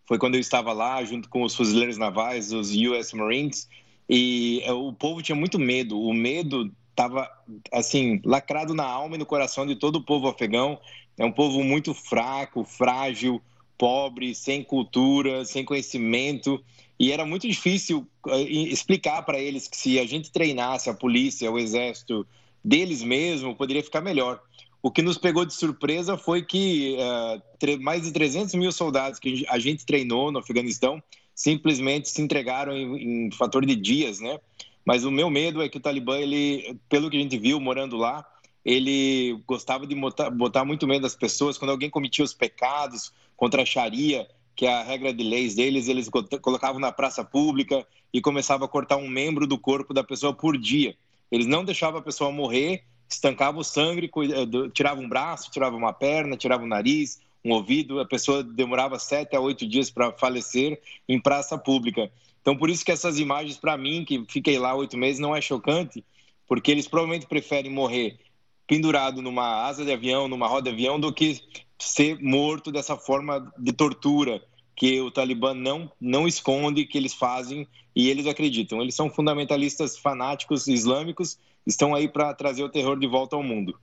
Foi 0.06 0.18
quando 0.18 0.34
eu 0.34 0.40
estava 0.40 0.72
lá, 0.72 1.04
junto 1.04 1.28
com 1.28 1.44
os 1.44 1.54
fuzileiros 1.54 1.98
navais, 1.98 2.52
os 2.52 2.74
US 2.74 3.12
Marines, 3.12 3.68
e 4.10 4.60
é, 4.64 4.72
o 4.72 4.92
povo 4.92 5.22
tinha 5.22 5.36
muito 5.36 5.56
medo. 5.56 6.00
O 6.00 6.12
medo 6.12 6.68
estava 6.94 7.28
assim 7.72 8.20
lacrado 8.24 8.72
na 8.72 8.84
alma 8.84 9.16
e 9.16 9.18
no 9.18 9.26
coração 9.26 9.66
de 9.66 9.74
todo 9.74 9.96
o 9.96 10.04
povo 10.04 10.28
afegão. 10.28 10.78
É 11.18 11.24
um 11.24 11.32
povo 11.32 11.62
muito 11.62 11.92
fraco, 11.92 12.64
frágil, 12.64 13.42
pobre, 13.76 14.34
sem 14.34 14.62
cultura, 14.62 15.44
sem 15.44 15.64
conhecimento, 15.64 16.62
e 16.98 17.10
era 17.12 17.26
muito 17.26 17.46
difícil 17.46 18.06
eh, 18.28 18.42
explicar 18.42 19.22
para 19.22 19.38
eles 19.38 19.66
que 19.68 19.76
se 19.76 19.98
a 19.98 20.06
gente 20.06 20.30
treinasse 20.30 20.88
a 20.88 20.94
polícia, 20.94 21.50
o 21.50 21.58
exército 21.58 22.26
deles 22.64 23.02
mesmo, 23.02 23.54
poderia 23.54 23.82
ficar 23.82 24.00
melhor. 24.00 24.40
O 24.80 24.90
que 24.90 25.02
nos 25.02 25.18
pegou 25.18 25.44
de 25.44 25.54
surpresa 25.54 26.16
foi 26.16 26.42
que 26.42 26.96
uh, 26.98 27.82
mais 27.82 28.02
de 28.02 28.12
300 28.12 28.54
mil 28.54 28.70
soldados 28.70 29.18
que 29.18 29.44
a 29.48 29.58
gente 29.58 29.84
treinou 29.84 30.30
no 30.30 30.38
Afeganistão 30.38 31.02
simplesmente 31.34 32.08
se 32.08 32.22
entregaram 32.22 32.76
em, 32.76 33.26
em 33.26 33.30
fator 33.30 33.64
de 33.66 33.74
dias, 33.74 34.20
né? 34.20 34.38
Mas 34.84 35.04
o 35.04 35.10
meu 35.10 35.30
medo 35.30 35.62
é 35.62 35.68
que 35.68 35.78
o 35.78 35.80
Talibã, 35.80 36.18
ele, 36.18 36.78
pelo 36.88 37.08
que 37.08 37.16
a 37.16 37.20
gente 37.20 37.38
viu 37.38 37.58
morando 37.58 37.96
lá, 37.96 38.24
ele 38.64 39.42
gostava 39.46 39.86
de 39.86 39.94
botar, 39.94 40.30
botar 40.30 40.64
muito 40.64 40.86
medo 40.86 41.02
das 41.02 41.14
pessoas. 41.16 41.58
Quando 41.58 41.70
alguém 41.70 41.90
cometia 41.90 42.24
os 42.24 42.34
pecados 42.34 43.12
contra 43.36 43.62
a 43.62 43.66
Sharia, 43.66 44.28
que 44.56 44.66
a 44.66 44.82
regra 44.82 45.12
de 45.12 45.22
leis 45.22 45.54
deles, 45.54 45.88
eles 45.88 46.08
colocavam 46.40 46.80
na 46.80 46.92
praça 46.92 47.24
pública 47.24 47.86
e 48.12 48.20
começavam 48.20 48.64
a 48.64 48.68
cortar 48.68 48.96
um 48.96 49.08
membro 49.08 49.46
do 49.46 49.58
corpo 49.58 49.92
da 49.92 50.04
pessoa 50.04 50.32
por 50.32 50.56
dia. 50.56 50.96
Eles 51.30 51.46
não 51.46 51.64
deixavam 51.64 51.98
a 51.98 52.02
pessoa 52.02 52.30
morrer, 52.30 52.84
estancavam 53.08 53.60
o 53.60 53.64
sangue, 53.64 54.08
eh, 54.08 54.68
tiravam 54.72 55.04
um 55.04 55.08
braço, 55.08 55.50
tiravam 55.50 55.78
uma 55.78 55.92
perna, 55.92 56.36
tiravam 56.36 56.66
o 56.66 56.68
nariz, 56.68 57.20
um 57.44 57.52
ouvido. 57.52 58.00
A 58.00 58.06
pessoa 58.06 58.42
demorava 58.42 58.98
sete 58.98 59.34
a 59.34 59.40
oito 59.40 59.66
dias 59.66 59.90
para 59.90 60.12
falecer 60.12 60.80
em 61.08 61.20
praça 61.20 61.58
pública. 61.58 62.10
Então, 62.44 62.54
por 62.54 62.68
isso 62.68 62.84
que 62.84 62.92
essas 62.92 63.18
imagens, 63.18 63.56
para 63.56 63.74
mim, 63.74 64.04
que 64.04 64.22
fiquei 64.28 64.58
lá 64.58 64.74
oito 64.74 64.98
meses, 64.98 65.18
não 65.18 65.34
é 65.34 65.40
chocante, 65.40 66.04
porque 66.46 66.70
eles 66.70 66.86
provavelmente 66.86 67.26
preferem 67.26 67.72
morrer 67.72 68.18
pendurado 68.66 69.22
numa 69.22 69.64
asa 69.64 69.82
de 69.82 69.90
avião, 69.90 70.28
numa 70.28 70.46
roda 70.46 70.68
de 70.68 70.76
avião, 70.76 71.00
do 71.00 71.10
que 71.10 71.40
ser 71.78 72.20
morto 72.20 72.70
dessa 72.70 72.98
forma 72.98 73.50
de 73.56 73.72
tortura 73.72 74.42
que 74.76 75.00
o 75.00 75.10
Talibã 75.10 75.54
não, 75.54 75.90
não 75.98 76.28
esconde 76.28 76.84
que 76.84 76.98
eles 76.98 77.14
fazem 77.14 77.66
e 77.96 78.10
eles 78.10 78.26
acreditam. 78.26 78.82
Eles 78.82 78.94
são 78.94 79.08
fundamentalistas 79.08 79.96
fanáticos 79.96 80.68
islâmicos, 80.68 81.38
estão 81.66 81.94
aí 81.94 82.06
para 82.06 82.34
trazer 82.34 82.62
o 82.62 82.68
terror 82.68 82.98
de 82.98 83.06
volta 83.06 83.36
ao 83.36 83.42
mundo. 83.42 83.74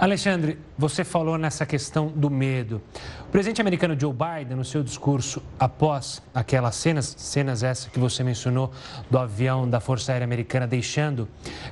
Alexandre, 0.00 0.60
você 0.78 1.02
falou 1.02 1.36
nessa 1.36 1.66
questão 1.66 2.06
do 2.06 2.30
medo. 2.30 2.80
O 3.26 3.32
presidente 3.32 3.60
americano 3.60 3.98
Joe 3.98 4.12
Biden, 4.12 4.56
no 4.56 4.64
seu 4.64 4.80
discurso 4.80 5.42
após 5.58 6.22
aquelas 6.32 6.76
cenas, 6.76 7.16
cenas 7.18 7.64
essas 7.64 7.90
que 7.90 7.98
você 7.98 8.22
mencionou 8.22 8.70
do 9.10 9.18
avião 9.18 9.68
da 9.68 9.80
Força 9.80 10.12
Aérea 10.12 10.24
Americana 10.24 10.68
deixando 10.68 11.28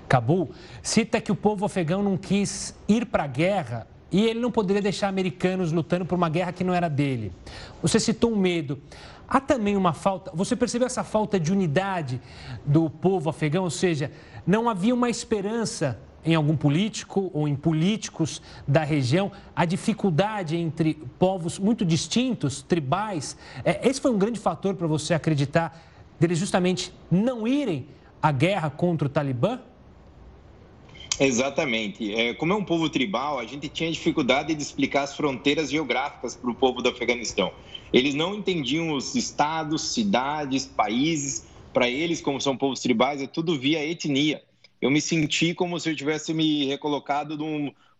Cabul, 0.08 0.50
cita 0.82 1.20
que 1.20 1.30
o 1.30 1.36
povo 1.36 1.64
afegão 1.66 2.02
não 2.02 2.16
quis 2.16 2.74
ir 2.88 3.06
para 3.06 3.22
a 3.22 3.28
guerra 3.28 3.86
e 4.10 4.26
ele 4.26 4.40
não 4.40 4.50
poderia 4.50 4.82
deixar 4.82 5.06
americanos 5.06 5.70
lutando 5.70 6.04
por 6.04 6.16
uma 6.16 6.28
guerra 6.28 6.50
que 6.50 6.64
não 6.64 6.74
era 6.74 6.88
dele. 6.88 7.32
Você 7.80 8.00
citou 8.00 8.32
um 8.32 8.36
medo. 8.36 8.80
Há 9.28 9.40
também 9.40 9.76
uma 9.76 9.92
falta, 9.92 10.32
você 10.34 10.56
percebeu 10.56 10.86
essa 10.86 11.04
falta 11.04 11.38
de 11.38 11.52
unidade 11.52 12.20
do 12.64 12.90
povo 12.90 13.30
afegão, 13.30 13.62
ou 13.62 13.70
seja, 13.70 14.10
não 14.44 14.68
havia 14.68 14.94
uma 14.94 15.08
esperança 15.08 16.00
em 16.26 16.34
algum 16.34 16.56
político 16.56 17.30
ou 17.32 17.46
em 17.46 17.54
políticos 17.54 18.42
da 18.66 18.82
região, 18.82 19.30
a 19.54 19.64
dificuldade 19.64 20.56
entre 20.56 20.94
povos 21.18 21.58
muito 21.58 21.84
distintos, 21.84 22.60
tribais. 22.62 23.36
É, 23.64 23.88
esse 23.88 24.00
foi 24.00 24.10
um 24.10 24.18
grande 24.18 24.40
fator 24.40 24.74
para 24.74 24.88
você 24.88 25.14
acreditar 25.14 25.80
deles 26.18 26.38
justamente 26.38 26.92
não 27.10 27.46
irem 27.46 27.86
à 28.20 28.32
guerra 28.32 28.68
contra 28.68 29.06
o 29.06 29.08
Talibã? 29.08 29.60
Exatamente. 31.18 32.12
É, 32.12 32.34
como 32.34 32.52
é 32.52 32.56
um 32.56 32.64
povo 32.64 32.90
tribal, 32.90 33.38
a 33.38 33.46
gente 33.46 33.68
tinha 33.68 33.90
dificuldade 33.90 34.54
de 34.54 34.60
explicar 34.60 35.02
as 35.02 35.16
fronteiras 35.16 35.70
geográficas 35.70 36.34
para 36.34 36.50
o 36.50 36.54
povo 36.54 36.82
do 36.82 36.88
Afeganistão. 36.88 37.52
Eles 37.92 38.14
não 38.14 38.34
entendiam 38.34 38.92
os 38.92 39.14
estados, 39.14 39.94
cidades, 39.94 40.66
países. 40.66 41.44
Para 41.72 41.88
eles, 41.88 42.20
como 42.20 42.40
são 42.40 42.56
povos 42.56 42.80
tribais, 42.80 43.22
é 43.22 43.26
tudo 43.26 43.58
via 43.58 43.84
etnia 43.86 44.42
eu 44.80 44.90
me 44.90 45.00
senti 45.00 45.54
como 45.54 45.78
se 45.80 45.90
eu 45.90 45.96
tivesse 45.96 46.34
me 46.34 46.66
recolocado 46.66 47.36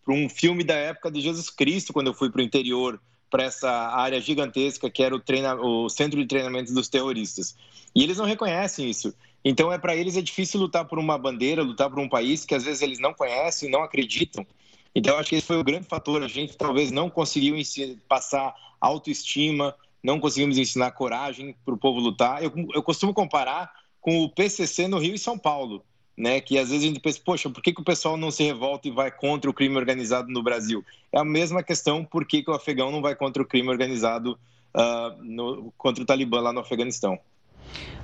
para 0.04 0.14
um 0.14 0.28
filme 0.28 0.62
da 0.62 0.74
época 0.74 1.10
de 1.10 1.20
Jesus 1.20 1.50
Cristo, 1.50 1.92
quando 1.92 2.08
eu 2.08 2.14
fui 2.14 2.30
para 2.30 2.40
o 2.40 2.44
interior, 2.44 3.00
para 3.30 3.44
essa 3.44 3.70
área 3.70 4.20
gigantesca 4.20 4.90
que 4.90 5.02
era 5.02 5.14
o, 5.14 5.20
treina, 5.20 5.54
o 5.54 5.88
centro 5.88 6.20
de 6.20 6.26
treinamento 6.26 6.72
dos 6.72 6.88
terroristas. 6.88 7.56
E 7.94 8.02
eles 8.02 8.18
não 8.18 8.24
reconhecem 8.24 8.88
isso. 8.88 9.14
Então, 9.44 9.72
é 9.72 9.78
para 9.78 9.96
eles 9.96 10.16
é 10.16 10.22
difícil 10.22 10.60
lutar 10.60 10.84
por 10.84 10.98
uma 10.98 11.16
bandeira, 11.18 11.62
lutar 11.62 11.88
por 11.88 11.98
um 11.98 12.08
país 12.08 12.44
que 12.44 12.54
às 12.54 12.64
vezes 12.64 12.82
eles 12.82 12.98
não 12.98 13.14
conhecem, 13.14 13.70
não 13.70 13.82
acreditam. 13.82 14.46
Então, 14.94 15.18
acho 15.18 15.30
que 15.30 15.36
esse 15.36 15.46
foi 15.46 15.58
o 15.58 15.64
grande 15.64 15.86
fator. 15.86 16.22
A 16.22 16.28
gente 16.28 16.56
talvez 16.56 16.90
não 16.90 17.10
conseguiu 17.10 17.56
passar 18.08 18.54
autoestima, 18.80 19.74
não 20.02 20.20
conseguimos 20.20 20.58
ensinar 20.58 20.92
coragem 20.92 21.54
para 21.64 21.74
o 21.74 21.78
povo 21.78 22.00
lutar. 22.00 22.42
Eu, 22.42 22.52
eu 22.74 22.82
costumo 22.82 23.12
comparar 23.12 23.70
com 24.00 24.22
o 24.22 24.30
PCC 24.30 24.88
no 24.88 24.98
Rio 24.98 25.14
e 25.14 25.18
São 25.18 25.38
Paulo 25.38 25.84
né? 26.16 26.40
Que 26.40 26.58
às 26.58 26.70
vezes 26.70 26.84
a 26.84 26.86
gente 26.88 27.00
pensa, 27.00 27.20
poxa, 27.24 27.50
por 27.50 27.62
que, 27.62 27.72
que 27.72 27.80
o 27.80 27.84
pessoal 27.84 28.16
não 28.16 28.30
se 28.30 28.42
revolta 28.42 28.88
e 28.88 28.90
vai 28.90 29.10
contra 29.10 29.50
o 29.50 29.54
crime 29.54 29.76
organizado 29.76 30.28
no 30.30 30.42
Brasil? 30.42 30.84
É 31.12 31.18
a 31.18 31.24
mesma 31.24 31.62
questão, 31.62 32.04
por 32.04 32.24
que, 32.24 32.42
que 32.42 32.50
o 32.50 32.54
afegão 32.54 32.90
não 32.90 33.02
vai 33.02 33.14
contra 33.14 33.42
o 33.42 33.46
crime 33.46 33.68
organizado 33.68 34.38
uh, 34.74 35.22
no, 35.22 35.72
contra 35.76 36.02
o 36.02 36.06
Talibã 36.06 36.40
lá 36.40 36.52
no 36.52 36.60
Afeganistão? 36.60 37.18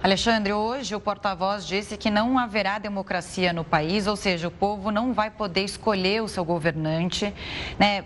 Alexandre, 0.02 0.52
hoje 0.52 0.94
o 0.96 1.00
porta-voz 1.00 1.64
disse 1.64 1.96
que 1.96 2.10
não 2.10 2.36
haverá 2.36 2.78
democracia 2.78 3.52
no 3.52 3.62
país, 3.62 4.08
ou 4.08 4.16
seja, 4.16 4.48
o 4.48 4.50
povo 4.50 4.90
não 4.90 5.12
vai 5.12 5.30
poder 5.30 5.62
escolher 5.62 6.22
o 6.22 6.28
seu 6.28 6.44
governante. 6.44 7.32
Né? 7.78 8.04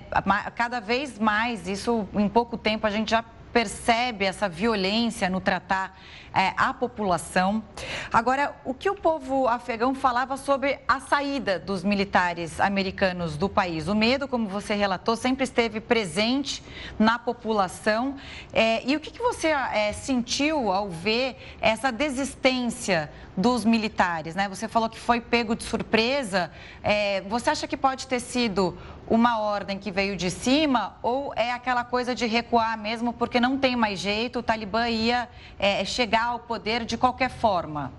Cada 0.54 0.78
vez 0.78 1.18
mais, 1.18 1.66
isso 1.66 2.07
em 2.14 2.28
pouco 2.28 2.59
tempo 2.59 2.86
a 2.86 2.90
gente 2.90 3.11
já 3.11 3.24
percebe 3.50 4.26
essa 4.26 4.46
violência 4.50 5.30
no 5.30 5.40
tratar 5.40 5.98
é, 6.37 6.53
a 6.55 6.74
população. 6.74 7.64
Agora, 8.12 8.55
o 8.62 8.74
que 8.74 8.91
o 8.91 8.95
povo 8.95 9.49
afegão 9.49 9.95
falava 9.95 10.37
sobre 10.37 10.78
a 10.87 11.01
saída 11.01 11.59
dos 11.59 11.82
militares 11.82 12.61
americanos 12.61 13.39
do 13.39 13.49
país? 13.49 13.89
O 13.89 13.95
medo, 13.95 14.28
como 14.28 14.47
você 14.47 14.74
relatou, 14.74 15.16
sempre 15.16 15.45
esteve 15.45 15.80
presente 15.80 16.62
na 16.99 17.18
população. 17.18 18.16
É, 18.53 18.87
e 18.87 18.95
o 18.95 19.01
que, 19.01 19.11
que 19.11 19.22
você 19.22 19.49
é, 19.49 19.95
sentiu 19.95 20.70
ao 20.70 20.91
ver 20.91 21.39
essa 21.59 21.91
desistência 21.91 23.11
dos 23.34 23.64
militares? 23.64 24.34
Né? 24.34 24.47
Você 24.47 24.68
falou 24.68 24.91
que 24.91 25.01
foi 25.01 25.22
pego 25.22 25.57
de 25.57 25.64
surpresa. 25.64 26.51
É, 26.82 27.22
você 27.22 27.49
acha 27.49 27.66
que 27.66 27.78
pode 27.78 28.07
ter 28.07 28.20
sido 28.20 28.76
uma 29.09 29.39
ordem 29.39 29.78
que 29.78 29.91
veio 29.91 30.16
de 30.16 30.30
cima 30.30 30.97
ou 31.03 31.32
é 31.37 31.53
aquela 31.53 31.84
coisa 31.84 32.14
de 32.14 32.26
recuar 32.26 32.76
mesmo 32.76 33.12
porque 33.12 33.39
não 33.39 33.57
tem 33.57 33.76
mais 33.76 34.01
jeito, 34.01 34.41
o 34.41 34.43
Talibã 34.43 34.89
ia 34.89 35.28
é, 35.59 35.84
ao 36.26 36.40
poder 36.40 36.84
de 36.84 36.96
qualquer 36.96 37.30
forma? 37.30 37.92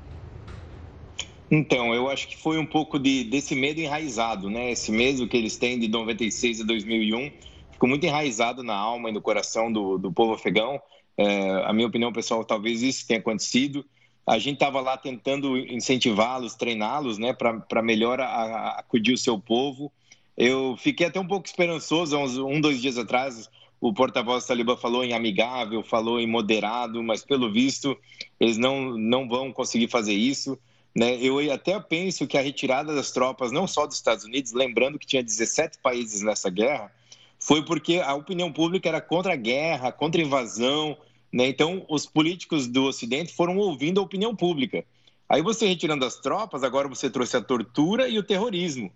Então, 1.50 1.94
eu 1.94 2.10
acho 2.10 2.28
que 2.28 2.36
foi 2.36 2.58
um 2.58 2.66
pouco 2.66 3.00
de, 3.00 3.24
desse 3.24 3.56
medo 3.56 3.80
enraizado, 3.80 4.50
né? 4.50 4.72
Esse 4.72 4.92
medo 4.92 5.28
que 5.28 5.38
eles 5.38 5.56
têm 5.58 5.80
de 5.80 5.88
96 5.88 6.62
a 6.62 6.64
2001 6.66 7.32
ficou 7.72 7.88
muito 7.88 8.06
enraizado 8.06 8.64
na 8.64 8.76
alma 8.76 9.10
e 9.10 9.14
no 9.14 9.22
coração 9.22 9.72
do, 9.72 9.98
do 9.98 10.12
povo 10.12 10.34
afegão. 10.34 10.82
É, 11.18 11.64
a 11.66 11.72
minha 11.72 11.88
opinião 11.88 12.12
pessoal, 12.12 12.44
talvez 12.44 12.82
isso 12.82 13.08
tenha 13.08 13.20
acontecido. 13.20 13.86
A 14.26 14.38
gente 14.38 14.56
estava 14.56 14.82
lá 14.82 14.98
tentando 14.98 15.58
incentivá-los, 15.58 16.56
treiná-los, 16.56 17.18
né, 17.18 17.32
para 17.32 17.82
melhor 17.82 18.20
acudir 18.20 19.14
o 19.14 19.18
seu 19.18 19.40
povo. 19.40 19.90
Eu 20.36 20.76
fiquei 20.78 21.08
até 21.08 21.18
um 21.18 21.28
pouco 21.28 21.48
esperançoso, 21.48 22.18
uns 22.18 22.38
um, 22.38 22.60
dois 22.60 22.82
dias 22.82 22.98
atrás, 22.98 23.50
o 23.80 23.94
porta-voz 23.94 24.46
Talibã 24.46 24.76
falou 24.76 25.04
em 25.04 25.14
amigável, 25.14 25.84
falou 25.84 26.20
em 26.20 26.28
moderado, 26.28 27.04
mas 27.04 27.24
pelo 27.24 27.52
visto 27.52 27.98
eles 28.40 28.58
não, 28.58 28.98
não 28.98 29.28
vão 29.28 29.52
conseguir 29.52 29.88
fazer 29.88 30.14
isso. 30.14 30.58
Né? 30.96 31.18
Eu 31.22 31.40
até 31.54 31.80
penso 31.80 32.26
que 32.26 32.38
a 32.38 32.42
retirada 32.42 32.96
das 32.96 33.12
tropas, 33.12 33.52
não 33.52 33.68
só 33.68 33.86
dos 33.86 33.98
Estados 33.98 34.26
Unidos, 34.26 34.52
lembrando 34.52 34.98
que 34.98 35.06
tinha 35.06 35.24
17 35.24 35.78
países 35.78 36.24
nessa 36.24 36.50
guerra, 36.50 36.92
foi 37.40 37.64
porque 37.64 38.00
a 38.00 38.16
opinião 38.16 38.52
pública 38.52 38.90
era 38.90 39.00
contra 39.00 39.34
a 39.34 39.36
guerra, 39.36 39.92
contra 39.92 40.20
a 40.20 40.26
invasão. 40.26 40.98
Né? 41.32 41.48
Então, 41.48 41.86
os 41.88 42.08
políticos 42.08 42.68
do 42.68 42.86
Ocidente 42.86 43.34
foram 43.34 43.58
ouvindo 43.58 44.00
a 44.00 44.04
opinião 44.04 44.36
pública. 44.36 44.84
Aí 45.30 45.42
você 45.42 45.68
retirando 45.68 46.04
as 46.06 46.16
tropas, 46.16 46.64
agora 46.64 46.88
você 46.88 47.10
trouxe 47.10 47.38
a 47.38 47.42
tortura 47.42 48.08
e 48.08 48.18
o 48.18 48.24
terrorismo. 48.24 48.92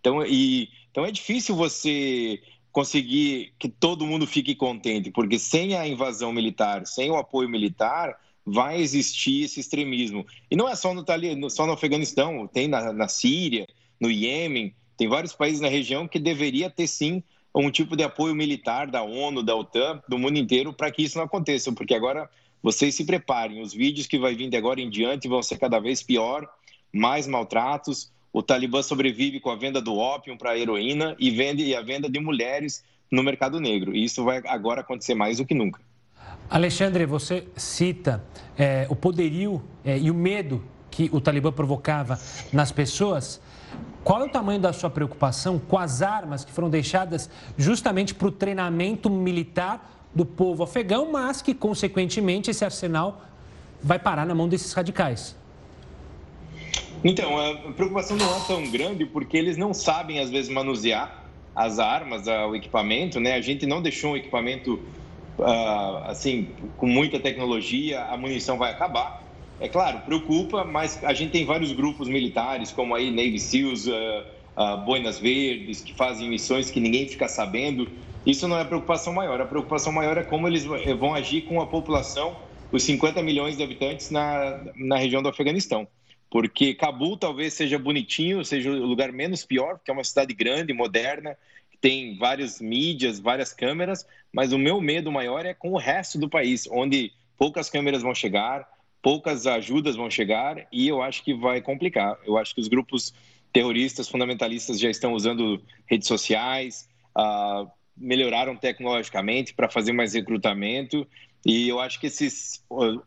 Então, 0.00 0.24
e, 0.26 0.68
então 0.90 1.06
é 1.06 1.10
difícil 1.10 1.54
você 1.54 2.40
conseguir 2.76 3.54
que 3.58 3.70
todo 3.70 4.04
mundo 4.04 4.26
fique 4.26 4.54
contente, 4.54 5.10
porque 5.10 5.38
sem 5.38 5.74
a 5.74 5.88
invasão 5.88 6.30
militar, 6.30 6.86
sem 6.86 7.10
o 7.10 7.16
apoio 7.16 7.48
militar, 7.48 8.20
vai 8.44 8.78
existir 8.78 9.44
esse 9.44 9.58
extremismo. 9.58 10.26
E 10.50 10.54
não 10.54 10.68
é 10.68 10.76
só 10.76 10.92
no, 10.92 11.02
só 11.48 11.66
no 11.66 11.72
Afeganistão, 11.72 12.46
tem 12.46 12.68
na, 12.68 12.92
na 12.92 13.08
Síria, 13.08 13.66
no 13.98 14.10
Iêmen, 14.10 14.74
tem 14.94 15.08
vários 15.08 15.32
países 15.32 15.62
na 15.62 15.68
região 15.68 16.06
que 16.06 16.18
deveria 16.18 16.68
ter 16.68 16.86
sim 16.86 17.22
um 17.54 17.70
tipo 17.70 17.96
de 17.96 18.04
apoio 18.04 18.34
militar 18.34 18.90
da 18.90 19.02
ONU, 19.02 19.42
da 19.42 19.56
OTAN, 19.56 20.02
do 20.06 20.18
mundo 20.18 20.36
inteiro, 20.36 20.70
para 20.70 20.90
que 20.90 21.02
isso 21.02 21.16
não 21.16 21.24
aconteça, 21.24 21.72
porque 21.72 21.94
agora 21.94 22.28
vocês 22.62 22.94
se 22.94 23.06
preparem, 23.06 23.62
os 23.62 23.72
vídeos 23.72 24.06
que 24.06 24.18
vai 24.18 24.34
vir 24.34 24.50
de 24.50 24.56
agora 24.58 24.82
em 24.82 24.90
diante 24.90 25.28
vão 25.28 25.42
ser 25.42 25.56
cada 25.56 25.78
vez 25.78 26.02
pior, 26.02 26.46
mais 26.92 27.26
maltratos, 27.26 28.12
o 28.36 28.42
Talibã 28.42 28.82
sobrevive 28.82 29.40
com 29.40 29.48
a 29.48 29.56
venda 29.56 29.80
do 29.80 29.96
ópio 29.96 30.36
para 30.36 30.50
a 30.50 30.58
heroína 30.58 31.16
e, 31.18 31.30
vende, 31.30 31.64
e 31.64 31.74
a 31.74 31.80
venda 31.80 32.06
de 32.06 32.20
mulheres 32.20 32.84
no 33.10 33.22
mercado 33.22 33.58
negro. 33.58 33.96
E 33.96 34.04
isso 34.04 34.22
vai 34.24 34.42
agora 34.44 34.82
acontecer 34.82 35.14
mais 35.14 35.38
do 35.38 35.46
que 35.46 35.54
nunca. 35.54 35.80
Alexandre, 36.50 37.06
você 37.06 37.48
cita 37.56 38.22
é, 38.58 38.86
o 38.90 38.94
poderio 38.94 39.62
é, 39.82 39.98
e 39.98 40.10
o 40.10 40.14
medo 40.14 40.62
que 40.90 41.08
o 41.14 41.18
Talibã 41.18 41.50
provocava 41.50 42.20
nas 42.52 42.70
pessoas. 42.70 43.40
Qual 44.04 44.20
é 44.20 44.26
o 44.26 44.30
tamanho 44.30 44.60
da 44.60 44.74
sua 44.74 44.90
preocupação 44.90 45.58
com 45.58 45.78
as 45.78 46.02
armas 46.02 46.44
que 46.44 46.52
foram 46.52 46.68
deixadas 46.68 47.30
justamente 47.56 48.14
para 48.14 48.28
o 48.28 48.30
treinamento 48.30 49.08
militar 49.08 50.04
do 50.14 50.26
povo 50.26 50.62
afegão, 50.62 51.10
mas 51.10 51.40
que, 51.40 51.54
consequentemente, 51.54 52.50
esse 52.50 52.62
arsenal 52.62 53.24
vai 53.82 53.98
parar 53.98 54.26
na 54.26 54.34
mão 54.34 54.46
desses 54.46 54.74
radicais? 54.74 55.34
Então, 57.04 57.38
a 57.38 57.72
preocupação 57.72 58.16
não 58.16 58.36
é 58.36 58.40
tão 58.46 58.70
grande 58.70 59.04
porque 59.06 59.36
eles 59.36 59.56
não 59.56 59.72
sabem, 59.72 60.18
às 60.18 60.30
vezes, 60.30 60.50
manusear 60.50 61.24
as 61.54 61.78
armas, 61.78 62.26
o 62.26 62.54
equipamento, 62.54 63.18
né? 63.18 63.34
A 63.34 63.40
gente 63.40 63.64
não 63.66 63.80
deixou 63.80 64.12
um 64.12 64.16
equipamento 64.16 64.74
uh, 65.38 66.04
assim, 66.04 66.48
com 66.76 66.86
muita 66.86 67.18
tecnologia, 67.18 68.04
a 68.04 68.16
munição 68.16 68.58
vai 68.58 68.72
acabar. 68.72 69.22
É 69.58 69.68
claro, 69.68 70.00
preocupa, 70.00 70.64
mas 70.64 71.02
a 71.02 71.14
gente 71.14 71.30
tem 71.30 71.46
vários 71.46 71.72
grupos 71.72 72.08
militares, 72.08 72.72
como 72.72 72.94
aí 72.94 73.10
Navy 73.10 73.40
SEALs, 73.40 73.86
uh, 73.86 74.76
Boinas 74.84 75.18
Verdes, 75.18 75.80
que 75.80 75.94
fazem 75.94 76.28
missões 76.28 76.70
que 76.70 76.80
ninguém 76.80 77.08
fica 77.08 77.28
sabendo. 77.28 77.88
Isso 78.24 78.46
não 78.48 78.58
é 78.58 78.62
a 78.62 78.64
preocupação 78.64 79.12
maior. 79.12 79.40
A 79.40 79.46
preocupação 79.46 79.92
maior 79.92 80.18
é 80.18 80.22
como 80.22 80.48
eles 80.48 80.64
vão 80.64 81.14
agir 81.14 81.42
com 81.42 81.60
a 81.60 81.66
população, 81.66 82.36
os 82.72 82.82
50 82.82 83.22
milhões 83.22 83.56
de 83.56 83.62
habitantes 83.62 84.10
na, 84.10 84.60
na 84.74 84.96
região 84.98 85.22
do 85.22 85.28
Afeganistão. 85.28 85.86
Porque 86.36 86.74
Cabul 86.74 87.16
talvez 87.16 87.54
seja 87.54 87.78
bonitinho, 87.78 88.44
seja 88.44 88.70
o 88.70 88.84
lugar 88.84 89.10
menos 89.10 89.42
pior, 89.42 89.78
porque 89.78 89.90
é 89.90 89.94
uma 89.94 90.04
cidade 90.04 90.34
grande, 90.34 90.70
moderna, 90.70 91.34
tem 91.80 92.14
várias 92.18 92.60
mídias, 92.60 93.18
várias 93.18 93.54
câmeras, 93.54 94.06
mas 94.30 94.52
o 94.52 94.58
meu 94.58 94.78
medo 94.78 95.10
maior 95.10 95.46
é 95.46 95.54
com 95.54 95.70
o 95.70 95.78
resto 95.78 96.18
do 96.18 96.28
país, 96.28 96.68
onde 96.70 97.10
poucas 97.38 97.70
câmeras 97.70 98.02
vão 98.02 98.14
chegar, 98.14 98.68
poucas 99.00 99.46
ajudas 99.46 99.96
vão 99.96 100.10
chegar 100.10 100.66
e 100.70 100.86
eu 100.86 101.00
acho 101.00 101.24
que 101.24 101.32
vai 101.32 101.62
complicar. 101.62 102.18
Eu 102.26 102.36
acho 102.36 102.54
que 102.54 102.60
os 102.60 102.68
grupos 102.68 103.14
terroristas 103.50 104.06
fundamentalistas 104.06 104.78
já 104.78 104.90
estão 104.90 105.14
usando 105.14 105.62
redes 105.86 106.06
sociais, 106.06 106.86
uh, 107.16 107.66
melhoraram 107.96 108.54
tecnologicamente 108.54 109.54
para 109.54 109.70
fazer 109.70 109.92
mais 109.92 110.12
recrutamento 110.12 111.08
e 111.46 111.66
eu 111.66 111.80
acho 111.80 111.98
que 111.98 112.08
esses 112.08 112.62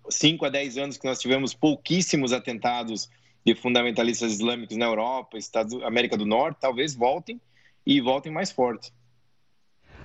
5 0.09 0.45
a 0.45 0.49
10 0.49 0.77
anos 0.80 0.97
que 0.97 1.05
nós 1.05 1.19
tivemos 1.19 1.53
pouquíssimos 1.53 2.34
atentados 2.34 3.07
de 3.46 3.56
fundamentalistas 3.56 4.34
islâmicos 4.34 4.78
na 4.78 4.86
Europa, 4.86 5.38
Estados, 5.38 5.82
América 5.84 6.18
do 6.18 6.26
Norte, 6.26 6.58
talvez 6.60 6.94
voltem 6.94 7.40
e 7.86 8.02
voltem 8.02 8.32
mais 8.32 8.52
fortes. 8.52 8.92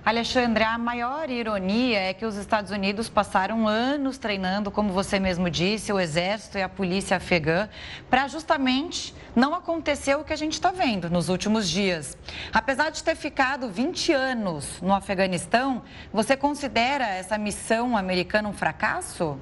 Alexandre, 0.05 0.63
a 0.63 0.77
maior 0.77 1.31
ironia 1.31 1.97
é 1.97 2.13
que 2.13 2.27
os 2.27 2.35
Estados 2.35 2.69
Unidos 2.69 3.09
passaram 3.09 3.67
anos 3.67 4.19
treinando, 4.19 4.69
como 4.69 4.93
você 4.93 5.19
mesmo 5.19 5.49
disse, 5.49 5.91
o 5.91 5.99
exército 5.99 6.59
e 6.59 6.61
a 6.61 6.69
polícia 6.69 7.17
afegã, 7.17 7.67
para 8.07 8.27
justamente 8.27 9.15
não 9.35 9.55
acontecer 9.55 10.13
o 10.13 10.23
que 10.23 10.31
a 10.31 10.35
gente 10.35 10.53
está 10.53 10.69
vendo 10.69 11.09
nos 11.09 11.27
últimos 11.27 11.67
dias. 11.67 12.15
Apesar 12.53 12.91
de 12.91 13.03
ter 13.03 13.15
ficado 13.15 13.67
20 13.67 14.13
anos 14.13 14.79
no 14.79 14.93
Afeganistão, 14.93 15.81
você 16.13 16.37
considera 16.37 17.07
essa 17.07 17.35
missão 17.35 17.97
americana 17.97 18.47
um 18.47 18.53
fracasso? 18.53 19.39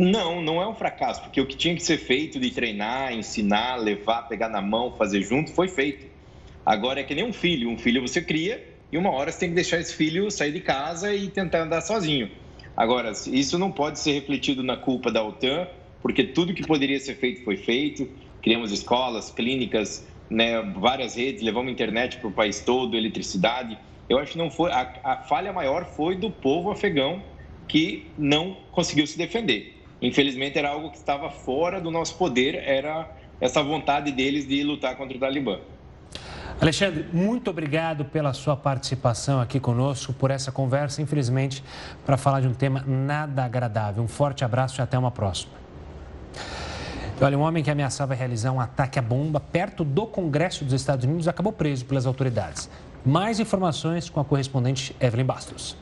Não, 0.00 0.40
não 0.40 0.62
é 0.62 0.66
um 0.66 0.74
fracasso, 0.74 1.20
porque 1.20 1.38
o 1.42 1.46
que 1.46 1.54
tinha 1.54 1.76
que 1.76 1.82
ser 1.82 1.98
feito 1.98 2.40
de 2.40 2.50
treinar, 2.50 3.12
ensinar, 3.12 3.76
levar, 3.76 4.22
pegar 4.22 4.48
na 4.48 4.62
mão, 4.62 4.96
fazer 4.96 5.20
junto, 5.20 5.52
foi 5.52 5.68
feito. 5.68 6.06
Agora 6.64 7.00
é 7.00 7.04
que 7.04 7.14
nem 7.14 7.22
um 7.22 7.34
filho. 7.34 7.68
Um 7.68 7.76
filho 7.76 8.00
você 8.00 8.22
cria 8.22 8.66
e 8.90 8.96
uma 8.96 9.10
hora 9.10 9.30
você 9.30 9.40
tem 9.40 9.50
que 9.50 9.56
deixar 9.56 9.78
esse 9.78 9.94
filho 9.94 10.30
sair 10.30 10.52
de 10.52 10.60
casa 10.62 11.14
e 11.14 11.28
tentar 11.28 11.64
andar 11.64 11.82
sozinho. 11.82 12.30
Agora, 12.74 13.12
isso 13.26 13.58
não 13.58 13.70
pode 13.70 13.98
ser 13.98 14.12
refletido 14.12 14.62
na 14.62 14.74
culpa 14.74 15.12
da 15.12 15.22
OTAN, 15.22 15.68
porque 16.00 16.24
tudo 16.24 16.54
que 16.54 16.66
poderia 16.66 16.98
ser 16.98 17.16
feito 17.16 17.44
foi 17.44 17.58
feito. 17.58 18.08
Criamos 18.40 18.72
escolas, 18.72 19.30
clínicas, 19.30 20.08
né, 20.30 20.62
várias 20.76 21.14
redes, 21.14 21.42
levamos 21.42 21.70
internet 21.70 22.16
para 22.16 22.28
o 22.28 22.32
país 22.32 22.60
todo, 22.60 22.96
eletricidade. 22.96 23.76
Eu 24.08 24.18
acho 24.18 24.32
que 24.32 24.38
não 24.38 24.50
foi 24.50 24.72
a, 24.72 24.90
a 25.04 25.16
falha 25.18 25.52
maior 25.52 25.84
foi 25.84 26.16
do 26.16 26.30
povo 26.30 26.70
afegão 26.70 27.22
que 27.68 28.10
não 28.16 28.56
conseguiu 28.72 29.06
se 29.06 29.18
defender. 29.18 29.79
Infelizmente 30.00 30.58
era 30.58 30.70
algo 30.70 30.90
que 30.90 30.96
estava 30.96 31.30
fora 31.30 31.80
do 31.80 31.90
nosso 31.90 32.16
poder, 32.16 32.54
era 32.54 33.10
essa 33.40 33.62
vontade 33.62 34.12
deles 34.12 34.46
de 34.46 34.62
lutar 34.62 34.96
contra 34.96 35.16
o 35.16 35.20
Talibã. 35.20 35.58
Alexandre, 36.60 37.06
muito 37.10 37.48
obrigado 37.48 38.04
pela 38.04 38.34
sua 38.34 38.54
participação 38.54 39.40
aqui 39.40 39.58
conosco, 39.58 40.12
por 40.12 40.30
essa 40.30 40.52
conversa, 40.52 41.00
infelizmente, 41.00 41.64
para 42.04 42.18
falar 42.18 42.40
de 42.40 42.48
um 42.48 42.52
tema 42.52 42.84
nada 42.86 43.44
agradável. 43.44 44.02
Um 44.02 44.08
forte 44.08 44.44
abraço 44.44 44.78
e 44.78 44.82
até 44.82 44.98
uma 44.98 45.10
próxima. 45.10 45.54
Olha, 47.18 47.38
um 47.38 47.42
homem 47.42 47.62
que 47.62 47.70
ameaçava 47.70 48.14
realizar 48.14 48.52
um 48.52 48.60
ataque 48.60 48.98
à 48.98 49.02
bomba 49.02 49.40
perto 49.40 49.84
do 49.84 50.06
Congresso 50.06 50.64
dos 50.64 50.74
Estados 50.74 51.04
Unidos 51.04 51.28
acabou 51.28 51.52
preso 51.52 51.84
pelas 51.84 52.06
autoridades. 52.06 52.68
Mais 53.04 53.40
informações 53.40 54.10
com 54.10 54.20
a 54.20 54.24
correspondente 54.24 54.94
Evelyn 55.00 55.24
Bastos. 55.24 55.76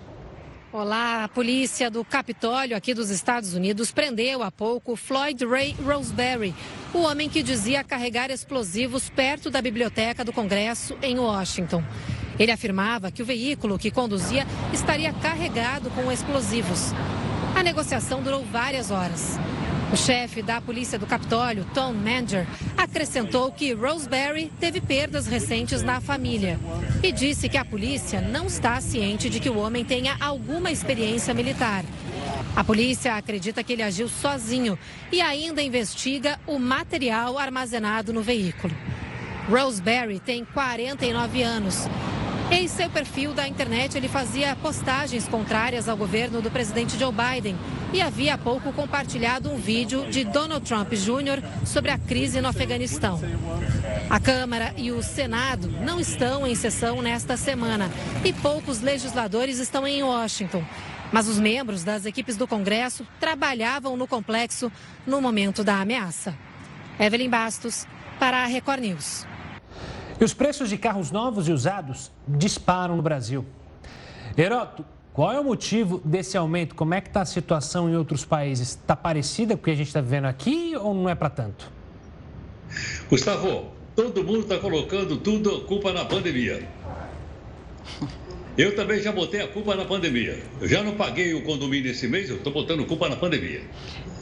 Olá, 0.70 1.24
a 1.24 1.28
polícia 1.28 1.90
do 1.90 2.04
Capitólio 2.04 2.76
aqui 2.76 2.92
dos 2.92 3.08
Estados 3.08 3.54
Unidos 3.54 3.90
prendeu 3.90 4.42
há 4.42 4.50
pouco 4.50 4.96
Floyd 4.96 5.42
Ray 5.46 5.74
Roseberry, 5.82 6.54
o 6.92 6.98
homem 6.98 7.26
que 7.26 7.42
dizia 7.42 7.82
carregar 7.82 8.30
explosivos 8.30 9.08
perto 9.08 9.48
da 9.48 9.62
biblioteca 9.62 10.22
do 10.22 10.30
Congresso 10.30 10.94
em 11.00 11.18
Washington. 11.18 11.82
Ele 12.38 12.52
afirmava 12.52 13.10
que 13.10 13.22
o 13.22 13.24
veículo 13.24 13.78
que 13.78 13.90
conduzia 13.90 14.46
estaria 14.70 15.10
carregado 15.10 15.88
com 15.92 16.12
explosivos. 16.12 16.92
A 17.56 17.62
negociação 17.62 18.22
durou 18.22 18.44
várias 18.44 18.90
horas. 18.90 19.38
O 19.90 19.96
chefe 19.96 20.42
da 20.42 20.60
polícia 20.60 20.98
do 20.98 21.06
Capitólio, 21.06 21.66
Tom 21.72 21.94
Manger, 21.94 22.46
acrescentou 22.76 23.50
que 23.50 23.72
Roseberry 23.72 24.52
teve 24.60 24.82
perdas 24.82 25.26
recentes 25.26 25.82
na 25.82 25.98
família 25.98 26.58
e 27.02 27.10
disse 27.10 27.48
que 27.48 27.56
a 27.56 27.64
polícia 27.64 28.20
não 28.20 28.46
está 28.46 28.78
ciente 28.82 29.30
de 29.30 29.40
que 29.40 29.48
o 29.48 29.56
homem 29.56 29.84
tenha 29.84 30.14
alguma 30.20 30.70
experiência 30.70 31.32
militar. 31.32 31.84
A 32.54 32.62
polícia 32.62 33.14
acredita 33.14 33.64
que 33.64 33.72
ele 33.72 33.82
agiu 33.82 34.08
sozinho 34.08 34.78
e 35.10 35.22
ainda 35.22 35.62
investiga 35.62 36.38
o 36.46 36.58
material 36.58 37.38
armazenado 37.38 38.12
no 38.12 38.22
veículo. 38.22 38.74
Roseberry 39.48 40.20
tem 40.20 40.44
49 40.44 41.42
anos 41.42 41.88
em 42.50 42.66
seu 42.66 42.88
perfil 42.88 43.34
da 43.34 43.46
internet, 43.46 43.94
ele 43.94 44.08
fazia 44.08 44.56
postagens 44.56 45.28
contrárias 45.28 45.86
ao 45.86 45.96
governo 45.96 46.40
do 46.40 46.50
presidente 46.50 46.98
Joe 46.98 47.12
Biden 47.12 47.54
e 47.92 48.02
havia 48.02 48.34
há 48.34 48.38
pouco 48.38 48.72
compartilhado 48.72 49.50
um 49.50 49.56
vídeo 49.56 50.10
de 50.10 50.24
Donald 50.24 50.64
Trump 50.66 50.92
Jr. 50.92 51.42
sobre 51.64 51.90
a 51.90 51.98
crise 51.98 52.40
no 52.40 52.48
Afeganistão. 52.48 53.20
A 54.10 54.20
Câmara 54.20 54.74
e 54.76 54.92
o 54.92 55.02
Senado 55.02 55.68
não 55.68 55.98
estão 55.98 56.46
em 56.46 56.54
sessão 56.54 57.00
nesta 57.00 57.36
semana 57.36 57.90
e 58.24 58.32
poucos 58.32 58.80
legisladores 58.80 59.58
estão 59.58 59.86
em 59.86 60.02
Washington. 60.02 60.64
Mas 61.10 61.26
os 61.26 61.38
membros 61.38 61.84
das 61.84 62.04
equipes 62.04 62.36
do 62.36 62.46
Congresso 62.46 63.06
trabalhavam 63.18 63.96
no 63.96 64.06
complexo 64.06 64.70
no 65.06 65.22
momento 65.22 65.64
da 65.64 65.80
ameaça. 65.80 66.36
Evelyn 67.00 67.30
Bastos, 67.30 67.86
para 68.18 68.42
a 68.42 68.46
Record 68.46 68.80
News. 68.80 69.26
E 70.20 70.24
os 70.24 70.34
preços 70.34 70.68
de 70.68 70.76
carros 70.76 71.10
novos 71.10 71.48
e 71.48 71.52
usados 71.52 72.10
disparam 72.26 72.96
no 72.96 73.02
Brasil. 73.02 73.46
Heroto, 74.36 74.84
qual 75.18 75.32
é 75.32 75.40
o 75.40 75.42
motivo 75.42 76.00
desse 76.04 76.36
aumento? 76.36 76.76
Como 76.76 76.94
é 76.94 77.00
que 77.00 77.08
está 77.08 77.22
a 77.22 77.24
situação 77.24 77.90
em 77.90 77.96
outros 77.96 78.24
países? 78.24 78.68
Está 78.68 78.94
parecida 78.94 79.56
com 79.56 79.62
o 79.62 79.64
que 79.64 79.72
a 79.72 79.74
gente 79.74 79.88
está 79.88 80.00
vivendo 80.00 80.26
aqui 80.26 80.76
ou 80.76 80.94
não 80.94 81.08
é 81.08 81.14
para 81.16 81.28
tanto? 81.28 81.72
Gustavo, 83.10 83.72
todo 83.96 84.22
mundo 84.22 84.42
está 84.42 84.58
colocando 84.58 85.16
tudo 85.16 85.56
a 85.56 85.60
culpa 85.64 85.92
na 85.92 86.04
pandemia. 86.04 86.62
Eu 88.56 88.76
também 88.76 89.02
já 89.02 89.10
botei 89.10 89.40
a 89.40 89.48
culpa 89.48 89.74
na 89.74 89.84
pandemia. 89.84 90.40
Eu 90.60 90.68
já 90.68 90.84
não 90.84 90.94
paguei 90.94 91.34
o 91.34 91.42
condomínio 91.42 91.90
esse 91.90 92.06
mês, 92.06 92.30
eu 92.30 92.36
estou 92.36 92.52
botando 92.52 92.86
culpa 92.86 93.08
na 93.08 93.16
pandemia. 93.16 93.62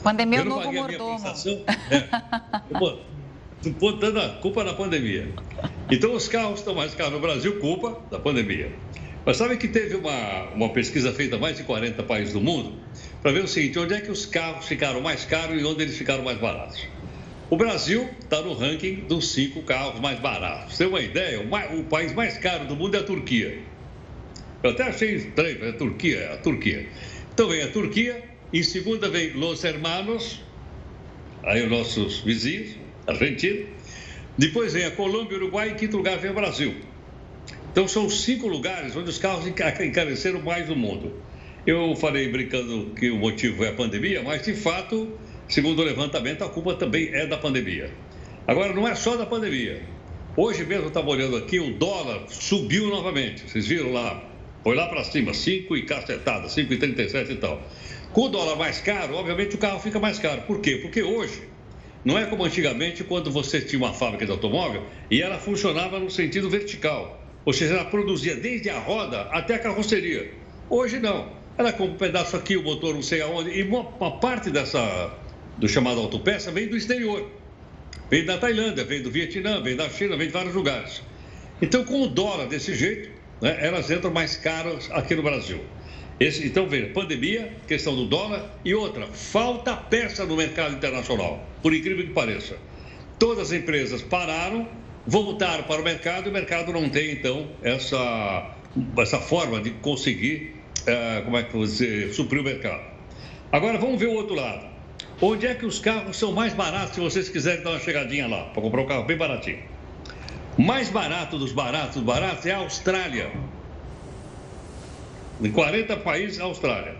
Pandemia 0.02 0.38
é 0.38 0.42
o 0.42 0.44
novo 0.46 0.72
mordomo. 0.72 1.20
É, 1.90 3.68
botando 3.78 4.16
a 4.16 4.30
culpa 4.40 4.64
na 4.64 4.72
pandemia. 4.72 5.28
Então, 5.90 6.14
os 6.14 6.26
carros 6.26 6.60
estão 6.60 6.74
mais 6.74 6.94
caros 6.94 7.12
no 7.12 7.20
Brasil, 7.20 7.60
culpa 7.60 8.00
da 8.10 8.18
pandemia. 8.18 8.72
Mas 9.26 9.38
sabe 9.38 9.56
que 9.56 9.66
teve 9.66 9.96
uma, 9.96 10.50
uma 10.54 10.68
pesquisa 10.68 11.12
feita 11.12 11.34
em 11.34 11.40
mais 11.40 11.56
de 11.56 11.64
40 11.64 12.00
países 12.04 12.32
do 12.32 12.40
mundo 12.40 12.74
para 13.20 13.32
ver 13.32 13.42
o 13.42 13.48
seguinte: 13.48 13.76
onde 13.76 13.92
é 13.92 14.00
que 14.00 14.10
os 14.10 14.24
carros 14.24 14.68
ficaram 14.68 15.00
mais 15.00 15.24
caros 15.24 15.60
e 15.60 15.64
onde 15.64 15.82
eles 15.82 15.98
ficaram 15.98 16.22
mais 16.22 16.38
baratos? 16.38 16.86
O 17.50 17.56
Brasil 17.56 18.08
está 18.20 18.40
no 18.40 18.54
ranking 18.54 19.04
dos 19.08 19.32
cinco 19.32 19.62
carros 19.62 20.00
mais 20.00 20.20
baratos. 20.20 20.78
Tem 20.78 20.86
uma 20.86 21.00
ideia? 21.00 21.40
O, 21.40 21.48
mais, 21.48 21.76
o, 21.76 21.82
país 21.84 22.12
mais 22.14 22.38
caro 22.38 22.66
do 22.66 22.76
mundo 22.76 22.94
é 22.94 23.00
a 23.00 23.02
Turquia. 23.02 23.58
Eu 24.62 24.70
até 24.70 24.84
achei 24.84 25.16
estranho, 25.16 25.64
é 25.64 25.70
a 25.70 25.72
Turquia, 25.72 26.18
é 26.18 26.32
a 26.34 26.36
Turquia. 26.36 26.88
Então 27.34 27.48
vem 27.48 27.62
a 27.62 27.68
Turquia, 27.68 28.22
em 28.52 28.62
segunda 28.62 29.08
vem 29.08 29.32
Los 29.32 29.64
Hermanos, 29.64 30.40
aí 31.42 31.64
os 31.64 31.70
nossos 31.70 32.20
vizinhos, 32.20 32.76
Argentina. 33.08 33.66
Depois 34.38 34.72
vem 34.72 34.84
a 34.84 34.90
Colômbia, 34.92 35.36
Uruguai 35.36 35.70
e 35.70 35.72
em 35.72 35.74
quinto 35.74 35.96
lugar 35.96 36.16
vem 36.18 36.30
o 36.30 36.34
Brasil. 36.34 36.74
Então 37.76 37.86
são 37.86 38.08
cinco 38.08 38.48
lugares 38.48 38.96
onde 38.96 39.10
os 39.10 39.18
carros 39.18 39.46
encareceram 39.46 40.40
mais 40.40 40.66
do 40.66 40.74
mundo. 40.74 41.12
Eu 41.66 41.94
falei 41.94 42.26
brincando 42.26 42.94
que 42.98 43.10
o 43.10 43.18
motivo 43.18 43.62
é 43.66 43.68
a 43.68 43.72
pandemia, 43.74 44.22
mas 44.22 44.40
de 44.40 44.54
fato, 44.54 45.12
segundo 45.46 45.82
o 45.82 45.84
levantamento, 45.84 46.42
a 46.42 46.48
culpa 46.48 46.72
também 46.72 47.10
é 47.12 47.26
da 47.26 47.36
pandemia. 47.36 47.92
Agora, 48.48 48.72
não 48.72 48.88
é 48.88 48.94
só 48.94 49.14
da 49.14 49.26
pandemia. 49.26 49.82
Hoje 50.34 50.64
mesmo 50.64 50.84
eu 50.84 50.88
estava 50.88 51.06
olhando 51.10 51.36
aqui, 51.36 51.60
o 51.60 51.74
dólar 51.74 52.24
subiu 52.30 52.88
novamente. 52.88 53.42
Vocês 53.46 53.66
viram 53.66 53.92
lá? 53.92 54.24
Foi 54.64 54.74
lá 54.74 54.86
para 54.86 55.04
cima, 55.04 55.34
5 55.34 55.76
e 55.76 55.82
cacetada, 55.82 56.46
5,37 56.46 57.32
e 57.32 57.36
tal. 57.36 57.62
Com 58.10 58.22
o 58.22 58.28
dólar 58.30 58.56
mais 58.56 58.80
caro, 58.80 59.16
obviamente 59.16 59.54
o 59.54 59.58
carro 59.58 59.80
fica 59.80 60.00
mais 60.00 60.18
caro. 60.18 60.40
Por 60.46 60.62
quê? 60.62 60.76
Porque 60.76 61.02
hoje 61.02 61.42
não 62.02 62.16
é 62.16 62.24
como 62.24 62.42
antigamente, 62.42 63.04
quando 63.04 63.30
você 63.30 63.60
tinha 63.60 63.78
uma 63.78 63.92
fábrica 63.92 64.24
de 64.24 64.32
automóvel 64.32 64.82
e 65.10 65.20
ela 65.20 65.36
funcionava 65.36 65.98
no 65.98 66.10
sentido 66.10 66.48
vertical. 66.48 67.25
Ou 67.46 67.52
seja, 67.52 67.74
ela 67.74 67.84
produzia 67.84 68.34
desde 68.34 68.68
a 68.68 68.78
roda 68.78 69.22
até 69.30 69.54
a 69.54 69.58
carroceria. 69.60 70.32
Hoje 70.68 70.98
não. 70.98 71.30
Ela 71.56 71.72
compra 71.72 71.94
um 71.94 71.96
pedaço 71.96 72.36
aqui, 72.36 72.56
o 72.56 72.62
motor 72.62 72.92
não 72.92 73.02
sei 73.02 73.22
aonde. 73.22 73.50
E 73.50 73.62
uma, 73.62 74.18
parte 74.18 74.50
dessa, 74.50 75.14
do 75.56 75.68
chamado 75.68 76.00
autopeça 76.00 76.50
vem 76.50 76.66
do 76.66 76.76
exterior. 76.76 77.30
Vem 78.10 78.24
da 78.24 78.36
Tailândia, 78.36 78.84
vem 78.84 79.00
do 79.00 79.10
Vietnã, 79.12 79.62
vem 79.62 79.76
da 79.76 79.88
China, 79.88 80.16
vem 80.16 80.26
de 80.26 80.32
vários 80.32 80.54
lugares. 80.54 81.02
Então, 81.62 81.84
com 81.84 82.02
o 82.02 82.08
dólar 82.08 82.46
desse 82.46 82.74
jeito, 82.74 83.10
né, 83.40 83.56
elas 83.60 83.90
entram 83.90 84.10
mais 84.10 84.36
caras 84.36 84.90
aqui 84.90 85.14
no 85.14 85.22
Brasil. 85.22 85.60
Esse, 86.18 86.44
então, 86.46 86.68
veja, 86.68 86.88
pandemia, 86.88 87.52
questão 87.66 87.94
do 87.94 88.06
dólar 88.06 88.58
e 88.64 88.74
outra, 88.74 89.06
falta 89.06 89.76
peça 89.76 90.24
no 90.24 90.36
mercado 90.36 90.74
internacional, 90.74 91.46
por 91.62 91.72
incrível 91.72 92.04
que 92.04 92.12
pareça. 92.12 92.56
Todas 93.18 93.50
as 93.50 93.52
empresas 93.52 94.02
pararam, 94.02 94.68
voltaram 95.06 95.64
para 95.64 95.80
o 95.80 95.84
mercado 95.84 96.26
e 96.26 96.30
o 96.30 96.32
mercado 96.32 96.72
não 96.72 96.88
tem, 96.88 97.12
então, 97.12 97.48
essa, 97.62 98.50
essa 98.98 99.20
forma 99.20 99.60
de 99.60 99.70
conseguir, 99.70 100.56
uh, 100.80 101.24
como 101.24 101.36
é 101.36 101.44
que 101.44 101.56
dizer, 101.56 102.12
suprir 102.12 102.40
o 102.40 102.44
mercado. 102.44 102.82
Agora, 103.52 103.78
vamos 103.78 104.00
ver 104.00 104.06
o 104.06 104.14
outro 104.14 104.34
lado. 104.34 104.66
Onde 105.20 105.46
é 105.46 105.54
que 105.54 105.64
os 105.64 105.78
carros 105.78 106.16
são 106.16 106.32
mais 106.32 106.52
baratos, 106.52 106.94
se 106.94 107.00
vocês 107.00 107.28
quiserem 107.28 107.62
dar 107.62 107.70
uma 107.70 107.80
chegadinha 107.80 108.26
lá, 108.26 108.44
para 108.44 108.60
comprar 108.60 108.82
um 108.82 108.86
carro 108.86 109.04
bem 109.04 109.16
baratinho? 109.16 109.60
Mais 110.58 110.88
barato 110.88 111.38
dos 111.38 111.52
baratos, 111.52 112.02
baratos 112.02 112.44
é 112.44 112.52
a 112.52 112.58
Austrália. 112.58 113.30
Em 115.42 115.50
40 115.50 115.96
países, 115.98 116.40
a 116.40 116.44
Austrália. 116.44 116.96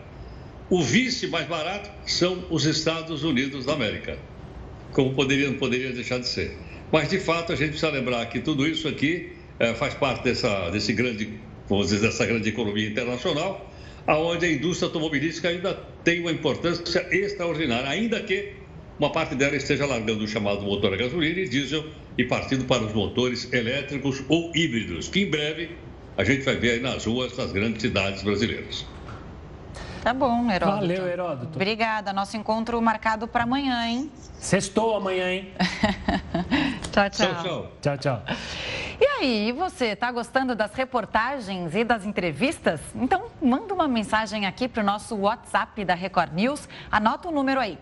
O 0.68 0.82
vice 0.82 1.26
mais 1.28 1.46
barato 1.46 1.90
são 2.06 2.44
os 2.50 2.64
Estados 2.64 3.22
Unidos 3.22 3.64
da 3.64 3.72
América. 3.72 4.18
Como 4.92 5.14
poderia, 5.14 5.48
não 5.50 5.58
poderia 5.58 5.92
deixar 5.92 6.18
de 6.18 6.28
ser. 6.28 6.56
Mas, 6.92 7.08
de 7.08 7.18
fato, 7.18 7.52
a 7.52 7.56
gente 7.56 7.70
precisa 7.70 7.90
lembrar 7.90 8.24
que 8.26 8.40
tudo 8.40 8.66
isso 8.66 8.86
aqui 8.88 9.32
é, 9.58 9.74
faz 9.74 9.94
parte 9.94 10.24
dessa, 10.24 10.70
desse 10.70 10.92
grande, 10.92 11.40
vamos 11.68 11.88
dizer, 11.88 12.06
dessa 12.06 12.24
grande 12.24 12.48
economia 12.48 12.88
internacional, 12.88 13.72
aonde 14.06 14.46
a 14.46 14.50
indústria 14.50 14.86
automobilística 14.86 15.48
ainda 15.48 15.74
tem 16.04 16.20
uma 16.20 16.30
importância 16.30 17.06
extraordinária, 17.10 17.88
ainda 17.88 18.20
que 18.20 18.54
uma 18.98 19.10
parte 19.10 19.34
dela 19.34 19.56
esteja 19.56 19.84
largando 19.84 20.24
o 20.24 20.28
chamado 20.28 20.62
motor 20.62 20.94
a 20.94 20.96
gasolina 20.96 21.40
e 21.40 21.48
diesel 21.48 21.84
e 22.16 22.24
partindo 22.24 22.64
para 22.64 22.84
os 22.84 22.94
motores 22.94 23.52
elétricos 23.52 24.22
ou 24.28 24.52
híbridos, 24.54 25.08
que 25.08 25.20
em 25.20 25.30
breve 25.30 25.70
a 26.16 26.24
gente 26.24 26.42
vai 26.42 26.56
ver 26.56 26.70
aí 26.72 26.80
nas 26.80 27.04
ruas 27.04 27.36
das 27.36 27.52
grandes 27.52 27.82
cidades 27.82 28.22
brasileiras. 28.22 28.86
Tá 30.06 30.14
bom, 30.14 30.48
Heródoto. 30.48 30.78
Valeu, 30.82 31.08
Heródoto. 31.08 31.56
Obrigada. 31.56 32.12
Nosso 32.12 32.36
encontro 32.36 32.80
marcado 32.80 33.26
para 33.26 33.42
amanhã, 33.42 33.88
hein? 33.88 34.08
Sextou 34.38 34.94
amanhã, 34.94 35.32
hein? 35.32 35.52
tchau, 36.92 37.10
tchau. 37.10 37.10
Tchau, 37.10 37.42
tchau. 37.42 37.72
Tchau, 37.82 37.98
tchau. 37.98 38.22
E 39.00 39.04
aí, 39.04 39.50
você 39.50 39.86
está 39.86 40.12
gostando 40.12 40.54
das 40.54 40.72
reportagens 40.74 41.74
e 41.74 41.82
das 41.82 42.06
entrevistas? 42.06 42.80
Então, 42.94 43.24
manda 43.42 43.74
uma 43.74 43.88
mensagem 43.88 44.46
aqui 44.46 44.68
para 44.68 44.80
o 44.80 44.86
nosso 44.86 45.16
WhatsApp 45.16 45.84
da 45.84 45.94
Record 45.94 46.32
News. 46.34 46.68
Anota 46.88 47.26
o 47.26 47.32
número 47.32 47.58
aí: 47.58 47.76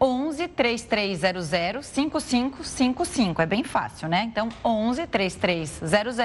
11 0.00 0.48
3300 0.48 1.86
5555. 1.86 3.40
É 3.40 3.46
bem 3.46 3.62
fácil, 3.62 4.08
né? 4.08 4.24
Então, 4.24 4.48
11 4.64 5.06
3300 5.06 6.16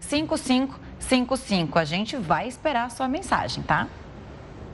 5555. 0.00 1.78
A 1.78 1.84
gente 1.86 2.14
vai 2.14 2.46
esperar 2.46 2.84
a 2.84 2.90
sua 2.90 3.08
mensagem, 3.08 3.62
tá? 3.62 3.88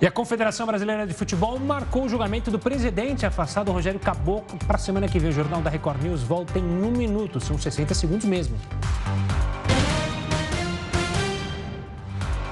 E 0.01 0.07
a 0.07 0.11
Confederação 0.11 0.67
Brasileira 0.67 1.07
de 1.07 1.15
Futebol 1.15 1.59
marcou 1.59 2.05
o 2.05 2.09
julgamento 2.09 2.51
do 2.51 2.59
presidente 2.59 3.25
afastado 3.25 3.71
Rogério 3.71 4.01
Caboclo 4.01 4.59
para 4.67 4.77
a 4.77 4.79
semana 4.79 5.07
que 5.07 5.19
vem. 5.19 5.31
O 5.31 5.33
Jornal 5.33 5.63
da 5.63 5.71
Record 5.71 6.03
News 6.03 6.23
volta 6.23 6.59
em 6.59 6.65
um 6.65 6.91
minuto, 6.91 7.41
são 7.41 7.57
60 7.57 7.95
segundos 7.95 8.27
mesmo. 8.27 8.57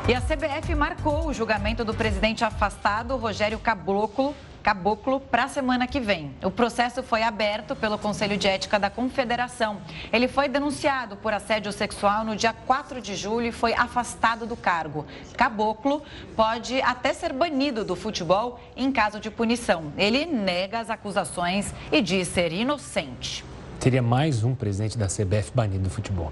E 0.09 0.14
a 0.14 0.20
CBF 0.20 0.74
marcou 0.74 1.28
o 1.28 1.32
julgamento 1.32 1.84
do 1.84 1.93
presidente 1.93 2.45
afastado 2.45 3.16
Rogério 3.16 3.59
Caboclo 3.59 4.34
Caboclo 4.62 5.18
para 5.18 5.44
a 5.44 5.48
semana 5.48 5.86
que 5.86 5.98
vem. 5.98 6.34
O 6.42 6.50
processo 6.50 7.02
foi 7.02 7.22
aberto 7.22 7.74
pelo 7.74 7.98
Conselho 7.98 8.36
de 8.36 8.46
Ética 8.46 8.78
da 8.78 8.88
Confederação. 8.88 9.82
Ele 10.12 10.28
foi 10.28 10.48
denunciado 10.48 11.16
por 11.16 11.32
assédio 11.32 11.72
sexual 11.72 12.24
no 12.24 12.36
dia 12.36 12.52
4 12.52 13.00
de 13.00 13.16
julho 13.16 13.48
e 13.48 13.52
foi 13.52 13.74
afastado 13.74 14.46
do 14.46 14.56
cargo. 14.56 15.04
Caboclo 15.36 16.02
pode 16.36 16.80
até 16.80 17.12
ser 17.12 17.32
banido 17.32 17.84
do 17.84 17.96
futebol 17.96 18.60
em 18.76 18.92
caso 18.92 19.18
de 19.18 19.30
punição. 19.30 19.92
Ele 19.98 20.24
nega 20.24 20.78
as 20.78 20.90
acusações 20.90 21.74
e 21.90 22.00
diz 22.00 22.28
ser 22.28 22.52
inocente. 22.52 23.51
Teria 23.83 24.01
mais 24.01 24.45
um 24.45 24.55
presidente 24.55 24.97
da 24.97 25.09
CBF 25.09 25.51
banido 25.53 25.83
do 25.83 25.91
futebol. 25.91 26.30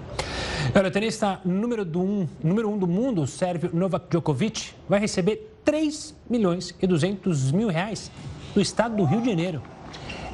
Olha, 0.73 0.87
o 0.87 0.91
tenista 0.91 1.41
número, 1.43 1.83
do 1.83 1.99
um, 2.01 2.25
número 2.41 2.69
um 2.69 2.77
do 2.77 2.87
mundo, 2.87 3.27
sérvio 3.27 3.69
Novak 3.73 4.05
Djokovic, 4.09 4.71
vai 4.87 5.01
receber 5.01 5.59
3 5.65 6.15
milhões 6.29 6.73
e 6.81 6.87
200 6.87 7.51
mil 7.51 7.67
reais 7.67 8.09
do 8.55 8.61
estado 8.61 8.95
do 8.95 9.03
Rio 9.03 9.19
de 9.19 9.31
Janeiro. 9.31 9.61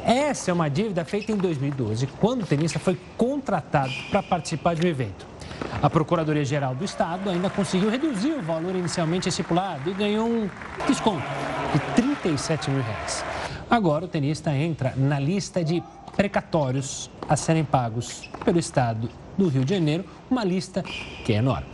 Essa 0.05 0.51
é 0.51 0.53
uma 0.53 0.69
dívida 0.69 1.03
feita 1.03 1.31
em 1.31 1.37
2012, 1.37 2.05
quando 2.19 2.43
o 2.43 2.45
tenista 2.45 2.77
foi 2.77 2.95
contratado 3.17 3.91
para 4.11 4.21
participar 4.21 4.75
de 4.75 4.85
um 4.85 4.87
evento. 4.87 5.25
A 5.81 5.89
Procuradoria-Geral 5.89 6.75
do 6.75 6.85
Estado 6.85 7.31
ainda 7.31 7.49
conseguiu 7.49 7.89
reduzir 7.89 8.33
o 8.33 8.43
valor 8.43 8.75
inicialmente 8.75 9.27
estipulado 9.27 9.89
e 9.89 9.93
ganhou 9.95 10.27
um 10.27 10.47
desconto 10.87 11.25
de 11.73 11.79
37 11.95 12.69
mil 12.69 12.83
reais. 12.83 13.25
Agora 13.67 14.05
o 14.05 14.07
tenista 14.07 14.55
entra 14.55 14.93
na 14.95 15.19
lista 15.19 15.63
de 15.63 15.83
precatórios 16.17 17.11
a 17.29 17.35
serem 17.35 17.63
pagos 17.63 18.27
pelo 18.43 18.57
Estado 18.57 19.07
do 19.37 19.47
Rio 19.47 19.63
de 19.63 19.75
Janeiro, 19.75 20.03
uma 20.29 20.43
lista 20.43 20.81
que 20.81 21.31
é 21.31 21.35
enorme. 21.35 21.67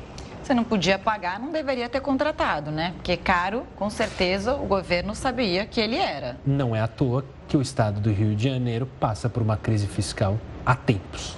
Você 0.44 0.54
não 0.54 0.66
podia 0.66 1.00
pagar, 1.00 1.40
não 1.40 1.54
deveria 1.54 1.88
ter 1.88 2.02
contratado, 2.02 2.70
né? 2.70 2.92
Porque 2.98 3.16
caro, 3.16 3.66
com 3.78 3.90
certeza, 3.90 4.54
o 4.56 4.66
governo 4.66 5.16
sabia 5.16 5.66
que 5.66 5.80
ele 5.80 5.96
era. 5.96 6.36
Não 6.46 6.76
é 6.76 6.82
à 6.82 6.88
toa 6.88 7.24
que 7.48 7.56
o 7.56 7.62
estado 7.62 8.02
do 8.02 8.12
Rio 8.12 8.36
de 8.36 8.50
Janeiro 8.50 8.86
passa 9.00 9.30
por 9.30 9.42
uma 9.42 9.56
crise 9.56 9.88
fiscal 9.88 10.38
há 10.66 10.76
tempos. 10.76 11.38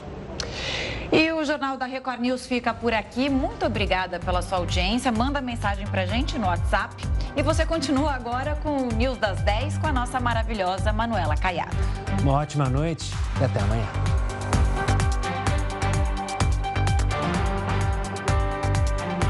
E 1.12 1.32
o 1.32 1.44
Jornal 1.44 1.78
da 1.78 1.86
Record 1.86 2.20
News 2.20 2.46
fica 2.46 2.74
por 2.74 2.94
aqui. 2.94 3.30
Muito 3.30 3.66
obrigada 3.66 4.20
pela 4.20 4.42
sua 4.42 4.58
audiência. 4.58 5.12
Manda 5.12 5.42
mensagem 5.42 5.86
pra 5.88 6.06
gente 6.06 6.38
no 6.38 6.48
WhatsApp. 6.48 6.96
E 7.36 7.42
você 7.42 7.66
continua 7.66 8.14
agora 8.14 8.56
com 8.64 8.78
o 8.78 8.88
News 8.88 9.18
das 9.18 9.42
10 9.42 9.78
com 9.78 9.88
a 9.88 9.92
nossa 9.92 10.20
maravilhosa 10.20 10.92
Manuela 10.94 11.36
Caiado. 11.36 11.76
Uma 12.22 12.34
ótima 12.34 12.70
noite 12.70 13.12
e 13.40 13.44
até 13.44 13.60
amanhã. 13.60 14.25